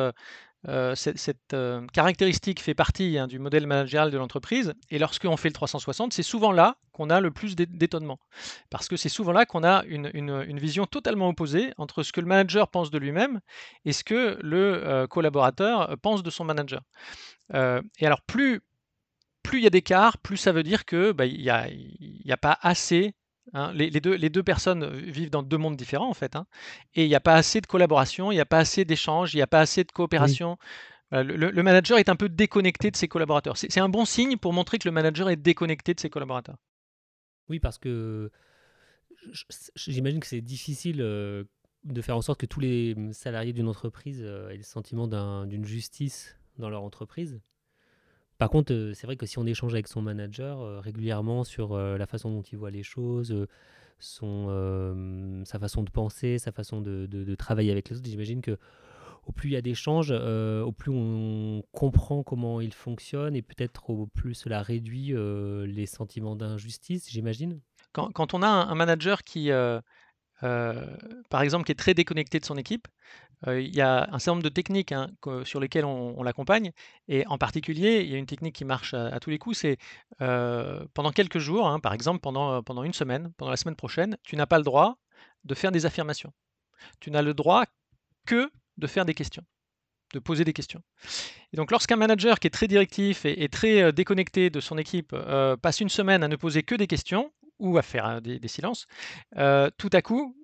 euh, 0.68 0.94
cette, 0.96 1.54
euh, 1.54 1.86
caractéristique 1.92 2.60
fait 2.60 2.74
partie 2.74 3.18
hein, 3.18 3.28
du 3.28 3.38
modèle 3.38 3.66
managérial 3.66 4.10
de 4.10 4.18
l'entreprise, 4.18 4.74
et 4.90 4.98
lorsqu'on 4.98 5.36
fait 5.36 5.48
le 5.48 5.54
360, 5.54 6.12
c'est 6.12 6.24
souvent 6.24 6.50
là 6.50 6.76
qu'on 6.92 7.08
a 7.10 7.20
le 7.20 7.30
plus 7.30 7.54
d'étonnement. 7.54 8.18
Parce 8.70 8.88
que 8.88 8.96
c'est 8.96 9.08
souvent 9.08 9.32
là 9.32 9.46
qu'on 9.46 9.62
a 9.62 9.84
une, 9.84 10.58
vision 10.58 10.86
totalement 10.86 11.28
opposée 11.28 11.72
entre 11.76 12.02
ce 12.02 12.12
que 12.12 12.20
le 12.20 12.26
manager 12.26 12.68
pense 12.68 12.90
de 12.90 12.98
lui-même 12.98 13.40
et 13.84 13.92
ce 13.92 14.02
que 14.02 14.38
le 14.42 14.84
euh, 14.84 15.06
collaborateur 15.06 15.94
pense 16.02 16.22
de 16.22 16.30
son 16.30 16.44
manager. 16.44 16.80
et 17.52 18.06
alors, 18.06 18.22
plus, 18.22 18.62
plus 19.46 19.60
il 19.60 19.64
y 19.64 19.66
a 19.66 19.70
d'écart, 19.70 20.18
plus 20.18 20.36
ça 20.36 20.52
veut 20.52 20.62
dire 20.62 20.84
qu'il 20.84 21.12
bah, 21.12 21.26
n'y 21.26 21.50
a, 21.50 21.68
a 22.28 22.36
pas 22.36 22.58
assez 22.60 23.14
Hein, 23.52 23.72
les, 23.74 23.90
deux, 23.90 24.14
les, 24.14 24.28
deux, 24.28 24.42
personnes 24.42 24.90
vivent 24.96 25.30
dans 25.30 25.44
deux 25.44 25.56
mondes 25.56 25.76
différents 25.76 26.10
en 26.10 26.14
fait, 26.14 26.34
hein, 26.34 26.46
et 26.94 27.04
il 27.04 27.08
n'y 27.08 27.14
a 27.14 27.20
pas 27.20 27.34
assez 27.34 27.60
de 27.60 27.66
collaboration, 27.66 28.32
il 28.32 28.34
n'y 28.34 28.40
a 28.40 28.46
pas 28.46 28.58
assez 28.58 28.84
d'échanges, 28.84 29.34
il 29.34 29.36
n'y 29.36 29.42
a 29.42 29.46
pas 29.46 29.60
assez 29.60 29.84
de 29.84 29.92
coopération. 29.92 30.58
le, 31.12 31.62
manager 31.62 31.98
est 31.98 32.08
un 32.08 32.16
peu 32.16 32.28
déconnecté 32.28 32.90
de 32.90 32.96
ses 32.96 33.06
collaborateurs. 33.06 33.56
C'est 33.56 33.78
un 33.78 33.88
bon 33.88 34.04
signe 34.04 34.36
pour 34.36 34.52
montrer 34.52 34.78
que 34.78 34.88
le 34.88 34.92
manager 34.92 35.30
est 35.30 35.36
déconnecté 35.36 35.94
de 35.94 36.00
ses 36.00 36.10
collaborateurs. 36.10 36.56
Oui, 37.48 37.60
parce 37.60 37.78
que 37.78 38.32
j'imagine 39.76 40.18
que 40.18 40.26
c'est 40.26 40.40
difficile 40.40 41.00
euh, 41.00 41.44
de 41.84 42.02
faire 42.02 42.16
en 42.16 42.22
sorte 42.22 42.40
que 42.40 42.46
tous 42.46 42.60
les 42.60 42.96
salariés 43.12 43.52
d'une 43.52 43.68
entreprise 43.68 44.22
euh, 44.24 44.50
aient 44.50 44.56
le 44.56 44.64
sentiment 44.64 45.06
d'une 45.44 45.64
justice 45.64 46.36
dans 46.58 46.68
leur 46.68 46.82
entreprise. 46.82 47.40
Par 48.38 48.50
contre, 48.50 48.72
euh, 48.72 48.92
c'est 48.94 49.06
vrai 49.06 49.16
que 49.16 49.26
si 49.26 49.38
on 49.38 49.46
échange 49.46 49.72
avec 49.72 49.88
son 49.88 50.02
manager 50.02 50.60
euh, 50.60 50.80
régulièrement 50.80 51.44
sur 51.44 51.72
euh, 51.72 51.96
la 51.96 52.06
façon 52.06 52.30
dont 52.30 52.42
il 52.42 52.58
voit 52.58 52.70
les 52.70 52.82
choses, 52.82 53.46
son, 53.98 55.42
sa 55.46 55.58
façon 55.58 55.82
de 55.82 55.90
penser, 55.90 56.38
sa 56.38 56.52
façon 56.52 56.80
de, 56.82 57.34
travailler 57.36 57.72
avec 57.72 57.88
les 57.88 57.96
autres, 57.96 58.08
j'imagine 58.08 58.42
que 58.42 58.58
au 59.24 59.32
plus 59.32 59.48
il 59.48 59.52
y 59.54 59.56
a 59.56 59.62
d'échanges, 59.62 60.12
au 60.12 60.72
plus 60.72 60.92
on 60.92 61.62
comprend 61.72 62.22
comment 62.22 62.60
il 62.60 62.74
fonctionne 62.74 63.34
et 63.34 63.42
peut-être 63.42 63.90
au 63.90 64.06
plus 64.06 64.34
cela 64.34 64.62
réduit 64.62 65.14
les 65.16 65.86
sentiments 65.86 66.36
d'injustice, 66.36 67.10
j'imagine. 67.10 67.60
Quand, 67.92 68.34
on 68.34 68.42
a 68.42 68.46
un, 68.46 68.74
manager 68.74 69.22
qui, 69.24 69.50
par 70.40 71.42
exemple, 71.42 71.64
qui 71.64 71.72
est 71.72 71.76
très 71.76 71.94
déconnecté 71.94 72.38
de 72.38 72.44
son 72.44 72.58
équipe, 72.58 72.86
il 73.46 73.74
y 73.74 73.80
a 73.80 74.08
un 74.12 74.18
certain 74.18 74.32
nombre 74.32 74.42
de 74.42 74.48
techniques 74.48 74.92
hein, 74.92 75.10
sur 75.44 75.60
lesquelles 75.60 75.84
on, 75.84 76.22
l'accompagne. 76.22 76.72
Et 77.08 77.26
en 77.26 77.38
particulier, 77.38 78.00
il 78.00 78.10
y 78.10 78.14
a 78.14 78.18
une 78.18 78.26
technique 78.26 78.54
qui 78.54 78.64
marche 78.64 78.94
à, 78.94 79.18
tous 79.20 79.30
les 79.30 79.38
coups, 79.38 79.58
c'est 79.58 79.78
pendant 80.18 81.10
quelques 81.12 81.38
jours, 81.38 81.68
hein, 81.68 81.80
par 81.80 81.92
exemple 81.92 82.20
pendant, 82.20 82.62
pendant 82.62 82.82
une 82.82 82.94
semaine, 82.94 83.32
pendant 83.36 83.50
la 83.50 83.56
semaine 83.56 83.76
prochaine, 83.76 84.16
tu 84.22 84.36
n'as 84.36 84.46
pas 84.46 84.58
le 84.58 84.64
droit 84.64 84.98
de 85.44 85.54
faire 85.54 85.72
des 85.72 85.86
affirmations. 85.86 86.32
Tu 87.00 87.10
n'as 87.10 87.22
le 87.22 87.34
droit 87.34 87.64
que 88.26 88.50
de 88.76 88.86
faire 88.86 89.04
des 89.04 89.14
questions, 89.14 89.44
de 90.14 90.18
poser 90.18 90.44
des 90.44 90.52
questions. 90.52 90.82
Et 91.52 91.56
donc 91.56 91.70
lorsqu'un 91.70 91.96
manager 91.96 92.38
qui 92.38 92.46
est 92.46 92.50
très 92.50 92.68
directif 92.68 93.24
et, 93.24 93.48
très 93.48 93.92
déconnecté 93.92 94.50
de 94.50 94.60
son 94.60 94.78
équipe 94.78 95.14
passe 95.62 95.80
une 95.80 95.88
semaine 95.88 96.22
à 96.22 96.28
ne 96.28 96.36
poser 96.36 96.62
que 96.62 96.74
des 96.74 96.86
questions 96.86 97.32
ou 97.58 97.78
à 97.78 97.82
faire 97.82 98.20
des, 98.20 98.48
silences, 98.48 98.86
tout 99.32 99.90
à 99.92 100.02
coup, 100.02 100.36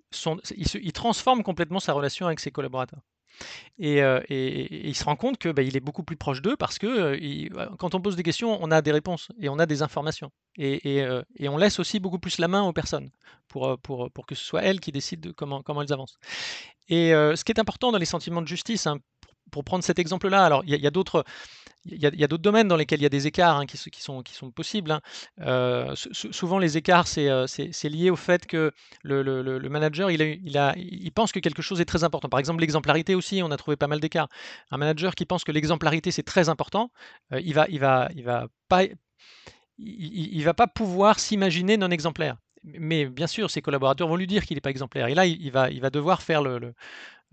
il, 0.56 0.92
transforme 0.92 1.42
complètement 1.42 1.80
sa 1.80 1.92
relation 1.92 2.26
avec 2.26 2.40
ses 2.40 2.50
collaborateurs. 2.50 3.00
Et, 3.78 4.02
euh, 4.02 4.20
il 4.28 4.94
se 4.94 5.04
rend 5.04 5.16
compte 5.16 5.38
que 5.38 5.48
bah, 5.48 5.62
est 5.62 5.80
beaucoup 5.80 6.02
plus 6.02 6.16
proche 6.16 6.42
d'eux 6.42 6.56
parce 6.56 6.78
que 6.78 6.86
euh, 6.86 7.66
quand 7.78 7.94
on 7.94 8.00
pose 8.00 8.16
des 8.16 8.22
questions, 8.22 8.58
on 8.62 8.70
a 8.70 8.82
des 8.82 8.92
réponses 8.92 9.28
et 9.40 9.48
on 9.48 9.58
a 9.58 9.66
des 9.66 9.82
informations. 9.82 10.30
Et, 10.56 11.02
euh, 11.02 11.22
on 11.40 11.56
laisse 11.56 11.78
aussi 11.78 11.98
beaucoup 11.98 12.18
plus 12.18 12.38
la 12.38 12.48
main 12.48 12.62
aux 12.62 12.72
personnes 12.72 13.10
pour, 13.48 13.78
que 14.26 14.34
ce 14.34 14.44
soit 14.44 14.62
elles 14.62 14.80
qui 14.80 14.92
décident 14.92 15.28
de 15.28 15.32
comment, 15.32 15.62
comment 15.62 15.82
elles 15.82 15.92
avancent. 15.92 16.18
Et 16.88 17.10
ce 17.10 17.42
qui 17.44 17.52
est 17.52 17.60
important 17.60 17.92
dans 17.92 17.98
les 17.98 18.04
sentiments 18.06 18.42
de 18.42 18.48
justice, 18.48 18.86
hein, 18.86 18.98
pour, 19.50 19.64
prendre 19.64 19.84
cet 19.84 19.98
exemple-là, 19.98 20.44
alors 20.44 20.62
il 20.66 20.74
y 20.74 20.86
a 20.86 20.90
d'autres 20.90 21.24
il 21.84 22.00
y 22.00 22.06
a, 22.24 22.28
d'autres 22.28 22.42
domaines 22.42 22.68
dans 22.68 22.76
lesquels 22.76 23.00
il 23.00 23.02
y 23.02 23.06
a 23.06 23.10
des 23.10 23.26
écarts 23.26 23.56
hein, 23.58 23.66
qui, 23.66 23.76
sont, 23.76 24.22
possibles. 24.52 24.92
Hein. 24.92 25.00
Euh, 25.40 25.94
souvent, 25.94 26.58
les 26.58 26.76
écarts, 26.76 27.06
euh, 27.18 27.46
c'est 27.46 27.88
lié 27.88 28.10
au 28.10 28.16
fait 28.16 28.46
que 28.46 28.72
le, 29.02 29.68
manager, 29.68 30.10
il, 30.10 31.12
pense 31.12 31.32
que 31.32 31.40
quelque 31.40 31.62
chose 31.62 31.80
est 31.80 31.84
très 31.84 32.04
important. 32.04 32.28
Par 32.28 32.40
exemple, 32.40 32.60
l'exemplarité 32.60 33.14
aussi, 33.14 33.42
on 33.42 33.50
a 33.50 33.56
trouvé 33.56 33.76
pas 33.76 33.88
mal 33.88 34.00
d'écarts. 34.00 34.28
Un 34.70 34.76
manager 34.76 35.14
qui 35.14 35.24
pense 35.24 35.42
que 35.44 35.52
l'exemplarité, 35.52 36.10
c'est 36.10 36.22
très 36.22 36.48
important, 36.48 36.90
euh, 37.32 37.40
il 37.40 37.54
va, 37.54 37.66
il 37.68 37.80
va, 37.80 38.48
pas, 38.68 40.66
pouvoir 40.68 41.18
s'imaginer 41.18 41.76
non 41.76 41.90
exemplaire. 41.90 42.36
Mais 42.62 43.06
bien 43.06 43.26
sûr, 43.26 43.50
ses 43.50 43.60
collaborateurs 43.60 44.06
vont 44.06 44.14
lui 44.14 44.28
dire 44.28 44.46
qu'il 44.46 44.56
n'est 44.56 44.60
pas 44.60 44.70
exemplaire. 44.70 45.08
Et 45.08 45.16
là, 45.16 45.26
il 45.26 45.50
va 45.50 45.90
devoir 45.90 46.22
faire 46.22 46.42
le, 46.42 46.74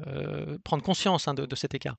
euh, 0.07 0.57
prendre 0.63 0.83
conscience 0.83 1.27
hein, 1.27 1.33
de, 1.33 1.55
cet 1.55 1.73
écart. 1.73 1.95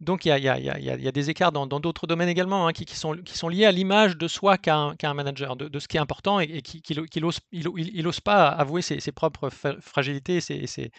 Donc 0.00 0.24
il 0.24 0.28
y 0.28 0.48
a, 0.48 1.12
des 1.12 1.30
écarts 1.30 1.52
dans 1.52 1.66
d'autres 1.66 2.06
domaines 2.06 2.28
également 2.28 2.66
hein, 2.66 2.72
qui, 2.72 2.84
sont, 2.96 3.16
qui, 3.16 3.46
liés 3.50 3.64
à 3.64 3.72
l'image 3.72 4.16
de 4.16 4.26
soi 4.26 4.58
qu'a 4.58 4.94
un, 5.02 5.14
manager, 5.14 5.56
de, 5.56 5.78
ce 5.78 5.86
qui 5.86 5.96
est 5.96 6.00
important 6.00 6.40
et, 6.40 6.62
qui, 6.62 6.82
qu'il 6.82 7.22
n'ose 7.22 7.38
il, 7.52 8.06
ose 8.06 8.20
pas 8.20 8.48
avouer 8.48 8.82
ses, 8.82 9.12
propres 9.12 9.50
fragilités, 9.80 10.40
ses, 10.40 10.90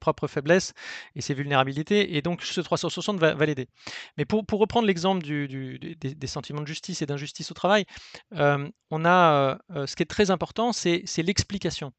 propres 0.00 0.26
faiblesses 0.26 0.72
et 1.14 1.20
ses 1.20 1.34
vulnérabilités. 1.34 2.16
Et 2.16 2.22
donc 2.22 2.42
ce 2.42 2.60
360 2.60 3.18
va, 3.18 3.34
l'aider. 3.46 3.68
Mais 4.16 4.24
pour, 4.24 4.44
reprendre 4.52 4.86
l'exemple 4.86 5.24
des, 5.24 6.26
sentiments 6.26 6.62
de 6.62 6.66
justice 6.66 7.02
et 7.02 7.06
d'injustice 7.06 7.50
au 7.50 7.54
travail, 7.54 7.84
euh, 8.34 8.68
on 8.90 9.04
a 9.04 9.58
euh, 9.70 9.86
ce 9.86 9.94
qui 9.94 10.02
est 10.02 10.06
très 10.06 10.30
important, 10.30 10.72
c'est 10.72 11.04
l'explication. 11.18 11.92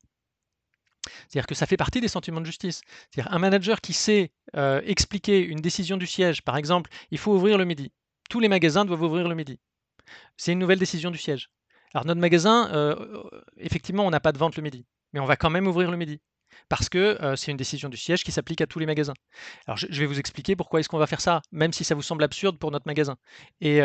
C'est-à-dire 1.28 1.48
que 1.48 1.56
ça 1.56 1.66
fait 1.66 1.78
partie 1.78 2.02
des 2.02 2.08
sentiments 2.08 2.42
de 2.42 2.46
justice. 2.46 2.82
C'est-à-dire 3.10 3.34
un 3.34 3.40
manager 3.40 3.82
qui 3.82 3.94
sait 3.94 4.32
euh, 4.56 4.82
expliquer 4.86 5.40
une 5.40 5.60
décision 5.60 5.98
du 5.98 6.08
siège, 6.08 6.42
par 6.42 6.58
exemple, 6.58 6.90
il 7.12 7.18
faut 7.18 7.34
ouvrir 7.34 7.58
le 7.58 7.66
midi. 7.66 7.92
Tous 8.30 8.40
les 8.40 8.48
magasins 8.48 8.86
doivent 8.86 9.04
ouvrir 9.04 9.28
le 9.28 9.36
midi. 9.36 9.60
C'est 10.38 10.52
une 10.52 10.60
nouvelle 10.60 10.80
décision 10.80 11.12
du 11.12 11.18
siège. 11.18 11.50
Alors 11.94 12.06
notre 12.06 12.22
magasin, 12.22 12.70
euh, 12.74 13.24
effectivement, 13.58 14.06
on 14.06 14.10
n'a 14.10 14.20
pas 14.20 14.32
de 14.32 14.38
vente 14.38 14.58
le 14.58 14.64
midi, 14.64 14.86
mais 15.14 15.20
on 15.20 15.26
va 15.26 15.36
quand 15.36 15.50
même 15.50 15.68
ouvrir 15.68 15.92
le 15.92 15.98
midi 15.98 16.20
parce 16.70 16.90
que 16.90 17.18
c'est 17.36 17.52
une 17.52 17.58
décision 17.58 17.90
du 17.90 17.98
siège 17.98 18.24
qui 18.24 18.32
s'applique 18.32 18.62
à 18.62 18.68
tous 18.68 18.80
les 18.80 18.86
magasins. 18.86 19.14
Alors 19.68 19.78
je, 19.78 19.88
vais 19.88 20.06
vous 20.06 20.20
expliquer 20.20 20.56
pourquoi 20.56 20.80
est-ce 20.80 20.90
qu'on 20.90 20.98
va 20.98 21.08
faire 21.08 21.22
ça, 21.22 21.42
même 21.52 21.74
si 21.74 21.84
ça 21.84 21.96
vous 21.96 22.02
semble 22.02 22.24
absurde 22.24 22.58
pour 22.58 22.72
notre 22.72 22.88
magasin. 22.88 23.16
Et, 23.62 23.82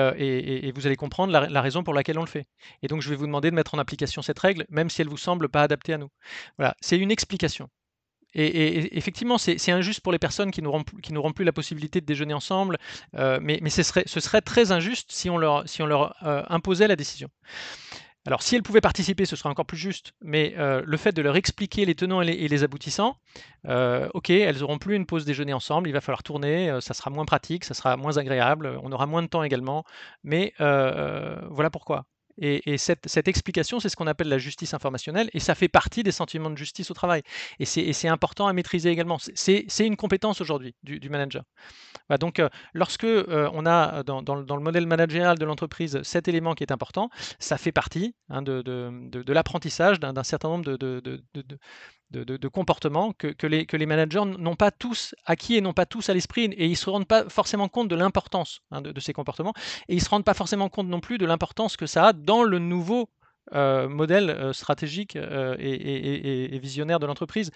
vous 0.74 0.86
allez 0.86 0.96
comprendre 0.96 1.32
la, 1.32 1.60
raison 1.60 1.82
pour 1.82 1.94
laquelle 1.94 2.18
on 2.18 2.24
le 2.24 2.28
fait. 2.28 2.46
Et 2.82 2.88
donc 2.88 3.02
je 3.02 3.10
vais 3.10 3.16
vous 3.16 3.26
demander 3.26 3.50
de 3.50 3.56
mettre 3.56 3.74
en 3.74 3.78
application 3.78 4.22
cette 4.22 4.38
règle, 4.38 4.66
même 4.68 4.90
si 4.90 5.02
elle 5.02 5.08
vous 5.08 5.16
semble 5.16 5.48
pas 5.48 5.62
adaptée 5.62 5.92
à 5.94 5.98
nous. 5.98 6.08
Voilà, 6.58 6.74
c'est 6.80 6.98
une 6.98 7.10
explication. 7.10 7.68
Et, 8.34 8.96
effectivement, 8.96 9.38
c'est 9.38 9.72
injuste 9.72 10.00
pour 10.00 10.12
les 10.12 10.18
personnes 10.18 10.50
qui 10.50 10.62
n'auront 10.62 11.32
plus 11.32 11.44
la 11.44 11.52
possibilité 11.52 12.00
de 12.00 12.06
déjeuner 12.06 12.34
ensemble, 12.34 12.78
mais, 13.12 13.60
ce, 13.70 13.82
serait, 13.82 14.40
très 14.40 14.72
injuste 14.72 15.10
si 15.10 15.30
on 15.30 15.38
leur, 15.38 15.64
imposait 16.50 16.88
la 16.88 16.96
décision. 16.96 17.28
Alors, 18.30 18.42
si 18.42 18.54
elles 18.54 18.62
pouvaient 18.62 18.80
participer, 18.80 19.24
ce 19.24 19.34
serait 19.34 19.48
encore 19.48 19.66
plus 19.66 19.76
juste, 19.76 20.12
mais 20.20 20.54
euh, 20.56 20.82
le 20.86 20.96
fait 20.96 21.10
de 21.10 21.20
leur 21.20 21.34
expliquer 21.34 21.84
les 21.84 21.96
tenants 21.96 22.22
et 22.22 22.46
les, 22.46 22.62
aboutissants, 22.62 23.16
euh, 23.66 24.08
ok, 24.14 24.30
elles 24.30 24.60
n'auront 24.60 24.78
plus 24.78 24.94
une 24.94 25.04
pause 25.04 25.24
déjeuner 25.24 25.52
ensemble, 25.52 25.88
il 25.88 25.92
va 25.92 26.00
falloir 26.00 26.22
tourner, 26.22 26.70
euh, 26.70 26.80
ça 26.80 26.94
sera 26.94 27.10
moins 27.10 27.24
pratique, 27.24 27.64
ça 27.64 27.74
sera 27.74 27.96
moins 27.96 28.18
agréable, 28.18 28.78
on 28.84 28.92
aura 28.92 29.06
moins 29.06 29.22
de 29.22 29.26
temps 29.26 29.42
également, 29.42 29.84
mais 30.22 30.54
voilà 30.60 31.70
pourquoi. 31.72 32.04
Et, 32.40 32.78
cette, 32.78 33.28
explication, 33.28 33.80
c'est 33.80 33.90
ce 33.90 33.96
qu'on 33.96 34.06
appelle 34.06 34.28
la 34.28 34.38
justice 34.38 34.72
informationnelle, 34.72 35.28
et 35.34 35.40
ça 35.40 35.54
fait 35.54 35.68
partie 35.68 36.02
des 36.02 36.12
sentiments 36.12 36.50
de 36.50 36.56
justice 36.56 36.90
au 36.90 36.94
travail. 36.94 37.22
Et 37.58 37.64
c'est 37.64 38.08
important 38.08 38.46
à 38.46 38.52
maîtriser 38.52 38.90
également. 38.90 39.18
C'est 39.34 39.86
une 39.86 39.96
compétence 39.96 40.40
aujourd'hui 40.40 40.74
du, 40.82 41.10
manager. 41.10 41.44
donc, 42.18 42.38
euh, 42.38 42.48
lorsque 42.72 43.04
euh, 43.04 43.50
on 43.52 43.66
a 43.66 44.02
dans, 44.02 44.20
le 44.22 44.62
modèle 44.62 44.86
managérial 44.86 45.38
de 45.38 45.44
l'entreprise 45.44 46.00
cet 46.02 46.28
élément 46.28 46.54
qui 46.54 46.62
est 46.64 46.72
important, 46.72 47.10
ça 47.38 47.58
fait 47.58 47.72
partie 47.72 48.14
hein, 48.28 48.42
de, 48.42 49.32
l'apprentissage 49.32 50.00
d'un 50.00 50.24
certain 50.24 50.48
nombre 50.48 50.64
de, 50.64 51.20
de, 52.10 52.48
comportements 52.48 53.12
que, 53.12 53.46
les, 53.46 53.66
que 53.66 53.76
les 53.76 53.86
managers 53.86 54.24
n'ont 54.24 54.56
pas 54.56 54.70
tous 54.70 55.14
acquis 55.26 55.56
et 55.56 55.60
n'ont 55.60 55.72
pas 55.72 55.86
tous 55.86 56.08
à 56.08 56.14
l'esprit 56.14 56.44
et 56.44 56.66
ils 56.66 56.70
ne 56.70 56.76
se 56.76 56.90
rendent 56.90 57.06
pas 57.06 57.28
forcément 57.28 57.68
compte 57.68 57.88
de 57.88 57.94
l'importance 57.94 58.60
hein, 58.70 58.80
de, 58.80 59.00
ces 59.00 59.12
comportements 59.12 59.54
et 59.88 59.94
ils 59.94 59.98
ne 59.98 60.02
se 60.02 60.08
rendent 60.08 60.24
pas 60.24 60.34
forcément 60.34 60.68
compte 60.68 60.88
non 60.88 61.00
plus 61.00 61.18
de 61.18 61.26
l'importance 61.26 61.76
que 61.76 61.86
ça 61.86 62.08
a 62.08 62.12
dans 62.12 62.42
le 62.42 62.58
nouveau 62.58 63.08
euh, 63.54 63.88
modèle 63.88 64.30
euh, 64.30 64.52
stratégique 64.52 65.16
euh, 65.16 65.56
et, 65.58 66.58
visionnaire 66.58 66.98
de 66.98 67.06
l'entreprise 67.06 67.50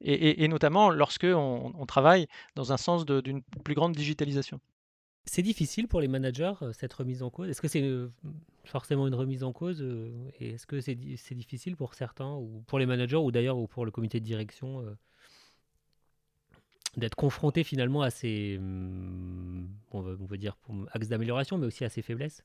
et, 0.00 0.46
notamment 0.48 0.90
lorsque 0.90 1.26
on 1.26 1.86
travaille 1.86 2.26
dans 2.56 2.72
un 2.72 2.76
sens 2.76 3.04
d'une 3.06 3.42
plus 3.64 3.74
grande 3.74 3.92
digitalisation. 3.92 4.60
C'est 5.26 5.42
difficile 5.42 5.88
pour 5.88 6.00
les 6.00 6.08
managers, 6.08 6.52
euh, 6.62 6.72
cette 6.72 6.92
remise 6.92 7.22
en 7.22 7.30
cause? 7.30 7.48
Est-ce 7.48 7.62
que 7.62 7.68
c'est 7.68 7.82
euh, 7.82 8.10
forcément 8.64 9.06
une 9.06 9.14
remise 9.14 9.42
en 9.42 9.52
cause 9.52 9.80
euh, 9.80 10.30
Et 10.38 10.50
est-ce 10.50 10.66
que 10.66 10.80
c'est 10.80 10.94
difficile 10.94 11.76
pour 11.76 11.94
certains, 11.94 12.34
ou 12.34 12.62
pour 12.66 12.78
les 12.78 12.86
managers, 12.86 13.16
ou 13.16 13.30
d'ailleurs 13.30 13.58
ou 13.58 13.66
pour 13.66 13.84
le 13.84 13.90
comité 13.90 14.20
de 14.20 14.24
direction, 14.24 14.84
d'être 16.96 17.14
confronté 17.14 17.64
finalement 17.64 18.02
à 18.02 18.10
ces, 18.10 18.58
hum, 18.58 19.68
on 19.92 20.02
va, 20.02 20.36
dire, 20.36 20.56
axes 20.92 21.08
d'amélioration, 21.08 21.56
mais 21.58 21.66
aussi 21.66 21.84
à 21.84 21.88
ces 21.88 22.02
faiblesses? 22.02 22.44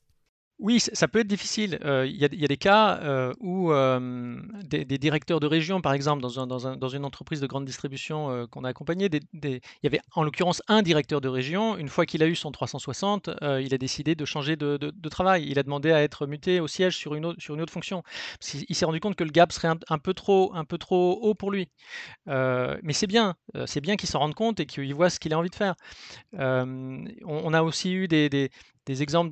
Oui, 0.60 0.78
ça 0.78 1.08
peut 1.08 1.20
être 1.20 1.26
difficile. 1.26 1.78
Euh, 1.86 2.06
il 2.06 2.16
y, 2.16 2.24
a 2.24 2.28
des 2.28 2.56
cas 2.58 2.98
euh, 2.98 3.32
où 3.40 3.72
euh, 3.72 4.38
des, 4.62 4.84
directeurs 4.84 5.40
de 5.40 5.46
région, 5.46 5.80
par 5.80 5.94
exemple, 5.94 6.20
dans, 6.20 6.88
une 6.88 7.04
entreprise 7.06 7.40
de 7.40 7.46
grande 7.46 7.64
distribution 7.64 8.46
qu'on 8.50 8.64
a 8.64 8.68
accompagné, 8.68 9.08
il 9.42 9.60
y 9.82 9.86
avait 9.86 10.00
en 10.14 10.22
l'occurrence 10.22 10.62
un 10.68 10.82
directeur 10.82 11.22
de 11.22 11.28
région. 11.28 11.78
Une 11.78 11.88
fois 11.88 12.04
qu'il 12.04 12.22
a 12.22 12.26
eu 12.26 12.34
son 12.34 12.52
360, 12.52 13.30
il 13.40 13.72
a 13.72 13.78
décidé 13.78 14.14
de 14.14 14.24
changer 14.26 14.56
de, 14.56 15.08
travail. 15.08 15.46
Il 15.48 15.58
a 15.58 15.62
demandé 15.62 15.92
à 15.92 16.02
être 16.02 16.26
muté 16.26 16.60
au 16.60 16.68
siège 16.68 16.94
sur 16.94 17.14
une 17.14 17.24
autre, 17.24 17.72
fonction. 17.72 18.02
il 18.68 18.76
s'est 18.76 18.84
rendu 18.84 19.00
compte 19.00 19.16
que 19.16 19.24
le 19.24 19.30
gap 19.30 19.52
serait 19.52 19.68
un, 19.88 19.98
peu, 19.98 20.12
trop, 20.12 20.52
un 20.54 20.66
peu 20.66 20.76
trop 20.76 21.18
haut 21.22 21.34
pour 21.34 21.50
lui. 21.50 21.68
mais 22.26 22.92
c'est 22.92 23.06
bien, 23.06 23.34
c'est 23.64 23.80
bien 23.80 23.96
qu'il 23.96 24.10
s'en 24.10 24.18
rende 24.18 24.34
compte 24.34 24.60
et 24.60 24.66
qu'il 24.66 24.94
voit 24.94 25.08
ce 25.08 25.18
qu'il 25.18 25.32
a 25.32 25.38
envie 25.38 25.50
de 25.50 25.54
faire. 25.54 25.74
On, 26.34 27.54
a 27.54 27.62
aussi 27.62 27.94
eu 27.94 28.08
des 28.08 28.50
exemples 28.88 29.30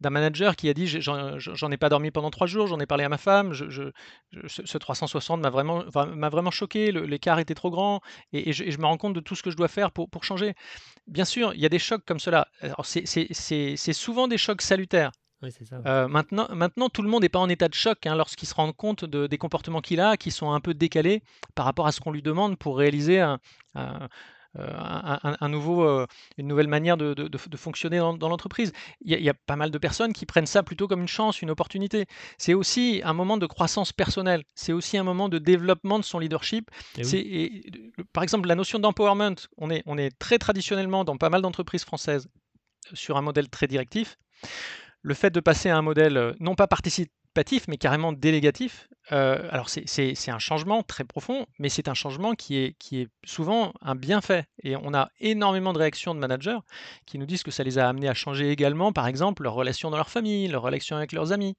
d'un 0.00 0.10
manager 0.10 0.56
qui 0.56 0.68
a 0.68 0.74
dit 0.74 0.86
j'en 0.86 1.70
ai 1.70 1.76
pas 1.76 1.88
dormi 1.88 2.10
pendant 2.10 2.30
trois 2.30 2.46
jours, 2.46 2.66
j'en 2.66 2.80
ai 2.80 2.86
parlé 2.86 3.04
à 3.04 3.08
ma 3.08 3.18
femme, 3.18 3.52
ce 3.54 4.78
360 4.78 5.40
m'a 5.40 5.50
vraiment, 5.50 5.84
m'a 6.14 6.28
vraiment 6.28 6.50
choqué, 6.50 6.92
l'écart 6.92 7.38
était 7.38 7.54
trop 7.54 7.70
grand 7.70 8.00
et, 8.32 8.52
je, 8.52 8.78
me 8.78 8.86
rends 8.86 8.98
compte 8.98 9.14
de 9.14 9.20
tout 9.20 9.34
ce 9.34 9.42
que 9.42 9.50
je 9.50 9.56
dois 9.56 9.68
faire 9.68 9.92
pour, 9.92 10.10
pour 10.10 10.24
changer. 10.24 10.54
Bien 11.06 11.24
sûr, 11.24 11.54
il 11.54 11.60
y 11.60 11.66
a 11.66 11.68
des 11.68 11.78
chocs 11.78 12.04
comme 12.06 12.20
cela. 12.20 12.48
C'est 12.82 13.92
souvent 13.92 14.28
des 14.28 14.38
chocs 14.38 14.62
salutaires. 14.62 15.12
Euh, 15.86 16.06
maintenant, 16.06 16.46
maintenant, 16.54 16.88
tout 16.88 17.02
le 17.02 17.08
monde 17.08 17.22
n'est 17.22 17.28
pas 17.28 17.38
en 17.38 17.48
état 17.48 17.68
de 17.68 17.74
choc 17.74 18.06
hein, 18.06 18.14
lorsqu'il 18.14 18.46
se 18.46 18.54
rend 18.54 18.72
compte 18.72 19.04
de, 19.04 19.26
des 19.26 19.38
comportements 19.38 19.80
qu'il 19.80 20.00
a, 20.00 20.16
qui 20.16 20.30
sont 20.30 20.52
un 20.52 20.60
peu 20.60 20.74
décalés 20.74 21.22
par 21.54 21.64
rapport 21.64 21.86
à 21.86 21.92
ce 21.92 22.00
qu'on 22.00 22.12
lui 22.12 22.22
demande 22.22 22.56
pour 22.56 22.78
réaliser 22.78 23.20
un, 23.20 23.38
un, 24.58 25.48
nouveau, 25.48 25.84
euh, 25.84 26.06
une 26.36 26.46
nouvelle 26.46 26.68
manière 26.68 26.96
de, 26.96 27.56
fonctionner 27.56 27.98
dans, 27.98 28.28
l'entreprise. 28.28 28.72
Il, 29.00 29.18
y, 29.18 29.28
a 29.28 29.34
pas 29.34 29.56
mal 29.56 29.70
de 29.70 29.78
personnes 29.78 30.12
qui 30.12 30.26
prennent 30.26 30.46
ça 30.46 30.62
plutôt 30.62 30.88
comme 30.88 31.00
une 31.00 31.08
chance, 31.08 31.42
une 31.42 31.50
opportunité. 31.50 32.06
C'est 32.38 32.54
aussi 32.54 33.00
un 33.04 33.14
moment 33.14 33.36
de 33.36 33.46
croissance 33.46 33.92
personnelle. 33.92 34.44
C'est 34.54 34.72
aussi 34.72 34.98
un 34.98 35.04
moment 35.04 35.28
de 35.28 35.38
développement 35.38 35.98
de 35.98 36.04
son 36.04 36.18
leadership. 36.18 36.70
Par 38.12 38.22
exemple, 38.22 38.48
la 38.48 38.54
notion 38.54 38.78
d'empowerment, 38.78 39.36
on 39.58 39.70
est, 39.70 39.82
on 39.86 39.96
est 39.96 40.16
très 40.18 40.38
traditionnellement 40.38 41.04
dans 41.04 41.16
pas 41.16 41.30
mal 41.30 41.42
d'entreprises 41.42 41.84
françaises 41.84 42.28
sur 42.92 43.16
un 43.16 43.22
modèle 43.22 43.48
très 43.48 43.66
directif. 43.66 44.18
Le 45.02 45.14
fait 45.14 45.30
de 45.30 45.40
passer 45.40 45.68
à 45.68 45.76
un 45.76 45.82
modèle 45.82 46.16
euh, 46.16 46.32
non 46.40 46.54
pas 46.54 46.66
participatif, 46.66 47.12
mais 47.68 47.76
carrément 47.76 48.12
délégatif. 48.12 48.88
Euh, 49.10 49.48
alors 49.50 49.68
c'est 49.68 50.28
un 50.28 50.38
changement 50.38 50.82
très 50.82 51.04
profond, 51.04 51.46
mais 51.58 51.68
c'est 51.68 51.88
un 51.88 51.94
changement 51.94 52.34
qui 52.34 52.56
est, 52.56 52.76
qui 52.78 53.00
est 53.00 53.08
souvent 53.24 53.72
un 53.80 53.94
bienfait. 53.94 54.44
Et 54.62 54.76
on 54.76 54.94
a 54.94 55.10
énormément 55.20 55.72
de 55.72 55.78
réactions 55.78 56.14
de 56.14 56.20
managers 56.20 56.58
qui 57.06 57.18
nous 57.18 57.26
disent 57.26 57.42
que 57.42 57.50
ça 57.50 57.64
les 57.64 57.78
a 57.78 57.88
amenés 57.88 58.08
à 58.08 58.14
changer 58.14 58.50
également, 58.50 58.92
par 58.92 59.06
exemple, 59.06 59.42
leur 59.42 59.54
relation 59.54 59.90
dans 59.90 59.96
leur 59.96 60.10
famille, 60.10 60.46
leur 60.48 60.62
relation 60.62 60.96
avec 60.96 61.12
leurs 61.12 61.32
amis. 61.32 61.56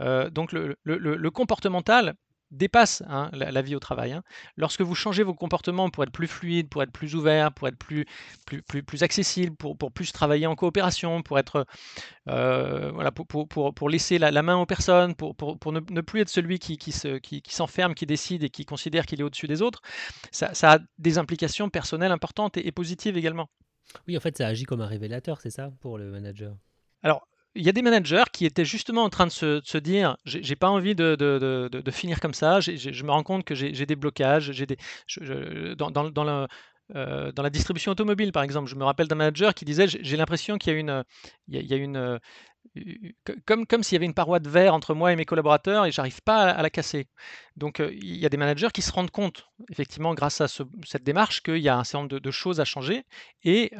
Euh, 0.00 0.28
donc 0.30 0.52
le, 0.52 0.76
le, 0.84 1.30
comportemental 1.30 2.14
dépasse 2.52 3.02
hein, 3.08 3.30
la, 3.32 3.62
vie 3.62 3.74
au 3.74 3.80
travail. 3.80 4.12
Hein. 4.12 4.22
Lorsque 4.56 4.82
vous 4.82 4.94
changez 4.94 5.22
vos 5.22 5.34
comportements 5.34 5.90
pour 5.90 6.04
être 6.04 6.12
plus 6.12 6.28
fluide, 6.28 6.68
pour 6.68 6.82
être 6.82 6.92
plus 6.92 7.16
ouvert, 7.16 7.52
pour 7.52 7.66
être 7.66 7.76
plus, 7.76 8.06
plus, 8.46 8.62
plus, 8.62 8.82
plus 8.82 9.02
accessible, 9.02 9.56
pour, 9.56 9.76
pour, 9.76 9.90
plus 9.90 10.12
travailler 10.12 10.46
en 10.46 10.54
coopération, 10.54 11.22
pour 11.22 11.38
être 11.38 11.66
euh, 12.28 12.90
voilà, 12.92 13.10
pour, 13.10 13.26
pour, 13.26 13.74
pour, 13.74 13.88
laisser 13.88 14.18
la, 14.18 14.42
main 14.42 14.56
aux 14.56 14.66
personnes, 14.66 15.14
pour, 15.14 15.34
pour 15.34 15.72
ne, 15.72 15.80
ne, 15.90 16.00
plus 16.00 16.20
être 16.20 16.28
celui 16.28 16.58
qui, 16.58 16.76
qui, 16.76 16.92
se, 16.92 17.18
qui, 17.18 17.42
qui 17.42 17.54
s'enferme, 17.54 17.94
qui 17.94 18.06
décide 18.06 18.44
et 18.44 18.50
qui 18.50 18.64
considère 18.64 19.06
qu'il 19.06 19.20
est 19.20 19.24
au-dessus 19.24 19.48
des 19.48 19.62
autres, 19.62 19.80
ça, 20.30 20.54
ça, 20.54 20.74
a 20.74 20.78
des 20.98 21.18
implications 21.18 21.68
personnelles 21.70 22.12
importantes 22.12 22.56
et, 22.56 22.66
et 22.66 22.72
positives 22.72 23.16
également. 23.16 23.48
Oui, 24.06 24.16
en 24.16 24.20
fait, 24.20 24.36
ça 24.36 24.46
agit 24.46 24.64
comme 24.64 24.80
un 24.80 24.86
révélateur, 24.86 25.40
c'est 25.40 25.50
ça, 25.50 25.70
pour 25.80 25.98
le 25.98 26.10
manager? 26.10 26.54
Alors, 27.02 27.26
il 27.54 27.62
y 27.62 27.68
a 27.68 27.72
des 27.72 27.82
managers 27.82 28.24
qui 28.32 28.46
étaient 28.46 28.64
justement 28.64 29.04
en 29.04 29.10
train 29.10 29.26
de 29.26 29.32
se, 29.32 29.60
se 29.64 29.78
dire 29.78 30.16
j'ai 30.24 30.56
pas 30.56 30.68
envie 30.68 30.94
de, 30.94 31.16
de, 31.16 31.68
de, 31.70 31.80
de, 31.80 31.90
finir 31.90 32.20
comme 32.20 32.34
ça, 32.34 32.60
je 32.60 33.02
me 33.04 33.10
rends 33.10 33.22
compte 33.22 33.44
que 33.44 33.54
j'ai 33.54 33.86
des 33.86 33.96
blocages, 33.96 34.52
j'ai 34.52 34.66
des, 34.66 34.76
euh, 35.20 35.74
dans 37.32 37.42
la 37.42 37.50
distribution 37.50 37.92
automobile 37.92 38.32
par 38.32 38.42
exemple, 38.42 38.68
je 38.68 38.74
me 38.74 38.84
rappelle 38.84 39.08
d'un 39.08 39.16
manager 39.16 39.54
qui 39.54 39.64
disait 39.64 39.86
j'ai 39.88 40.16
l'impression 40.16 40.58
qu'il 40.58 40.72
y 40.72 40.76
a, 40.76 41.76
une, 41.76 42.20
comme, 43.44 43.66
comme 43.66 43.82
s'il 43.82 43.96
y 43.96 43.98
avait 43.98 44.06
une 44.06 44.14
paroi 44.14 44.38
de 44.38 44.48
verre 44.48 44.74
entre 44.74 44.94
moi 44.94 45.12
et 45.12 45.16
mes 45.16 45.24
collaborateurs 45.24 45.84
et 45.84 45.92
j'arrive 45.92 46.22
pas 46.22 46.50
à, 46.50 46.62
la 46.62 46.70
casser. 46.70 47.06
Donc 47.56 47.80
il 47.80 48.16
y 48.16 48.24
a 48.24 48.28
des 48.28 48.36
managers 48.36 48.68
qui 48.72 48.82
se 48.82 48.92
rendent 48.92 49.10
compte, 49.10 49.48
effectivement, 49.70 50.14
grâce 50.14 50.40
à 50.40 50.48
cette 50.48 51.04
démarche, 51.04 51.42
qu'il 51.42 51.58
y 51.58 51.68
a 51.68 51.76
un 51.76 51.84
certain 51.84 52.04
nombre 52.04 52.18
de, 52.18 52.30
choses 52.30 52.60
à 52.60 52.64
changer 52.64 53.04
et, 53.44 53.72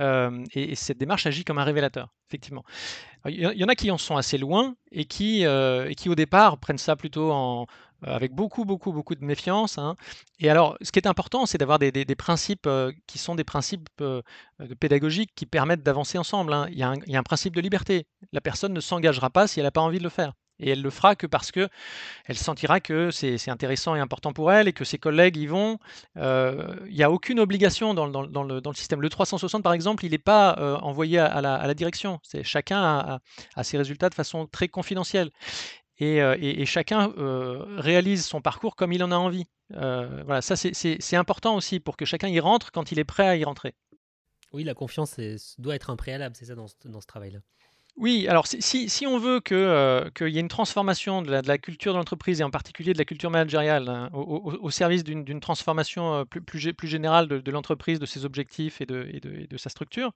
et, 0.55 0.75
cette 0.75 0.99
démarche 0.99 1.27
agit 1.27 1.45
comme 1.45 1.59
un 1.59 1.65
révélateur, 1.65 2.13
effectivement. 2.29 2.65
Il 3.27 3.41
y, 3.41 3.65
en 3.65 3.69
a 3.69 3.75
qui 3.75 3.91
en 3.91 3.99
sont 3.99 4.17
assez 4.17 4.37
loin 4.37 4.75
et 4.91 5.05
qui, 5.05 5.43
et 5.45 5.95
qui 5.97 6.09
au 6.09 6.15
départ 6.15 6.59
prennent 6.59 6.79
ça 6.79 6.97
plutôt 6.97 7.33
en, 7.33 7.67
avec 8.05 8.33
beaucoup, 8.33 8.65
beaucoup, 8.65 8.93
beaucoup 8.93 9.15
de 9.15 9.25
méfiance. 9.25 9.79
Hein. 9.79 9.97
Et 10.39 10.51
alors, 10.51 10.77
ce 10.83 10.91
qui 10.93 10.99
est 10.99 11.07
important, 11.07 11.47
c'est 11.47 11.59
d'avoir 11.59 11.79
des, 11.79 11.93
principes 12.17 12.67
euh, 12.67 12.93
qui 13.07 13.19
sont 13.19 13.35
des 13.35 13.45
principes 13.45 13.89
euh, 14.01 14.23
pédagogiques 14.81 15.33
qui 15.35 15.47
permettent 15.47 15.83
d'avancer 15.83 16.19
ensemble. 16.19 16.53
Hein. 16.53 16.67
Il, 16.71 16.79
y 16.79 16.83
a 16.83 16.91
un, 16.91 17.23
principe 17.23 17.55
de 17.55 17.61
liberté. 17.61 18.07
La 18.33 18.41
personne 18.41 18.73
ne 18.73 18.81
s'engagera 18.81 19.31
pas 19.31 19.47
si 19.47 19.61
elle 19.61 19.65
n'a 19.65 19.71
pas 19.71 19.81
envie 19.81 19.99
de 19.99 20.05
le 20.05 20.11
faire. 20.11 20.33
Et 20.59 20.71
elle 20.71 20.83
le 20.83 20.91
fera 20.91 21.17
que 21.17 21.27
parce 21.27 21.51
que 21.51 21.69
elle 22.27 22.37
sentira 22.37 22.79
que 22.79 23.11
c'est 23.11 23.49
intéressant 23.49 23.97
et 23.97 24.01
important 24.01 24.33
pour 24.33 24.53
elle 24.53 24.69
et 24.69 24.73
que 24.73 24.85
ses 24.85 24.99
collègues 24.99 25.37
y 25.37 25.47
vont. 25.47 25.79
il 26.15 26.93
n'y 26.93 27.03
a 27.03 27.11
aucune 27.11 27.41
obligation 27.41 27.95
dans, 27.95 28.07
le, 28.07 28.75
système. 28.75 29.01
Le 29.01 29.09
360, 29.09 29.63
par 29.63 29.73
exemple, 29.73 30.05
il 30.05 30.13
n'est 30.13 30.19
pas 30.19 30.79
envoyé 30.83 31.19
à, 31.19 31.41
la, 31.41 31.75
direction. 31.75 32.21
Chacun 32.45 33.21
a, 33.57 33.65
ses 33.65 33.77
résultats 33.77 34.09
de 34.09 34.15
façon 34.15 34.47
très 34.47 34.69
confidentielle. 34.69 35.31
Euh, 36.03 36.37
et, 36.41 36.67
chacun 36.67 37.13
euh, 37.19 37.65
réalise 37.77 38.25
son 38.25 38.41
parcours 38.41 38.77
comme 38.77 38.93
il 38.93 39.03
en 39.05 39.13
a 39.13 39.17
envie. 39.17 39.47
Euh, 39.75 40.23
voilà, 40.25 40.43
ça 40.43 40.57
c'est 40.57 41.17
important 41.17 41.57
aussi 41.57 41.81
pour 41.81 41.97
que 41.97 42.05
chacun 42.05 42.29
y 42.29 42.41
rentre 42.41 42.73
quand 42.73 42.93
il 42.93 42.99
est 42.99 43.05
prêt 43.05 43.29
à 43.29 43.37
y 43.37 43.45
rentrer. 43.45 43.75
Oui, 44.53 44.65
la 44.65 44.75
confiance 44.75 45.19
doit 45.59 45.75
être 45.75 45.91
un 45.91 45.97
préalable, 45.97 46.37
c'est 46.39 46.47
ça 46.47 46.55
dans 46.55 46.67
ce, 46.69 47.07
travail-là. 47.07 47.39
Oui, 47.97 48.27
alors 48.29 48.47
si, 48.47 48.89
si, 48.89 49.07
on 49.07 49.19
veut 49.19 49.41
qu'il 49.41 50.29
y 50.29 50.37
ait 50.37 50.41
une 50.41 50.49
transformation 50.49 51.23
de 51.23 51.31
la, 51.31 51.59
culture 51.59 51.93
de 51.93 51.99
l'entreprise 51.99 52.41
et 52.41 52.45
en 52.45 52.51
particulier 52.51 52.93
de 52.93 52.99
la 52.99 53.05
culture 53.05 53.31
managériale 53.31 53.89
hein, 53.89 54.11
au, 54.13 54.71
service 54.71 55.05
d'une 55.05 55.41
transformation 55.41 56.25
plus, 56.27 56.43
plus, 56.43 56.73
plus, 56.75 56.89
générale 56.89 57.29
de, 57.29 57.51
l'entreprise, 57.51 57.99
de 57.99 58.07
ses 58.07 58.25
objectifs 58.25 58.81
et 58.81 58.87
de, 58.87 59.09
et 59.11 59.21
de 59.21 59.57
sa 59.57 59.71
structure, 59.71 60.13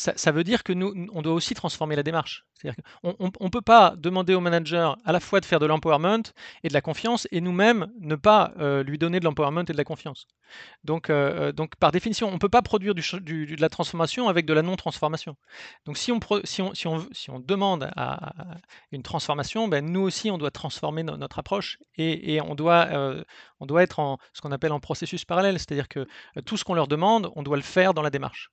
ça, 0.00 0.32
veut 0.32 0.44
dire 0.44 0.62
que 0.62 0.72
nous, 0.72 0.94
on 1.12 1.22
doit 1.22 1.34
aussi 1.34 1.54
transformer 1.54 1.94
la 1.94 2.02
démarche. 2.02 2.46
C'est-à-dire 2.54 2.82
qu'on 3.02 3.44
ne 3.44 3.50
peut 3.50 3.60
pas 3.60 3.94
demander 3.96 4.34
au 4.34 4.40
manager 4.40 4.96
à 5.04 5.12
la 5.12 5.20
fois 5.20 5.40
de 5.40 5.44
faire 5.44 5.58
de 5.58 5.66
l'empowerment 5.66 6.22
et 6.62 6.68
de 6.68 6.72
la 6.72 6.80
confiance 6.80 7.28
et 7.30 7.40
nous-mêmes 7.40 7.92
ne 8.00 8.16
pas 8.16 8.52
euh, 8.58 8.82
lui 8.82 8.98
donner 8.98 9.20
de 9.20 9.24
l'empowerment 9.24 9.60
et 9.68 9.72
de 9.72 9.76
la 9.76 9.84
confiance. 9.84 10.26
Donc, 10.84 11.10
euh, 11.10 11.48
euh, 11.48 11.52
donc 11.52 11.76
par 11.76 11.92
définition, 11.92 12.28
on 12.28 12.32
ne 12.32 12.38
peut 12.38 12.48
pas 12.48 12.62
produire 12.62 12.94
du, 12.94 13.02
de 13.02 13.60
la 13.60 13.68
transformation 13.68 14.28
avec 14.28 14.46
de 14.46 14.54
la 14.54 14.62
non-transformation. 14.62 15.36
Donc 15.84 15.98
si 15.98 16.12
on, 16.12 16.20
si, 16.44 16.62
on, 16.62 16.74
si, 16.74 17.30
on, 17.30 17.40
demande 17.40 17.90
à, 17.96 18.32
une 18.92 19.02
transformation, 19.02 19.68
ben, 19.68 19.84
nous 19.84 20.00
aussi, 20.00 20.30
on 20.30 20.38
doit 20.38 20.50
transformer 20.50 21.02
notre 21.02 21.38
approche 21.38 21.78
et, 21.96 22.34
et 22.34 22.40
on, 22.40 22.54
doit, 22.54 22.88
on 23.60 23.66
doit 23.66 23.82
être 23.82 23.98
en 23.98 24.18
ce 24.32 24.40
qu'on 24.40 24.52
appelle 24.52 24.72
en 24.72 24.80
processus 24.80 25.24
parallèle. 25.24 25.58
C'est-à-dire 25.58 25.88
que 25.88 26.06
tout 26.46 26.56
ce 26.56 26.64
qu'on 26.64 26.74
leur 26.74 26.88
demande, 26.88 27.30
on 27.36 27.42
doit 27.42 27.56
le 27.56 27.62
faire 27.62 27.94
dans 27.94 28.02
la 28.02 28.10
démarche. 28.10 28.50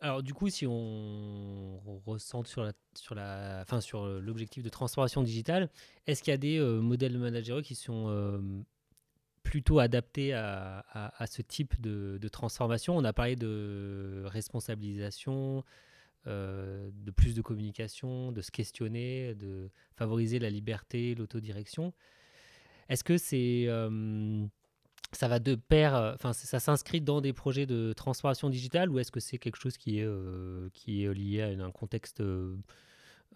Alors 0.00 0.22
du 0.22 0.32
coup, 0.32 0.48
si 0.48 0.64
on, 0.66 1.80
ressent 2.06 2.44
sur 2.44 2.62
la, 2.62 2.72
sur 2.94 3.14
la, 3.14 3.60
enfin 3.62 3.80
sur 3.80 4.06
l'objectif 4.06 4.62
de 4.62 4.68
transformation 4.68 5.22
digitale, 5.22 5.70
est-ce 6.06 6.22
qu'il 6.22 6.30
y 6.30 6.34
a 6.34 6.38
des 6.38 6.58
euh, 6.58 6.80
modèles 6.80 7.18
managériaux 7.18 7.62
qui 7.62 7.74
sont 7.74 8.06
euh, 8.08 8.38
plutôt 9.42 9.80
adaptés 9.80 10.34
à, 10.34 10.84
à, 10.92 11.26
ce 11.26 11.42
type 11.42 11.80
de, 11.80 12.18
de, 12.20 12.28
transformation? 12.28 12.96
On 12.96 13.04
a 13.04 13.12
parlé 13.12 13.34
de 13.34 14.22
responsabilisation, 14.26 15.64
euh, 16.28 16.90
de 16.92 17.10
plus 17.10 17.34
de 17.34 17.42
communication, 17.42 18.30
de 18.30 18.40
se 18.40 18.52
questionner, 18.52 19.34
de 19.34 19.68
favoriser 19.96 20.38
la 20.38 20.50
liberté, 20.50 21.16
l'autodirection. 21.16 21.92
Est-ce 22.88 23.02
que 23.02 23.18
c'est 23.18 23.66
ça 25.12 25.28
va 25.28 25.38
de 25.38 25.54
pair, 25.54 25.94
euh, 25.94 26.14
enfin 26.14 26.32
ça 26.32 26.60
s'inscrit 26.60 27.00
dans 27.00 27.20
des 27.20 27.32
projets 27.32 27.66
de 27.66 27.92
transformation 27.94 28.50
digitale 28.50 28.90
ou 28.90 28.98
est-ce 28.98 29.10
que 29.10 29.20
c'est 29.20 29.38
quelque 29.38 29.56
chose 29.56 29.76
qui 29.78 30.00
est, 30.00 30.04
euh, 30.04 30.68
qui 30.74 31.04
est 31.04 31.14
lié 31.14 31.42
à 31.42 31.64
un 31.64 31.70
contexte 31.70 32.20
euh, 32.20 32.56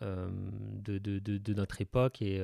de, 0.00 0.98
de, 0.98 1.18
de, 1.18 1.54
notre 1.54 1.80
époque 1.80 2.20
et 2.22 2.42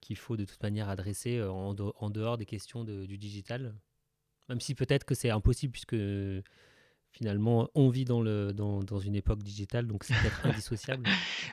qu'il 0.00 0.16
faut 0.16 0.36
de 0.36 0.44
toute 0.44 0.62
manière 0.62 0.88
adresser 0.88 1.42
en, 1.42 1.74
en 1.76 2.10
dehors 2.10 2.38
des 2.38 2.46
questions 2.46 2.84
du 2.84 3.18
digital? 3.18 3.74
Même 4.48 4.60
si 4.60 4.74
peut-être 4.74 5.04
que 5.04 5.14
c'est 5.14 5.30
impossible 5.30 5.72
puisque 5.72 5.96
finalement, 7.12 7.68
on 7.74 7.88
vit 7.90 8.04
dans, 8.04 8.20
le, 8.20 8.52
dans, 8.52 8.80
dans 8.82 8.98
une 8.98 9.14
époque 9.14 9.42
digitale, 9.42 9.86
donc 9.86 10.04
c'est 10.04 10.14
peut-être 10.14 10.40
indissociable. 10.46 11.04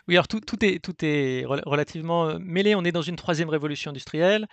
Oui, 0.08 0.16
alors 0.16 0.28
tout, 0.28 0.40
tout 0.40 0.64
est, 0.64 0.80
tout 0.80 0.94
est 1.04 1.46
rel- 1.46 1.64
relativement 1.66 2.28
euh, 2.28 2.38
mêlé. 2.40 2.76
On 2.76 2.84
est 2.84 2.92
dans 2.92 3.02
une 3.02 3.16
troisième 3.16 3.50
révolution 3.50 3.90
industrielle, 3.92 4.48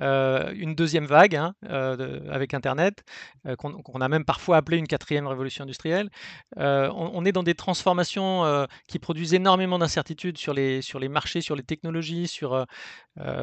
euh, 0.00 0.52
une 0.54 0.74
deuxième 0.74 1.06
vague 1.06 1.36
hein, 1.36 1.54
euh, 1.70 1.96
de- 1.96 2.28
avec 2.30 2.54
Internet, 2.54 3.04
euh, 3.46 3.54
qu'on 3.56 4.00
a 4.00 4.08
même 4.08 4.24
parfois 4.24 4.56
appelé 4.56 4.78
une 4.78 4.86
quatrième 4.86 5.26
révolution 5.26 5.64
industrielle. 5.64 6.10
On, 6.56 7.10
on 7.14 7.24
est 7.24 7.32
dans 7.32 7.42
des 7.42 7.54
transformations 7.54 8.66
qui 8.88 8.98
produisent 8.98 9.34
énormément 9.34 9.78
d'incertitudes 9.78 10.38
sur 10.38 10.54
les, 10.54 10.82
sur 10.82 10.98
les 10.98 11.08
marchés, 11.08 11.40
sur 11.40 11.54
les 11.54 11.62
technologies, 11.62 12.26
sur, 12.28 12.66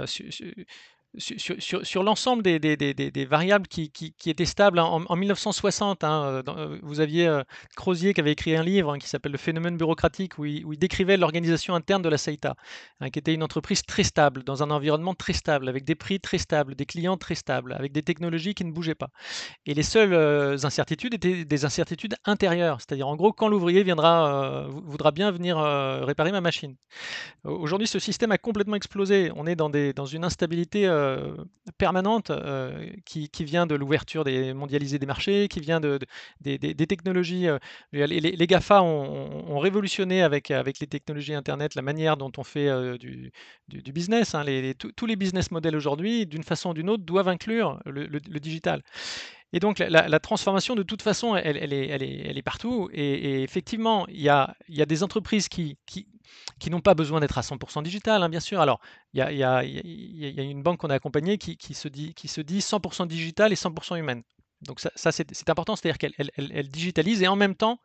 su- 0.05 0.32
su- 0.32 0.32
sur, 0.32 0.66
sur- 1.18 2.03
l'ensemble 2.03 2.43
des, 2.43 3.26
variables 3.26 3.68
qui, 3.68 3.91
étaient 4.26 4.45
stables 4.45 4.80
en, 4.80 5.03
en 5.05 5.16
1960. 5.16 6.03
hein, 6.03 6.24
euh, 6.26 6.43
euh, 6.47 6.80
vous 6.82 6.99
aviez 6.99 7.28
euh, 7.28 7.43
Crozier 7.76 8.14
qui 8.14 8.22
avait 8.22 8.32
écrit 8.32 8.55
un 8.55 8.64
livre 8.64 8.93
hein, 8.93 8.97
qui 8.97 9.07
s'appelle 9.07 9.32
Le 9.32 9.38
phénomène 9.38 9.78
bureaucratique, 9.78 10.38
où 10.38 10.45
il, 10.45 10.78
décrivait 10.78 11.18
l'organisation 11.18 11.76
interne 11.76 12.01
de 12.01 12.09
la 12.09 12.18
Saïta, 12.18 12.55
hein, 12.99 13.09
qui 13.09 13.20
était 13.20 13.34
une 13.34 13.43
entreprise 13.43 13.84
très 13.84 14.03
stable, 14.03 14.43
dans 14.43 14.64
un 14.64 14.72
environnement 14.72 15.14
très 15.14 15.34
stable, 15.34 15.70
avec 15.70 15.86
des 15.86 15.95
prix 15.95 16.20
très 16.20 16.38
stables, 16.38 16.76
des 16.76 16.86
clients 16.86 17.18
très 17.18 17.36
stables, 17.36 17.74
avec 17.74 17.91
des 17.91 18.01
technologies 18.01 18.55
qui 18.55 18.66
ne 18.66 18.72
bougeaient 18.72 18.95
pas. 18.95 19.09
Et 19.66 19.74
les 19.74 19.84
seules 19.84 20.14
euh, 20.14 20.57
incertitudes 20.64 21.14
étaient 21.14 21.45
des 21.45 21.66
incertitudes 21.66 22.16
intérieures, 22.26 22.80
c'est-à-dire 22.82 23.07
en 23.07 23.16
gros 23.16 23.34
quand 23.34 23.47
l'ouvrier 23.47 23.84
viendra, 23.84 24.68
voudra 24.70 25.11
bien 25.11 25.32
venir 25.32 25.57
réparer 25.57 26.32
ma 26.32 26.41
machine. 26.41 26.76
Aujourd'hui, 27.43 27.88
ce 27.88 27.99
système 27.99 28.32
a 28.32 28.38
complètement 28.38 28.76
explosé. 28.76 29.32
On 29.36 29.45
est 29.45 29.55
dans 29.55 30.05
une 30.05 30.24
instabilité 30.24 30.88
euh, 31.03 31.35
permanente 31.77 32.29
euh, 32.31 32.87
qui, 33.05 33.29
vient 33.45 33.65
de 33.65 33.75
l'ouverture 33.75 34.23
des 34.23 34.53
mondialisée 34.53 34.99
des 34.99 35.05
marchés, 35.05 35.47
qui 35.47 35.59
vient 35.59 35.79
de, 35.79 35.99
de- 36.41 36.57
des, 36.57 36.87
technologies. 36.87 37.47
euh, 37.47 37.59
les, 37.93 38.47
GAFA 38.47 38.81
ont, 38.81 39.59
révolutionné 39.59 40.21
avec, 40.23 40.51
avec 40.51 40.79
les 40.79 40.87
technologies 40.87 41.33
Internet 41.33 41.75
la 41.75 41.81
manière 41.81 42.17
dont 42.17 42.31
on 42.37 42.43
fait 42.43 42.97
du, 42.97 43.31
du- 43.69 43.91
business. 43.91 44.35
hein. 44.35 44.43
Tous 44.95 45.05
les 45.05 45.15
business 45.15 45.51
models 45.51 45.75
aujourd'hui, 45.75 46.25
d'une 46.25 46.43
façon 46.43 46.71
ou 46.71 46.73
d'une 46.73 46.89
autre, 46.89 47.03
doivent 47.03 47.27
inclure 47.29 47.79
le, 47.85 48.07
digital. 48.39 48.81
Et 49.53 49.59
donc 49.59 49.79
la, 49.79 50.19
transformation, 50.19 50.75
de 50.75 50.83
toute 50.83 51.01
façon, 51.03 51.35
elle, 51.35 51.57
est, 51.57 51.87
elle 51.87 52.03
est- 52.03 52.23
elle 52.27 52.37
est 52.37 52.41
partout. 52.41 52.89
Et, 52.91 53.43
effectivement, 53.43 54.07
il 54.07 54.21
y 54.21 54.29
a, 54.29 54.55
y 54.67 54.81
a 54.81 54.85
des 54.85 55.03
entreprises 55.03 55.47
qui, 55.47 55.77
qui 56.59 56.69
n'ont 56.69 56.82
pas 56.82 56.93
besoin 56.93 57.19
d'être 57.19 57.38
à 57.38 57.41
100% 57.41 57.84
digital, 57.84 58.24
hein, 58.24 58.30
bien 58.30 58.39
sûr. 58.39 58.61
Alors, 58.61 58.80
il 59.13 59.19
y 59.19 59.43
a, 59.43 59.63
une 59.63 60.63
banque 60.63 60.80
qu'on 60.80 60.89
a 60.89 60.95
accompagnée 60.95 61.38
qui, 61.38 61.74
se 61.74 61.88
dit, 61.88 62.13
qui 62.13 62.28
se 62.28 62.41
dit 62.41 62.59
100% 62.59 63.07
digital 63.07 63.51
et 63.51 63.55
100% 63.55 63.97
humaine. 63.97 64.24
Donc 64.61 64.80
ça, 64.80 65.11
c'est 65.11 65.49
important, 65.49 65.76
c'est-à-dire 65.76 65.97
qu'elle 65.97 66.13
elle- 66.17 66.32
elle- 66.38 66.51
elle 66.53 66.69
digitalise 66.69 67.21
et 67.21 67.28
en 67.28 67.36
même 67.36 67.55
temps, 67.55 67.80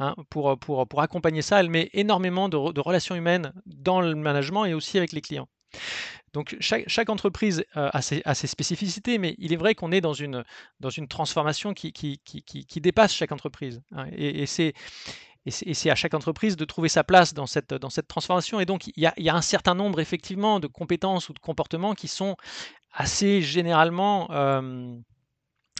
hein, 0.00 0.16
pour, 0.30 0.58
pour, 0.58 0.86
pour 0.88 1.00
accompagner 1.00 1.42
ça, 1.42 1.60
elle 1.60 1.70
met 1.70 1.90
énormément 1.92 2.48
de, 2.48 2.56
re- 2.56 2.72
de 2.72 2.80
relations 2.80 3.14
humaines 3.14 3.52
dans 3.66 4.00
le 4.00 4.14
management 4.16 4.64
et 4.64 4.74
aussi 4.74 4.98
avec 4.98 5.12
les 5.12 5.20
clients. 5.20 5.48
Donc 6.32 6.56
chaque, 6.60 7.08
entreprise 7.08 7.64
euh, 7.76 7.90
a, 7.92 8.02
ses, 8.02 8.46
spécificités, 8.48 9.18
mais 9.18 9.36
il 9.38 9.52
est 9.52 9.56
vrai 9.56 9.76
qu'on 9.76 9.92
est 9.92 10.00
dans 10.00 10.12
une, 10.12 10.44
dans 10.80 10.90
une 10.90 11.06
transformation 11.06 11.74
qui, 11.74 11.92
qui, 11.92 12.18
qui, 12.18 12.80
dépasse 12.80 13.14
chaque 13.14 13.30
entreprise. 13.30 13.80
hein. 13.92 14.06
et 14.12 14.46
c'est 14.46 14.74
et 15.46 15.74
c'est 15.74 15.90
à 15.90 15.94
chaque 15.94 16.14
entreprise 16.14 16.56
de 16.56 16.64
trouver 16.64 16.88
sa 16.88 17.04
place 17.04 17.34
dans 17.34 17.46
cette, 17.46 17.74
dans 17.74 17.90
cette 17.90 18.08
transformation. 18.08 18.60
Et 18.60 18.66
donc, 18.66 18.86
il 18.86 18.92
y 18.96 19.06
a, 19.06 19.12
il 19.18 19.24
y 19.24 19.28
a 19.28 19.34
un 19.34 19.42
certain 19.42 19.74
nombre, 19.74 20.00
effectivement, 20.00 20.58
de 20.58 20.66
compétences 20.66 21.28
ou 21.28 21.34
de 21.34 21.38
comportements 21.38 21.94
qui 21.94 22.08
sont 22.08 22.36
assez 22.92 23.42
généralement, 23.42 24.28
euh, 24.30 24.96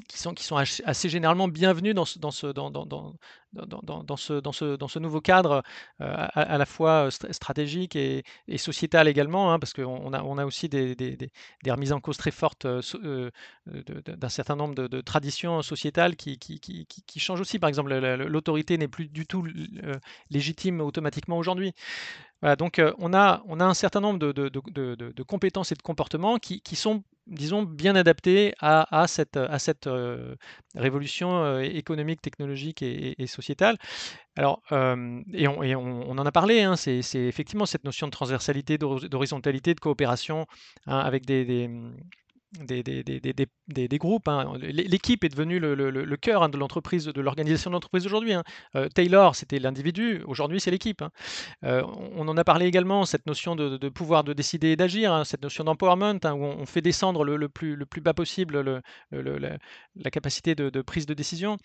qui 0.08 0.18
sont, 0.18 0.56
assez 0.56 1.08
généralement 1.08 1.46
bienvenus 1.46 1.94
dans 1.94 2.04
ce, 2.04 2.18
nouveau 4.98 5.20
cadre, 5.20 5.62
euh, 6.00 6.26
à, 6.34 6.58
la 6.58 6.66
fois 6.66 7.08
stra- 7.10 7.32
stratégique 7.32 7.94
et, 7.94 8.24
sociétal 8.56 9.06
également, 9.06 9.52
hein, 9.52 9.58
parce 9.60 9.72
qu'on 9.72 9.84
on 9.84 10.38
a, 10.38 10.44
aussi 10.44 10.68
des, 10.68 10.96
remises 11.66 11.92
en 11.92 12.00
cause 12.00 12.16
très 12.16 12.32
fortes 12.32 12.64
euh, 12.64 12.82
euh, 13.04 13.30
d'un 14.06 14.28
certain 14.28 14.56
nombre 14.56 14.74
de, 14.74 15.00
traditions 15.00 15.62
sociétales 15.62 16.16
qui, 16.16 16.38
changent 17.16 17.40
aussi. 17.40 17.60
Par 17.60 17.68
exemple, 17.68 17.90
la- 17.90 18.16
la- 18.16 18.16
l'autorité 18.16 18.76
n'est 18.78 18.88
plus 18.88 19.06
du 19.08 19.26
tout 19.26 19.46
euh, 19.84 19.94
légitime 20.30 20.80
automatiquement 20.80 21.38
aujourd'hui. 21.38 21.72
Donc 22.58 22.78
euh, 22.78 22.92
on 22.98 23.14
a, 23.14 23.42
on 23.46 23.58
a 23.60 23.64
un 23.64 23.74
certain 23.74 24.00
nombre 24.00 24.18
de, 24.18 24.32
de- 24.32 25.22
compétences 25.22 25.72
et 25.72 25.74
de 25.74 25.82
comportements 25.82 26.36
qui, 26.38 26.60
qui 26.60 26.76
sont, 26.76 27.02
disons, 27.26 27.62
bien 27.62 27.96
adaptés 27.96 28.54
à, 28.60 29.02
à 29.02 29.06
cette, 29.06 29.36
à 29.38 29.58
cette 29.58 29.86
euh, 29.86 30.34
révolution 30.74 31.42
euh, 31.44 31.60
économique, 31.60 32.20
technologique 32.20 32.82
et, 32.82 33.14
sociétale. 33.26 33.78
Alors, 34.36 34.62
et, 35.32 35.48
on, 35.48 35.60
on- 35.60 36.18
en 36.18 36.26
a 36.26 36.32
parlé, 36.32 36.62
hein, 36.62 36.76
c'est 36.76 37.00
effectivement 37.14 37.66
cette 37.66 37.84
notion 37.84 38.06
de 38.08 38.12
transversalité, 38.12 38.78
d'hor- 38.78 39.08
d'horizontalité, 39.08 39.74
de 39.74 39.80
coopération 39.80 40.46
hein, 40.86 40.98
avec 40.98 41.26
des, 41.26 41.44
des, 42.60 42.82
des- 42.82 43.02
des- 43.02 43.20
des- 43.20 43.98
groupes. 43.98 44.28
hein. 44.28 44.54
L'é- 44.60 44.84
L'équipe 44.84 45.24
est 45.24 45.28
devenue 45.28 45.58
le, 45.58 45.74
le- 45.74 45.90
cœur 46.16 46.42
hein, 46.42 46.48
de 46.48 46.56
l'entreprise, 46.56 47.04
de 47.06 47.20
l'organisation 47.20 47.70
de 47.70 47.74
l'entreprise 47.74 48.06
aujourd'hui. 48.06 48.32
hein. 48.34 48.44
Euh, 48.76 48.88
Taylor, 48.88 49.34
c'était 49.34 49.58
l'individu, 49.58 50.22
aujourd'hui 50.26 50.60
c'est 50.60 50.70
l'équipe. 50.70 51.02
Euh, 51.64 51.82
on 52.14 52.28
en 52.28 52.36
a 52.36 52.44
parlé 52.44 52.66
également, 52.66 53.04
cette 53.04 53.26
notion 53.26 53.56
de, 53.56 53.76
de 53.76 53.88
pouvoir 53.88 54.24
de 54.24 54.32
décider 54.32 54.68
et 54.68 54.76
d'agir, 54.76 55.24
cette 55.26 55.42
notion 55.42 55.64
d'empowerment, 55.64 56.18
où 56.24 56.44
on, 56.44 56.66
fait 56.66 56.82
descendre 56.82 57.24
le, 57.24 57.36
le 57.36 57.48
plus, 57.48 57.76
plus 57.86 58.00
bas 58.00 58.14
possible 58.14 58.60
le- 58.60 58.80
le- 59.10 59.22
le- 59.22 59.38
la, 59.38 59.58
la 59.96 60.10
capacité 60.10 60.54
de, 60.54 60.70
de 60.70 60.82
prise 60.82 61.06
de 61.06 61.14
décision. 61.14 61.56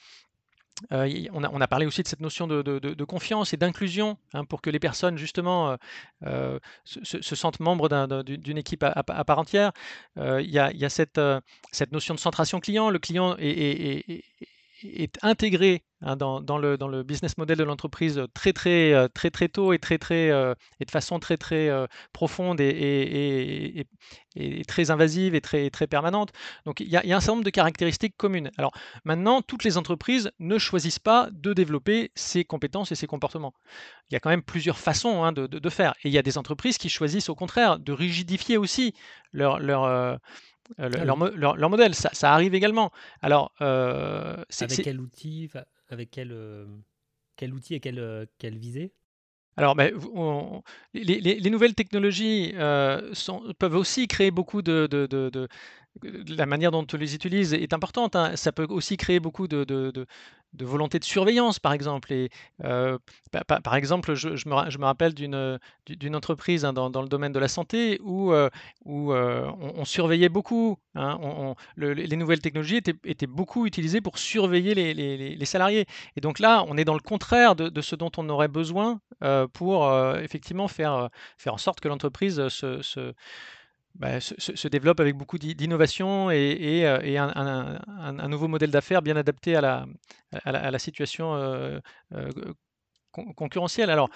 Euh, 0.91 1.25
on, 1.33 1.61
a, 1.61 1.67
parlé 1.67 1.85
aussi 1.85 2.03
de 2.03 2.07
cette 2.07 2.21
notion 2.21 2.47
de, 2.47 3.03
confiance 3.03 3.53
et 3.53 3.57
d'inclusion 3.57 4.17
hein, 4.33 4.45
pour 4.45 4.61
que 4.61 4.69
les 4.69 4.79
personnes 4.79 5.17
justement 5.17 5.71
euh, 5.71 5.75
euh, 6.25 6.59
se, 6.83 7.03
se- 7.03 7.21
se 7.21 7.35
sentent 7.35 7.59
membres 7.59 7.89
d'un- 7.89 8.07
d'un- 8.07 8.23
d'une 8.23 8.57
équipe 8.57 8.83
à, 8.83 9.03
part 9.03 9.39
entière. 9.39 9.71
Il 10.17 10.49
y 10.49 10.59
a, 10.59 10.89
cette, 10.89 11.19
notion 11.91 12.13
de 12.15 12.19
centration 12.19 12.59
client. 12.59 12.89
Le 12.89 12.99
client 12.99 13.35
est- 13.37 14.23
est- 14.83 15.17
intégré 15.23 15.83
hein, 16.01 16.15
dans, 16.15 16.39
le, 16.57 17.03
business 17.03 17.37
model 17.37 17.57
de 17.57 17.63
l'entreprise 17.63 18.21
très 18.33 18.53
très 18.53 18.93
euh, 18.93 19.07
très 19.07 19.29
très 19.31 19.49
tôt 19.49 19.73
et 19.73 19.79
très 19.79 19.97
très 19.97 20.29
euh, 20.31 20.53
et 20.79 20.85
de 20.85 20.91
façon 20.91 21.19
très 21.19 21.37
très 21.37 21.69
euh, 21.69 21.85
profonde 22.13 22.61
et, 22.61 22.67
et- 22.69 23.79
et- 24.35 24.63
très 24.65 24.91
invasive 24.91 25.35
et 25.35 25.41
très 25.41 25.69
très 25.69 25.87
permanente. 25.87 26.31
Donc 26.65 26.79
il 26.79 26.87
y 26.89 26.95
a, 26.95 27.01
un 27.01 27.19
certain 27.19 27.33
nombre 27.33 27.43
de 27.43 27.49
caractéristiques 27.49 28.15
communes. 28.17 28.51
Alors 28.57 28.71
Maintenant, 29.05 29.41
toutes 29.41 29.63
les 29.63 29.77
entreprises 29.77 30.31
ne 30.39 30.57
choisissent 30.57 30.99
pas 30.99 31.29
de 31.31 31.53
développer 31.53 32.11
ces 32.15 32.43
compétences 32.45 32.91
et 32.91 32.95
ces 32.95 33.07
comportements. 33.07 33.53
Il 34.09 34.13
y 34.13 34.17
a 34.17 34.19
quand 34.19 34.29
même 34.29 34.43
plusieurs 34.43 34.77
façons 34.79 35.23
hein, 35.23 35.31
de, 35.31 35.47
de- 35.47 35.69
faire. 35.69 35.93
Et 36.03 36.09
il 36.09 36.13
y 36.13 36.17
a 36.17 36.21
des 36.23 36.37
entreprises 36.37 36.77
qui 36.77 36.89
choisissent 36.89 37.29
au 37.29 37.35
contraire 37.35 37.79
de 37.79 37.91
rigidifier 37.93 38.57
aussi 38.57 38.93
leur, 39.33 39.59
euh, 40.79 40.83
euh, 40.85 40.89
Ah 41.01 41.05
leur, 41.05 41.17
oui. 41.21 41.29
leur- 41.35 41.57
leur 41.57 41.69
modèle. 41.69 41.95
Ça, 41.95 42.09
ça 42.13 42.33
arrive 42.33 42.53
également. 42.53 42.91
Alors, 43.21 43.51
euh, 43.61 44.35
Avec 44.61 44.81
quel 44.83 44.99
outil, 44.99 45.49
avec 45.89 46.11
quel, 46.11 46.31
quel 47.35 47.53
outil 47.53 47.75
et 47.75 47.79
quelle, 47.79 47.99
euh, 47.99 48.25
quelle 48.37 48.57
visée? 48.57 48.93
Alors, 49.57 49.75
ben, 49.75 49.93
on- 50.13 50.61
les, 50.93 51.19
les- 51.19 51.39
les 51.39 51.49
nouvelles 51.49 51.75
technologies 51.75 52.53
euh, 52.55 53.13
sont- 53.13 53.43
peuvent 53.59 53.75
aussi 53.75 54.07
créer 54.07 54.31
beaucoup 54.31 54.61
de- 54.61 54.87
de- 54.89 55.05
de 55.07 55.47
la 56.03 56.45
manière 56.45 56.71
dont 56.71 56.85
on 56.91 56.97
les 56.97 57.15
utilise 57.15 57.53
est 57.53 57.73
importante. 57.73 58.15
hein. 58.15 58.35
Ça 58.35 58.51
peut 58.51 58.67
aussi 58.69 58.97
créer 58.97 59.19
beaucoup 59.19 59.47
de, 59.47 60.05
volonté 60.59 60.99
de 60.99 61.03
surveillance, 61.03 61.59
par 61.59 61.73
exemple. 61.73 62.13
Et, 62.13 62.29
euh, 62.63 62.97
pa- 63.31 63.43
pa- 63.43 63.59
par 63.61 63.75
exemple, 63.75 64.13
je, 64.13 64.29
me, 64.47 64.83
rappelle 64.83 65.13
d'une 65.13 65.59
du- 65.85 65.97
d'une 65.97 66.15
entreprise 66.15 66.65
hein, 66.65 66.73
dans, 66.73 67.01
le 67.01 67.07
domaine 67.09 67.31
de 67.31 67.39
la 67.39 67.47
santé 67.47 67.99
où, 68.01 68.31
euh, 68.31 68.49
euh, 68.87 69.51
on, 69.59 69.85
surveillait 69.85 70.29
beaucoup. 70.29 70.77
hein. 70.95 71.55
Les 71.77 72.15
nouvelles 72.15 72.41
technologies 72.41 72.77
étaient, 72.77 73.27
beaucoup 73.27 73.65
utilisées 73.65 74.01
pour 74.01 74.17
surveiller 74.17 74.73
les, 74.75 75.45
salariés. 75.45 75.85
Et 76.15 76.21
donc 76.21 76.39
là, 76.39 76.63
on 76.67 76.77
est 76.77 76.85
dans 76.85 76.93
le 76.93 76.99
contraire 76.99 77.55
de, 77.55 77.81
ce 77.81 77.95
dont 77.95 78.11
on 78.17 78.29
aurait 78.29 78.47
besoin 78.47 79.01
pour 79.53 79.91
effectivement 80.17 80.67
faire, 80.67 81.09
faire 81.37 81.55
en 81.55 81.57
sorte 81.57 81.79
que 81.79 81.87
l'entreprise 81.87 82.47
se, 82.49 82.81
se, 82.81 83.13
bah, 83.95 84.19
se, 84.21 84.67
développe 84.67 84.99
avec 84.99 85.15
beaucoup 85.15 85.37
d'i- 85.37 85.55
d'innovation 85.55 86.31
et, 86.31 86.85
euh, 86.85 87.79
un, 87.97 88.27
nouveau 88.29 88.47
modèle 88.47 88.71
d'affaires 88.71 89.01
bien 89.01 89.15
adapté 89.15 89.55
à 89.55 89.61
la, 90.45 90.79
situation 90.79 91.35
euh, 91.35 91.79
euh, 92.13 92.29
con- 93.11 93.33
concurrentielle. 93.33 93.89
Alors, 93.89 94.09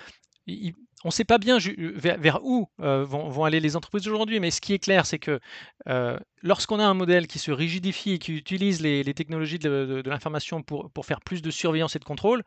on 0.48 1.08
ne 1.08 1.12
sait 1.12 1.24
pas 1.24 1.38
bien 1.38 1.58
vers, 1.58 2.44
où 2.44 2.68
vont, 2.78 3.44
aller 3.44 3.60
les 3.60 3.76
entreprises 3.76 4.08
aujourd'hui, 4.08 4.40
mais 4.40 4.52
ce 4.52 4.62
qui 4.62 4.74
est 4.74 4.80
clair, 4.80 5.06
c'est 5.06 5.20
que 5.20 5.40
euh, 5.88 6.18
lorsqu'on 6.42 6.80
a 6.80 6.86
un 6.86 6.94
modèle 6.94 7.28
qui 7.28 7.40
se 7.40 7.52
rigidifie 7.52 8.12
et 8.12 8.20
qui 8.20 8.34
utilise 8.34 8.82
les, 8.82 9.04
technologies 9.14 9.60
de, 9.60 10.02
l'information 10.06 10.62
pour 10.64 11.06
faire 11.06 11.22
plus 11.22 11.42
de 11.42 11.52
surveillance 11.52 11.96
et 11.96 12.00
de 12.00 12.06
contrôle, 12.06 12.44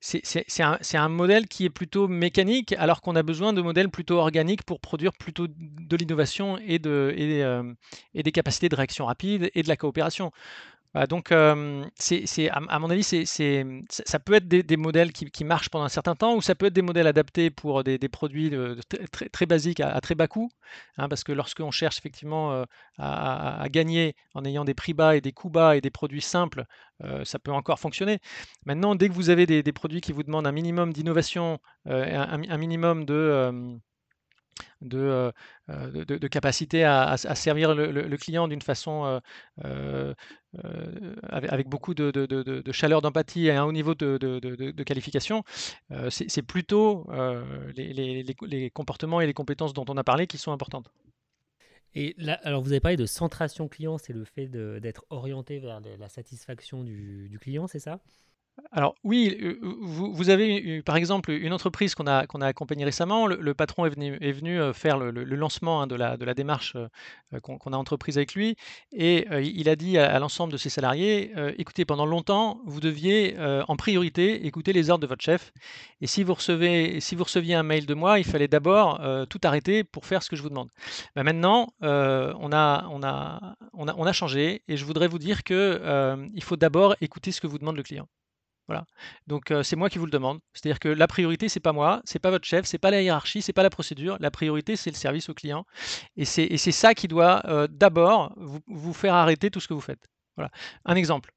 c'est 0.00 0.96
un, 0.96 1.08
modèle 1.08 1.48
qui 1.48 1.64
est 1.64 1.70
plutôt 1.70 2.06
mécanique, 2.06 2.72
alors 2.78 3.00
qu'on 3.00 3.16
a 3.16 3.22
besoin 3.22 3.52
de 3.52 3.60
modèles 3.60 3.88
plutôt 3.88 4.18
organiques 4.18 4.62
pour 4.62 4.80
produire 4.80 5.12
plutôt 5.12 5.46
de 5.48 5.96
l'innovation 5.96 6.58
et, 6.58 6.80
euh, 6.86 7.74
et 8.14 8.22
des 8.22 8.32
capacités 8.32 8.68
de 8.68 8.76
réaction 8.76 9.06
rapide 9.06 9.50
et 9.54 9.62
de 9.62 9.68
la 9.68 9.76
coopération. 9.76 10.30
Bah, 10.94 11.06
donc, 11.06 11.28
c'est 11.96 12.48
à 12.50 12.78
mon 12.78 12.88
avis, 12.90 13.02
c'est 13.02 13.24
ça 13.90 14.18
peut 14.18 14.34
être 14.34 14.48
des 14.48 14.76
modèles 14.78 15.12
qui 15.12 15.44
marchent 15.44 15.68
pendant 15.68 15.84
un 15.84 15.88
certain 15.90 16.14
temps 16.14 16.34
ou 16.34 16.40
ça 16.40 16.54
peut 16.54 16.66
être 16.66 16.72
des 16.72 16.82
modèles 16.82 17.06
adaptés 17.06 17.50
pour 17.50 17.84
des 17.84 17.98
produits 18.08 18.50
très 19.32 19.46
basiques 19.46 19.80
à 19.80 20.00
très 20.00 20.14
bas 20.14 20.28
coût, 20.28 20.48
hein. 20.96 21.08
Parce 21.08 21.24
que 21.24 21.32
lorsqu'on 21.32 21.70
cherche 21.70 21.98
effectivement, 21.98 22.64
à 22.98 23.66
gagner 23.70 24.14
en 24.34 24.44
ayant 24.44 24.64
des 24.64 24.74
prix 24.74 24.94
bas 24.94 25.14
et 25.16 25.20
des 25.20 25.32
coûts 25.32 25.50
bas 25.50 25.76
et 25.76 25.80
des 25.82 25.90
produits 25.90 26.22
simples, 26.22 26.64
ça 27.24 27.38
peut 27.38 27.52
encore 27.52 27.78
fonctionner. 27.78 28.18
Maintenant, 28.64 28.94
dès 28.94 29.08
que 29.08 29.14
vous 29.14 29.28
avez 29.30 29.44
des 29.46 29.72
produits 29.72 30.00
qui 30.00 30.12
vous 30.12 30.22
demandent 30.22 30.46
un 30.46 30.52
minimum 30.52 30.92
d'innovation, 30.94 31.58
un 31.84 32.56
minimum 32.56 33.04
de, 33.04 33.78
de, 34.82 34.98
heu 34.98 35.32
heu, 35.70 36.04
de 36.04 36.16
de 36.18 36.28
capacité 36.28 36.84
à 36.84 37.10
à 37.12 37.34
servir 37.34 37.74
le 37.74 38.16
client 38.16 38.48
d'une 38.48 38.62
façon, 38.62 39.20
heu, 39.64 40.14
avec 41.28 41.68
beaucoup 41.68 41.94
de 41.94 42.10
de 42.10 42.72
chaleur, 42.72 43.02
d'empathie 43.02 43.46
et 43.46 43.52
un 43.52 43.64
haut 43.64 43.72
niveau 43.72 43.94
de 43.94 44.82
qualification, 44.84 45.44
c'est 46.10 46.42
plutôt, 46.42 47.06
les 47.76 47.92
les 47.94 48.24
les 48.42 48.70
comportements 48.70 49.20
et 49.20 49.26
les 49.26 49.34
compétences 49.34 49.72
dont 49.74 49.84
on 49.88 49.96
a 49.96 50.04
parlé 50.04 50.26
qui 50.26 50.38
sont 50.38 50.52
importantes. 50.52 50.90
Et 51.94 52.14
là, 52.18 52.34
alors 52.42 52.62
vous 52.62 52.70
avez 52.72 52.80
parlé 52.80 52.96
de 52.96 53.06
centration 53.06 53.68
client, 53.68 53.98
c'est 53.98 54.12
le 54.12 54.24
fait 54.24 54.46
d'être 54.46 55.04
orienté 55.10 55.58
vers 55.58 55.80
la 55.80 56.08
satisfaction 56.08 56.84
du 56.84 57.28
du 57.28 57.38
client, 57.38 57.66
c'est 57.66 57.78
ça? 57.80 58.00
Alors 58.72 58.94
oui, 59.02 59.36
heu, 59.40 59.58
vous 59.62 60.28
avez 60.30 60.56
eu, 60.58 60.82
par 60.82 60.96
exemple, 60.96 61.30
une 61.30 61.52
entreprise 61.52 61.94
qu'on 61.94 62.06
a 62.06 62.26
accompagnée 62.46 62.84
récemment. 62.84 63.26
Le 63.26 63.54
patron 63.54 63.86
est 63.86 63.90
venu 63.90 64.58
heu, 64.60 64.72
faire 64.72 64.98
le 64.98 65.10
lancement, 65.24 65.80
hein, 65.82 65.86
de 65.86 65.94
la 65.96 66.34
démarche, 66.34 66.76
heu, 66.76 66.88
qu'on 67.40 67.72
a 67.72 67.76
entreprise 67.76 68.18
avec 68.18 68.34
lui 68.34 68.56
et 68.92 69.26
il 69.42 69.68
a 69.68 69.76
dit 69.76 69.96
à 69.98 70.18
l'ensemble 70.18 70.52
de 70.52 70.58
ses 70.58 70.68
salariés: 70.70 71.32
«Heu, 71.36 71.54
écoutez, 71.58 71.84
pendant 71.84 72.04
longtemps, 72.06 72.60
vous 72.66 72.80
deviez, 72.80 73.36
en 73.68 73.76
priorité, 73.76 74.46
écouter 74.46 74.72
les 74.72 74.90
ordres 74.90 75.02
de 75.02 75.06
votre 75.06 75.22
chef 75.22 75.52
et 76.00 76.06
si 76.06 76.22
vous 76.22 76.34
recevez 76.34 77.00
si 77.00 77.14
vous 77.14 77.24
receviez 77.24 77.54
un 77.54 77.62
mail 77.62 77.86
de 77.86 77.94
moi, 77.94 78.18
il 78.18 78.24
fallait 78.24 78.48
d'abord, 78.48 79.00
tout 79.30 79.40
arrêter 79.44 79.84
pour 79.84 80.04
faire 80.06 80.22
ce 80.22 80.28
que 80.30 80.36
je 80.36 80.42
vous 80.42 80.50
demande. 80.50 80.68
Bah, 81.16 81.22
maintenant, 81.22 81.68
on 81.80 82.52
a 82.52 84.12
changé 84.12 84.62
et 84.68 84.76
je 84.76 84.84
voudrais 84.84 85.08
vous 85.08 85.18
dire 85.18 85.42
que, 85.42 85.80
hem, 85.84 86.30
il 86.34 86.42
faut 86.42 86.56
d'abord 86.56 86.96
écouter 87.00 87.32
ce 87.32 87.40
que 87.40 87.46
vous 87.46 87.58
demande 87.58 87.76
le 87.76 87.82
client». 87.82 88.08
Voilà. 88.68 88.84
Donc 89.26 89.52
c'est 89.62 89.76
moi 89.76 89.88
qui 89.88 89.98
vous 89.98 90.04
le 90.04 90.10
demande. 90.10 90.38
C'est-à-dire 90.52 90.78
que 90.78 90.88
la 90.88 91.06
priorité, 91.08 91.48
c'est 91.48 91.58
pas 91.58 91.72
moi, 91.72 92.02
c'est 92.04 92.18
pas 92.18 92.30
votre 92.30 92.46
chef, 92.46 92.66
c'est 92.66 92.78
pas 92.78 92.90
la 92.90 93.02
hiérarchie, 93.02 93.42
c'est 93.42 93.54
pas 93.54 93.62
la 93.62 93.70
procédure. 93.70 94.18
La 94.20 94.30
priorité, 94.30 94.76
c'est 94.76 94.90
le 94.90 94.96
service 94.96 95.28
au 95.30 95.34
client 95.34 95.64
et 96.16 96.24
c'est 96.24 96.72
ça 96.72 96.94
qui 96.94 97.08
doit, 97.08 97.42
d'abord 97.70 98.34
vous 98.36 98.60
vous 98.66 98.92
faire 98.92 99.14
arrêter 99.14 99.50
tout 99.50 99.60
ce 99.60 99.68
que 99.68 99.74
vous 99.74 99.80
faites. 99.80 100.06
Voilà. 100.36 100.50
Un 100.84 100.94
exemple. 100.94 101.32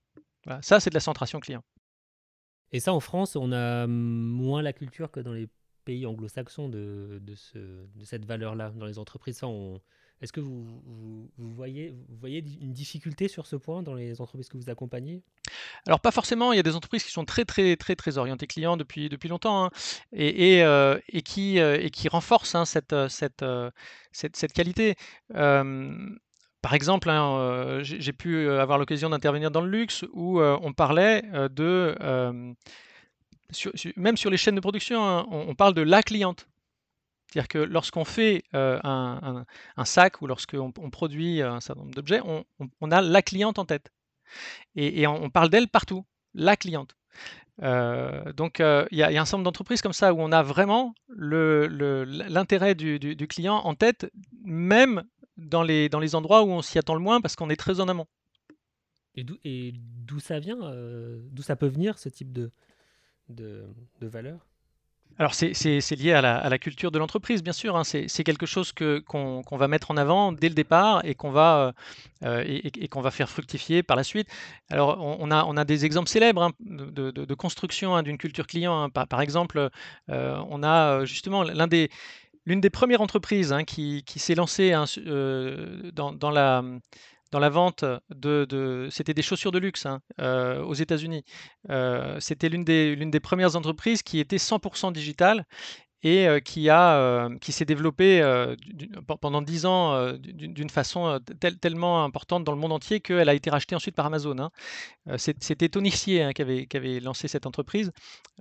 Voilà, 0.45 0.61
ça, 0.61 0.79
c'est 0.79 0.89
de 0.89 0.95
la 0.95 0.99
centration 0.99 1.39
client. 1.39 1.63
Et 2.71 2.79
ça, 2.79 2.93
en 2.93 2.99
France, 2.99 3.35
on 3.35 3.51
a 3.51 3.87
moins 3.87 4.61
la 4.61 4.73
culture 4.73 5.11
que 5.11 5.19
dans 5.19 5.33
les 5.33 5.47
pays 5.85 6.05
anglo-saxons 6.05 6.69
de 6.69 7.19
de 7.21 7.35
ce 7.35 7.57
de 7.57 8.05
cette 8.05 8.25
valeur-là 8.25 8.71
dans 8.71 8.85
les 8.85 8.99
entreprises. 8.99 9.37
Ça, 9.37 9.47
on 9.47 9.81
est-ce 10.21 10.31
que 10.31 10.39
vous 10.39 11.29
voyez 11.37 11.95
une 12.61 12.73
difficulté 12.73 13.27
sur 13.27 13.47
ce 13.47 13.55
point 13.55 13.81
dans 13.81 13.95
les 13.95 14.21
entreprises 14.21 14.49
que 14.49 14.57
vous 14.57 14.69
accompagnez? 14.69 15.23
Alors 15.87 15.99
pas 15.99 16.11
forcément, 16.11 16.53
il 16.53 16.57
y 16.57 16.59
a 16.59 16.63
des 16.63 16.75
entreprises 16.75 17.03
qui 17.03 17.11
sont 17.11 17.25
très, 17.25 17.43
très, 17.43 17.75
très, 17.75 17.95
très 17.95 18.17
orientées 18.19 18.45
clients 18.45 18.77
depuis 18.77 19.09
depuis 19.09 19.29
longtemps, 19.29 19.65
hein 19.65 19.69
et 20.13 20.57
et 20.57 20.63
heu 20.63 21.01
et 21.09 21.21
qui, 21.21 22.07
renforcent, 22.07 22.53
hein, 22.53 22.65
cette, 22.65 22.93
heu 22.93 23.07
cette, 24.11 24.53
qualité. 24.53 24.95
Par 26.61 26.75
exemple, 26.75 27.09
hein, 27.09 27.79
j'ai 27.81 28.13
pu, 28.13 28.47
avoir 28.49 28.77
l'occasion 28.77 29.09
d'intervenir 29.09 29.49
dans 29.49 29.61
le 29.61 29.69
luxe 29.69 30.05
où, 30.13 30.39
on 30.39 30.73
parlait, 30.73 31.23
de, 31.49 31.95
même 33.97 34.17
sur 34.17 34.29
les 34.29 34.37
chaînes 34.37 34.55
de 34.55 34.61
production, 34.61 35.01
on 35.01 35.49
on 35.49 35.55
parle 35.55 35.73
de 35.73 35.81
la 35.81 36.03
cliente. 36.03 36.45
C'est-à-dire 37.31 37.47
que 37.47 37.59
lorsqu'on 37.59 38.03
fait, 38.03 38.43
heu, 38.53 38.79
un 38.83 39.45
sac 39.85 40.21
ou 40.21 40.27
lorsqu'on 40.27 40.73
on 40.77 40.89
produit 40.89 41.41
un 41.41 41.61
certain 41.61 41.81
nombre 41.81 41.95
d'objets, 41.95 42.21
on 42.25 42.91
a 42.91 43.01
la 43.01 43.21
cliente 43.21 43.57
en 43.57 43.65
tête 43.65 43.91
et 44.75 45.07
on 45.07 45.29
parle 45.29 45.49
d'elle 45.49 45.69
partout, 45.69 46.05
la 46.33 46.57
cliente. 46.57 46.95
Heu, 47.63 48.33
donc 48.33 48.59
il 48.59 48.97
y 48.97 49.03
a 49.03 49.07
un 49.07 49.25
certain 49.25 49.37
nombre 49.37 49.45
d'entreprises 49.45 49.81
comme 49.81 49.93
ça 49.93 50.13
où 50.13 50.19
on 50.19 50.31
a 50.31 50.43
vraiment 50.43 50.93
l'intérêt 51.15 52.75
du 52.75 53.27
client 53.29 53.55
en 53.57 53.75
tête, 53.75 54.11
même 54.43 55.03
dans 55.37 55.63
les 55.63 56.15
endroits 56.15 56.43
où 56.43 56.49
on 56.49 56.61
s'y 56.61 56.79
attend 56.79 56.95
le 56.95 57.01
moins 57.01 57.21
parce 57.21 57.37
qu'on 57.37 57.49
est 57.49 57.55
très 57.55 57.79
en 57.79 57.87
amont. 57.87 58.07
Et 59.15 59.73
d'où 59.73 60.19
ça 60.19 60.39
vient, 60.39 60.59
d'où 61.31 61.43
ça 61.43 61.55
peut 61.55 61.67
venir 61.67 61.97
ce 61.97 62.09
type 62.09 62.33
de 62.33 62.51
valeur? 64.01 64.50
Alors 65.21 65.35
c'est 65.35 65.95
lié 65.97 66.13
à 66.13 66.49
la 66.49 66.57
culture 66.57 66.89
de 66.89 66.97
l'entreprise, 66.97 67.43
bien 67.43 67.53
sûr, 67.53 67.77
hein. 67.77 67.83
C'est 67.83 68.23
quelque 68.23 68.47
chose 68.47 68.71
que 68.73 68.97
qu'on 69.05 69.43
va 69.55 69.67
mettre 69.67 69.91
en 69.91 69.97
avant 69.97 70.31
dès 70.31 70.49
le 70.49 70.55
départ 70.55 71.05
et 71.05 71.13
qu'on 71.13 71.29
va, 71.29 71.75
heu 72.25 72.27
heu, 72.27 72.43
et 72.47 72.87
qu'on 72.87 73.01
va 73.01 73.11
faire 73.11 73.29
fructifier 73.29 73.83
par 73.83 73.95
la 73.95 74.03
suite. 74.03 74.27
Alors 74.71 74.97
on 74.99 75.29
a 75.29 75.45
on 75.45 75.57
a 75.57 75.63
des 75.63 75.85
exemples 75.85 76.09
célèbres, 76.09 76.41
hein, 76.41 76.51
de 76.59 77.33
construction, 77.35 77.95
hein, 77.95 78.01
d'une 78.01 78.17
culture 78.17 78.47
client. 78.47 78.89
Par 78.89 79.07
par 79.07 79.21
exemple, 79.21 79.69
heu 80.09 80.33
on 80.49 80.63
a, 80.63 81.05
justement 81.05 81.43
l'un 81.43 81.67
des 81.67 81.91
l'une 82.47 82.61
des 82.61 82.69
premières 82.71 83.01
entreprises, 83.01 83.55
qui 83.67 84.03
qui 84.05 84.19
s'est 84.19 84.35
lancée, 84.35 84.71
dans 85.93 86.31
la, 86.31 86.63
dans 87.31 87.39
la 87.39 87.49
vente 87.49 87.85
de 88.09 88.87
c'était 88.91 89.13
des 89.13 89.21
chaussures 89.21 89.51
de 89.51 89.59
luxe, 89.59 89.85
hein, 89.85 90.01
heu, 90.19 90.61
aux 90.63 90.73
États-Unis. 90.73 91.23
Heu, 91.69 92.17
c'était 92.19 92.49
l'une 92.49 92.63
des 92.63 92.95
l'une 92.95 93.11
des 93.11 93.19
premières 93.19 93.55
entreprises 93.55 94.03
qui 94.03 94.19
était 94.19 94.37
100% 94.37 94.91
digitale 94.91 95.45
et 96.03 96.27
heu, 96.27 96.39
qui 96.39 96.69
a, 96.69 97.27
heu, 97.29 97.37
qui 97.39 97.51
s'est 97.51 97.65
développée, 97.65 98.21
pen 99.07 99.17
pendant 99.21 99.41
10 99.41 99.65
ans, 99.65 100.13
d'une 100.17 100.69
façon, 100.69 101.19
tellement 101.61 102.03
importante 102.03 102.43
dans 102.43 102.51
le 102.53 102.57
monde 102.57 102.71
entier 102.73 102.99
qu'elle 103.01 103.29
a 103.29 103.33
été 103.33 103.49
rachetée 103.49 103.75
ensuite 103.75 103.95
par 103.95 104.05
Amazon, 104.07 104.37
hein. 104.39 104.51
C'était 105.17 105.69
Tony 105.69 105.91
Hsieh, 105.91 106.23
hein, 106.23 106.31
qui 106.33 106.41
avait 106.77 106.99
lancé 106.99 107.27
cette 107.27 107.45
entreprise. 107.45 107.91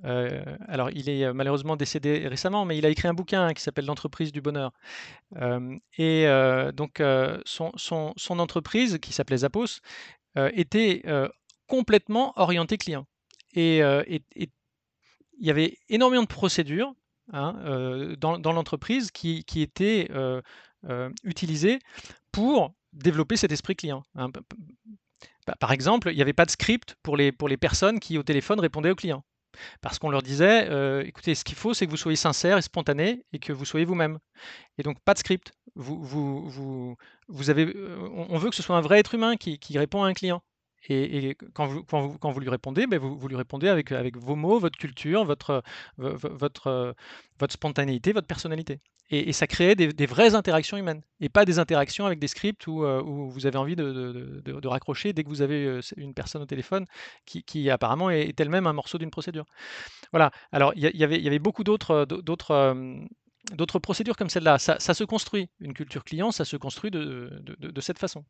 Alors 0.05 0.91
il 0.93 1.09
est, 1.09 1.25
heu, 1.27 1.33
malheureusement 1.33 1.77
décédé 1.77 2.29
récemment, 2.29 2.65
mais 2.65 2.79
il 2.79 2.87
a 2.87 2.91
écrit 2.91 3.09
un 3.09 3.15
bouquin, 3.15 3.47
hein, 3.47 3.55
qui 3.55 3.63
s'appelle 3.63 3.87
«L'entreprise 3.87 4.33
du 4.33 4.41
bonheur». 4.41 4.73
Et 5.99 6.27
donc 6.75 7.03
son 7.45 8.39
entreprise 8.41 8.99
qui 9.03 9.13
s'appelait 9.13 9.39
Zappos, 9.39 9.81
était, 10.37 11.03
complètement 11.67 12.33
orientée 12.37 12.79
client 12.79 13.07
et 13.55 13.79
il 13.79 15.47
y 15.47 15.51
avait 15.51 15.77
énormément 15.89 16.23
de 16.23 16.29
procédures, 16.29 16.93
hein, 17.33 17.55
dans 18.19 18.53
l'entreprise 18.53 19.11
qui 19.11 19.45
qui 19.45 19.63
étaient, 19.63 20.09
utilisées 21.25 21.79
pour 22.33 22.75
développer 22.93 23.37
cet 23.37 23.53
esprit 23.53 23.77
client, 23.77 24.03
hein. 24.17 24.31
Bah, 25.47 25.55
par 25.59 25.73
exemple, 25.73 26.11
il 26.13 26.19
y 26.19 26.23
avait 26.23 26.33
pas 26.33 26.45
de 26.45 26.51
script 26.51 26.97
pour 27.03 27.17
les 27.17 27.33
pour 27.33 27.49
les 27.49 27.57
personnes 27.57 27.99
qui, 28.01 28.19
au 28.19 28.23
téléphone, 28.23 28.61
répondaient 28.61 28.91
aux 28.91 28.97
clients. 28.97 29.25
Parce 29.81 29.99
qu'on 29.99 30.11
leur 30.11 30.23
disait, 30.23 30.69
«Écoutez, 31.07 31.35
ce 31.35 31.45
qu'il 31.45 31.57
faut, 31.57 31.75
c'est 31.75 31.87
que 31.87 31.91
vous 31.91 31.97
soyez 31.97 32.17
sincère 32.17 32.57
et 32.59 32.63
spontané 32.63 33.25
et 33.33 33.39
que 33.41 33.53
vous 33.53 33.65
soyez 33.65 33.85
vous-même 33.85 34.19
et 34.79 34.83
donc 34.83 35.01
pas 35.01 35.15
de 35.15 35.19
script. 35.19 35.53
Vous 35.75 36.03
vous 36.03 36.49
vous 36.49 36.97
vous 37.29 37.51
avez, 37.51 37.75
on 38.29 38.39
veut 38.39 38.51
que 38.51 38.57
ce 38.57 38.63
soit 38.63 38.77
un 38.77 38.81
vrai 38.81 39.01
être 39.01 39.15
humain 39.15 39.37
qui 39.37 39.59
qui 39.59 39.79
répond 39.79 40.05
à 40.05 40.09
un 40.09 40.15
client 40.15 40.43
et 40.89 41.37
quand 41.55 41.67
vous 41.67 42.41
lui 42.41 42.51
répondez, 42.51 42.87
beh, 42.87 42.99
vous 42.99 43.29
lui 43.29 43.37
répondez 43.37 43.69
avec, 43.69 43.93
vos 44.17 44.37
mots, 44.37 44.59
votre 44.59 44.79
culture, 44.79 45.25
votre, 45.25 45.63
votre 45.97 46.95
spontanéité, 47.51 48.13
votre 48.13 48.27
personnalité 48.27 48.81
et 49.11 49.33
ça 49.33 49.47
créait 49.49 49.75
des 49.75 50.07
vraies 50.07 50.35
interactions 50.37 50.77
humaines 50.77 51.03
et 51.21 51.29
pas 51.29 51.45
des 51.45 51.59
interactions 51.59 52.07
avec 52.07 52.21
des 52.21 52.29
scripts 52.29 52.67
où, 52.69 52.85
où 52.85 53.29
vous 53.29 53.47
avez 53.47 53.59
envie 53.59 53.75
de 53.75 54.67
raccrocher 54.69 55.13
dès 55.13 55.25
que 55.25 55.29
vous 55.29 55.43
avez, 55.43 55.65
heu, 55.65 55.81
une 55.97 56.15
personne 56.15 56.43
au 56.43 56.47
téléphone 56.47 56.87
qui 57.27 57.71
apparemment 57.71 58.11
est 58.11 58.39
elle-même 58.39 58.69
un 58.69 58.73
morceau 58.73 58.99
d'une 58.99 59.11
procédure. 59.11 59.45
Voilà, 60.13 60.31
alors 60.53 60.73
il 60.77 60.97
y 60.97 61.05
avait 61.05 61.39
beaucoup 61.41 61.65
d'autres, 61.65 62.07
procédures 63.83 64.17
comme 64.17 64.31
celle-là. 64.31 64.59
Ça 64.59 64.79
se 64.79 65.05
construit. 65.05 65.49
Une 65.59 65.75
culture 65.75 66.05
client, 66.05 66.31
ça 66.31 66.45
se 66.45 66.57
construit 66.57 66.93
de 66.93 67.81
cette 67.81 67.99
façon. 67.99 68.25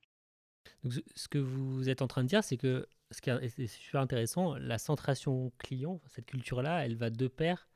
Donc 0.84 0.94
ce 1.14 1.28
que 1.28 1.38
vous 1.38 1.88
êtes 1.88 2.02
en 2.02 2.06
train 2.08 2.22
de 2.24 2.28
dire, 2.28 2.44
c'est 2.44 2.56
que 2.56 2.86
ce 3.10 3.20
qui 3.20 3.30
est 3.30 3.66
super 3.66 4.00
intéressant, 4.00 4.54
la 4.56 4.78
centration 4.78 5.52
client, 5.58 6.00
cette 6.08 6.26
culture-là, 6.26 6.84
elle 6.84 6.96
va 6.96 7.10
de 7.10 7.28
pair 7.28 7.68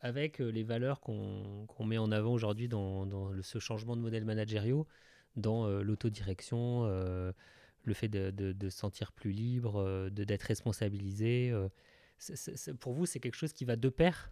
avec, 0.00 0.40
heu, 0.40 0.48
les 0.50 0.64
valeurs 0.64 1.00
qu'on 1.00 1.66
met 1.84 1.98
en 1.98 2.12
avant 2.12 2.32
aujourd'hui 2.32 2.68
dans 2.68 3.32
ce 3.42 3.58
changement 3.58 3.96
de 3.96 4.02
modèle 4.02 4.24
managériaux, 4.24 4.86
dans, 5.36 5.66
heu, 5.68 5.82
l'autodirection, 5.82 6.86
heu, 6.86 7.32
le 7.84 7.94
fait 7.94 8.08
de 8.08 8.30
de 8.30 8.52
de 8.52 8.70
se 8.70 8.78
sentir 8.78 9.12
plus 9.12 9.32
libre, 9.32 10.08
d'être 10.10 10.44
responsabilisé, 10.44 11.52
pour 12.80 12.92
vous, 12.92 13.06
c'est 13.06 13.20
quelque 13.20 13.36
chose 13.36 13.52
qui 13.52 13.64
va 13.64 13.76
de 13.76 13.88
pair? 13.88 14.30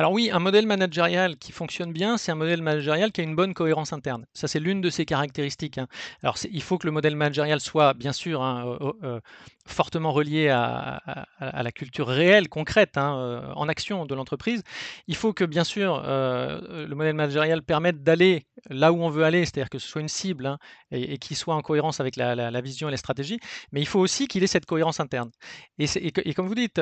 Alors 0.00 0.12
oui, 0.12 0.30
un 0.32 0.38
modèle 0.38 0.66
managérial 0.66 1.36
qui 1.36 1.52
fonctionne 1.52 1.92
bien, 1.92 2.16
c'est 2.16 2.32
un 2.32 2.34
modèle 2.34 2.62
managérial 2.62 3.12
qui 3.12 3.20
a 3.20 3.24
une 3.24 3.36
bonne 3.36 3.52
cohérence 3.52 3.92
interne. 3.92 4.24
Ça, 4.32 4.48
c'est 4.48 4.58
l'une 4.58 4.80
de 4.80 4.88
ses 4.88 5.04
caractéristiques, 5.04 5.76
hein. 5.76 5.88
Alors 6.22 6.38
il 6.50 6.62
faut 6.62 6.78
que 6.78 6.86
le 6.86 6.90
modèle 6.90 7.16
managérial 7.16 7.60
soit 7.60 7.92
bien 7.92 8.14
sûr, 8.14 8.40
hein, 8.40 8.78
euh, 9.02 9.20
fortement 9.66 10.10
relié 10.10 10.48
à 10.48 11.02
la 11.38 11.70
culture 11.70 12.08
réelle, 12.08 12.48
concrète, 12.48 12.96
hein, 12.96 13.14
euh, 13.18 13.52
en 13.54 13.68
action 13.68 14.06
de 14.06 14.14
l'entreprise. 14.14 14.62
Il 15.06 15.16
faut 15.16 15.34
que 15.34 15.44
bien 15.44 15.64
sûr, 15.64 16.02
euh, 16.06 16.86
le 16.86 16.94
modèle 16.94 17.14
managérial 17.14 17.62
permette 17.62 18.02
d'aller 18.02 18.46
là 18.70 18.94
où 18.94 19.02
on 19.02 19.10
veut 19.10 19.24
aller, 19.24 19.44
c'est-à-dire 19.44 19.68
que 19.68 19.78
ce 19.78 19.86
soit 19.86 20.00
une 20.00 20.08
cible, 20.08 20.56
et 20.92 21.18
qu'il 21.18 21.36
soit 21.36 21.54
en 21.54 21.60
cohérence 21.60 22.00
avec 22.00 22.16
la 22.16 22.60
vision 22.62 22.88
et 22.88 22.90
la 22.90 22.96
stratégie, 22.96 23.38
mais 23.70 23.82
il 23.82 23.86
faut 23.86 24.00
aussi 24.00 24.28
qu'il 24.28 24.42
ait 24.44 24.46
cette 24.46 24.66
cohérence 24.66 24.98
interne 24.98 25.30
et 25.78 26.34
comme 26.34 26.46
vous 26.46 26.54
dites, 26.54 26.80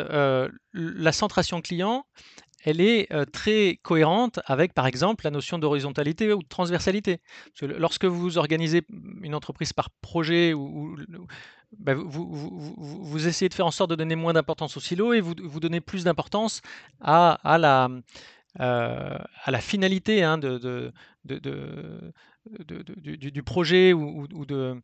la 0.73 1.12
centration 1.12 1.61
client, 1.61 2.05
elle 2.64 2.80
est 2.80 3.09
très 3.32 3.78
cohérente 3.82 4.40
avec, 4.46 4.74
par 4.74 4.86
exemple, 4.86 5.24
la 5.24 5.30
notion 5.30 5.59
d'horizontalité 5.59 6.32
ou 6.32 6.42
de 6.42 6.48
transversalité. 6.48 7.20
Lorsque 7.62 8.04
vous 8.04 8.38
organisez 8.38 8.82
une 9.22 9.34
entreprise 9.34 9.72
par 9.72 9.90
projet 9.90 10.54
ou, 10.54 10.96
vous, 11.76 13.28
essayez 13.28 13.48
de 13.48 13.54
faire 13.54 13.66
en 13.66 13.70
sorte 13.70 13.90
de 13.90 13.94
donner 13.94 14.16
moins 14.16 14.32
d'importance 14.32 14.76
au 14.76 14.80
silo 14.80 15.12
et 15.12 15.20
vous, 15.20 15.34
donnez 15.34 15.80
plus 15.80 16.04
d'importance 16.04 16.61
à, 17.00 17.38
la, 17.59 17.88
à 18.59 19.50
la 19.50 19.61
finalité 19.61 20.22
hein, 20.24 20.38
du, 20.38 20.92
projet 23.44 23.92
ou 23.92 24.26
de, 24.46 24.80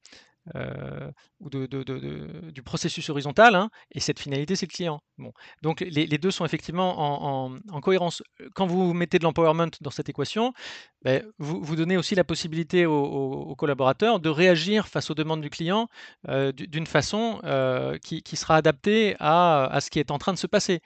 euh, 0.55 1.11
ou 1.40 1.49
du 1.49 2.62
processus 2.62 3.09
horizontal, 3.09 3.55
hein, 3.55 3.70
et 3.92 4.01
cette 4.01 4.20
finalité, 4.20 4.57
c'est 4.57 4.66
le 4.66 4.74
client. 4.74 5.01
Donc 5.62 5.80
les, 5.80 6.07
deux 6.18 6.30
sont 6.30 6.45
effectivement 6.45 7.49
en, 7.70 7.80
cohérence. 7.80 8.22
Quand 8.55 8.66
vous 8.66 8.92
mettez 8.92 9.18
de 9.18 9.24
l'empowerment 9.24 9.70
dans 9.80 9.90
cette 9.90 10.09
équation, 10.09 10.53
ben, 11.03 11.24
vous, 11.38 11.76
donnez 11.76 11.97
aussi 11.97 12.14
la 12.14 12.24
possibilité 12.24 12.86
aux, 12.86 13.55
collaborateurs 13.57 14.20
de 14.20 14.28
réagir 14.28 14.88
face 14.88 15.11
aux 15.11 15.14
demandes 15.14 15.40
du 15.40 15.51
client 15.51 15.88
euh, 16.28 16.53
d'une 16.53 16.86
façon 16.86 17.40
euh, 17.45 17.97
qui, 17.99 18.36
sera 18.36 18.57
adaptée 18.57 19.16
à, 19.20 19.78
ce 19.80 19.90
qui 19.90 19.99
est 19.99 20.11
en 20.11 20.18
train 20.18 20.32
de 20.32 20.38
se 20.38 20.47
passer. 20.47 20.80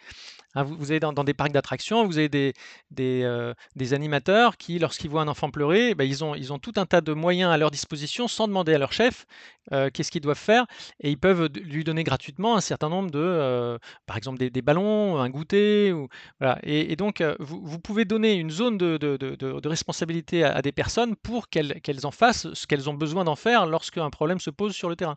Hein, 0.58 0.64
vous, 0.64 0.90
avez 0.90 0.98
dans, 0.98 1.12
des 1.12 1.34
parcs 1.34 1.52
d'attractions, 1.52 2.04
vous 2.04 2.18
avez 2.18 2.28
des, 2.28 2.52
des, 2.90 3.22
euh, 3.22 3.54
animateurs 3.92 4.56
qui, 4.56 4.80
lorsqu'ils 4.80 5.08
voient 5.08 5.22
un 5.22 5.28
enfant 5.28 5.50
pleurer, 5.50 5.94
bah, 5.94 6.04
ils 6.04 6.24
ont 6.24 6.58
tout 6.58 6.72
un 6.76 6.84
tas 6.84 7.00
de 7.00 7.12
moyens 7.12 7.52
à 7.52 7.56
leur 7.56 7.70
disposition 7.70 8.26
sans 8.26 8.48
demander 8.48 8.74
à 8.74 8.78
leur 8.78 8.92
chef 8.92 9.24
qu'est-ce 9.70 10.10
qu'ils 10.10 10.20
doivent 10.20 10.38
faire. 10.38 10.66
Et 11.00 11.10
ils 11.10 11.18
peuvent 11.18 11.48
lui 11.62 11.84
donner 11.84 12.04
gratuitement 12.04 12.56
un 12.56 12.60
certain 12.60 12.88
nombre 12.88 13.10
de, 13.10 13.78
par 14.06 14.16
exemple, 14.16 14.38
des, 14.38 14.62
ballons, 14.62 15.18
un 15.18 15.28
goûter. 15.30 15.92
Ou, 15.92 16.08
voilà. 16.40 16.58
et, 16.62 16.96
donc, 16.96 17.22
vous, 17.38 17.78
pouvez 17.78 18.04
donner 18.04 18.34
une 18.34 18.50
zone 18.50 18.78
de, 18.78 18.96
de, 18.96 19.16
de, 19.16 19.68
responsabilité 19.68 20.44
à, 20.44 20.62
des 20.62 20.72
personnes 20.72 21.16
pour 21.16 21.48
qu'elles 21.48 21.74
en 22.04 22.10
fassent 22.10 22.52
ce 22.52 22.66
qu'elles 22.66 22.88
ont 22.88 22.94
besoin 22.94 23.24
d'en 23.24 23.36
faire 23.36 23.66
lorsqu'un 23.66 24.08
problème 24.10 24.40
se 24.40 24.50
pose 24.50 24.74
sur 24.74 24.88
le 24.88 24.96
terrain. 24.96 25.16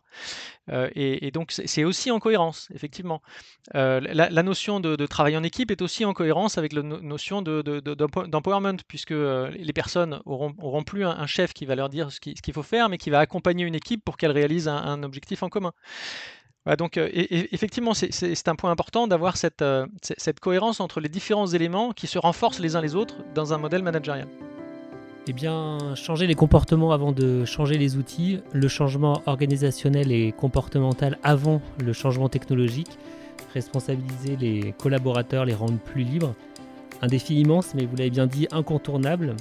Et, 0.94 1.30
donc, 1.30 1.52
c'est 1.52 1.84
aussi 1.84 2.10
en 2.10 2.18
cohérence, 2.18 2.68
effectivement. 2.74 3.22
La, 3.74 4.42
notion 4.42 4.80
de, 4.80 5.06
travail 5.06 5.36
en 5.36 5.42
équipe 5.42 5.70
est 5.70 5.82
aussi 5.82 6.04
en 6.04 6.12
cohérence 6.12 6.58
avec 6.58 6.72
la 6.72 6.82
notion 6.82 7.42
d'empowerment, 7.42 8.78
puisque 8.88 9.10
les 9.10 9.72
personnes 9.72 10.20
auront, 10.24 10.82
plus 10.84 11.04
un, 11.04 11.26
chef 11.26 11.52
qui 11.52 11.66
va 11.66 11.74
leur 11.74 11.88
dire 11.88 12.12
ce 12.12 12.20
qu'il 12.20 12.54
faut 12.54 12.62
faire, 12.62 12.88
mais 12.88 12.98
qui 12.98 13.10
va 13.10 13.20
accompagner 13.20 13.64
une 13.64 13.74
équipe 13.74 14.04
pour 14.04 14.16
qu'elle 14.16 14.32
réalise 14.42 14.68
un, 14.68 15.02
objectif 15.02 15.42
en 15.42 15.48
commun. 15.48 15.72
donc 16.78 16.96
euh, 16.96 17.08
effectivement, 17.12 17.94
c'est 17.94 18.48
un 18.48 18.56
point 18.56 18.70
important 18.70 19.06
d'avoir 19.06 19.36
cette, 19.36 19.62
euh, 19.62 19.86
cette 20.00 20.40
cohérence 20.40 20.80
entre 20.80 21.00
les 21.00 21.08
différents 21.08 21.46
éléments 21.46 21.92
qui 21.92 22.06
se 22.06 22.18
renforcent 22.18 22.60
les 22.60 22.76
uns 22.76 22.80
les 22.80 22.94
autres 22.94 23.16
dans 23.34 23.52
un 23.54 23.58
modèle 23.58 23.82
managérial. 23.82 24.28
Eh 25.28 25.32
bien, 25.32 25.94
changer 25.94 26.26
les 26.26 26.34
comportements 26.34 26.90
avant 26.90 27.12
de 27.12 27.44
changer 27.44 27.78
les 27.78 27.96
outils, 27.96 28.40
le 28.52 28.66
changement 28.66 29.22
organisationnel 29.26 30.10
et 30.10 30.32
comportemental 30.32 31.16
avant 31.22 31.62
le 31.78 31.92
changement 31.92 32.28
technologique, 32.28 32.98
responsabiliser 33.54 34.34
les 34.36 34.74
collaborateurs, 34.78 35.44
les 35.44 35.54
rendre 35.54 35.78
plus 35.78 36.02
libres. 36.02 36.34
Un 37.02 37.06
défi 37.06 37.40
immense, 37.40 37.74
mais 37.76 37.86
vous 37.86 37.94
l'avez 37.94 38.10
bien 38.10 38.26
dit, 38.26 38.48
incontournable. 38.50 39.36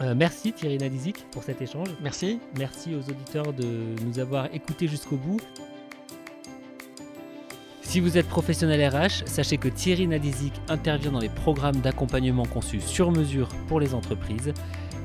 Euh, 0.00 0.14
merci 0.16 0.52
Thierry 0.52 0.78
Nadizic 0.78 1.26
pour 1.30 1.42
cet 1.42 1.60
échange. 1.60 1.88
Merci. 2.00 2.40
Merci 2.58 2.94
aux 2.94 3.10
auditeurs 3.10 3.52
de 3.52 3.94
nous 4.04 4.18
avoir 4.18 4.46
écoutés 4.54 4.88
jusqu'au 4.88 5.16
bout. 5.16 5.40
Si 7.82 8.00
vous 8.00 8.16
êtes 8.16 8.26
professionnel 8.26 8.88
RH, 8.88 9.26
sachez 9.26 9.58
que 9.58 9.68
Thierry 9.68 10.06
Nadizic 10.06 10.54
intervient 10.68 11.12
dans 11.12 11.20
les 11.20 11.28
programmes 11.28 11.76
d'accompagnement 11.76 12.46
conçus 12.46 12.80
sur 12.80 13.10
mesure 13.10 13.48
pour 13.68 13.80
les 13.80 13.92
entreprises. 13.92 14.54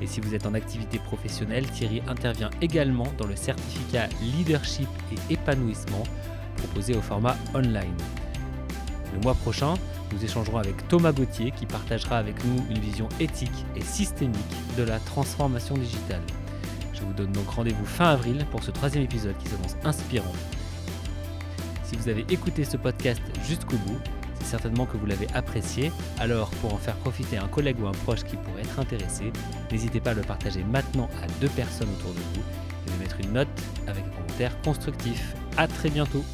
Et 0.00 0.06
si 0.06 0.20
vous 0.20 0.34
êtes 0.34 0.46
en 0.46 0.54
activité 0.54 0.98
professionnelle, 0.98 1.66
Thierry 1.66 2.02
intervient 2.08 2.50
également 2.62 3.06
dans 3.18 3.26
le 3.26 3.36
certificat 3.36 4.08
Leadership 4.22 4.88
et 5.12 5.34
épanouissement 5.34 6.04
proposé 6.56 6.96
au 6.96 7.02
format 7.02 7.36
online. 7.54 7.96
Le 9.12 9.20
mois 9.20 9.34
prochain, 9.34 9.74
nous 10.12 10.24
échangerons 10.24 10.58
avec 10.58 10.88
Thomas 10.88 11.12
Gauthier 11.12 11.50
qui 11.50 11.66
partagera 11.66 12.18
avec 12.18 12.42
nous 12.44 12.64
une 12.70 12.78
vision 12.78 13.08
éthique 13.20 13.64
et 13.76 13.82
systémique 13.82 14.38
de 14.76 14.82
la 14.82 14.98
transformation 15.00 15.74
digitale. 15.76 16.22
Je 16.94 17.02
vous 17.02 17.12
donne 17.12 17.32
donc 17.32 17.48
rendez-vous 17.48 17.86
fin 17.86 18.10
avril 18.10 18.46
pour 18.50 18.62
ce 18.62 18.70
troisième 18.70 19.04
épisode 19.04 19.36
qui 19.38 19.48
s'annonce 19.48 19.76
inspirant. 19.84 20.32
Si 21.84 21.96
vous 21.96 22.08
avez 22.08 22.26
écouté 22.28 22.64
ce 22.64 22.76
podcast 22.76 23.22
jusqu'au 23.46 23.76
bout, 23.76 23.98
c'est 24.38 24.46
certainement 24.46 24.86
que 24.86 24.96
vous 24.96 25.06
l'avez 25.06 25.26
apprécié. 25.34 25.90
Alors, 26.18 26.50
pour 26.60 26.74
en 26.74 26.76
faire 26.76 26.96
profiter 26.96 27.38
un 27.38 27.48
collègue 27.48 27.80
ou 27.80 27.86
un 27.86 27.92
proche 27.92 28.24
qui 28.24 28.36
pourrait 28.36 28.62
être 28.62 28.78
intéressé, 28.78 29.32
n'hésitez 29.70 30.00
pas 30.00 30.10
à 30.10 30.14
le 30.14 30.22
partager 30.22 30.62
maintenant 30.64 31.08
à 31.22 31.26
deux 31.40 31.48
personnes 31.48 31.88
autour 31.98 32.12
de 32.12 32.18
vous 32.18 32.42
et 32.86 32.90
de 32.90 33.02
mettre 33.02 33.20
une 33.20 33.32
note 33.32 33.48
avec 33.86 34.04
un 34.04 34.10
commentaire 34.10 34.60
constructif. 34.62 35.34
A 35.56 35.66
très 35.66 35.90
bientôt 35.90 36.24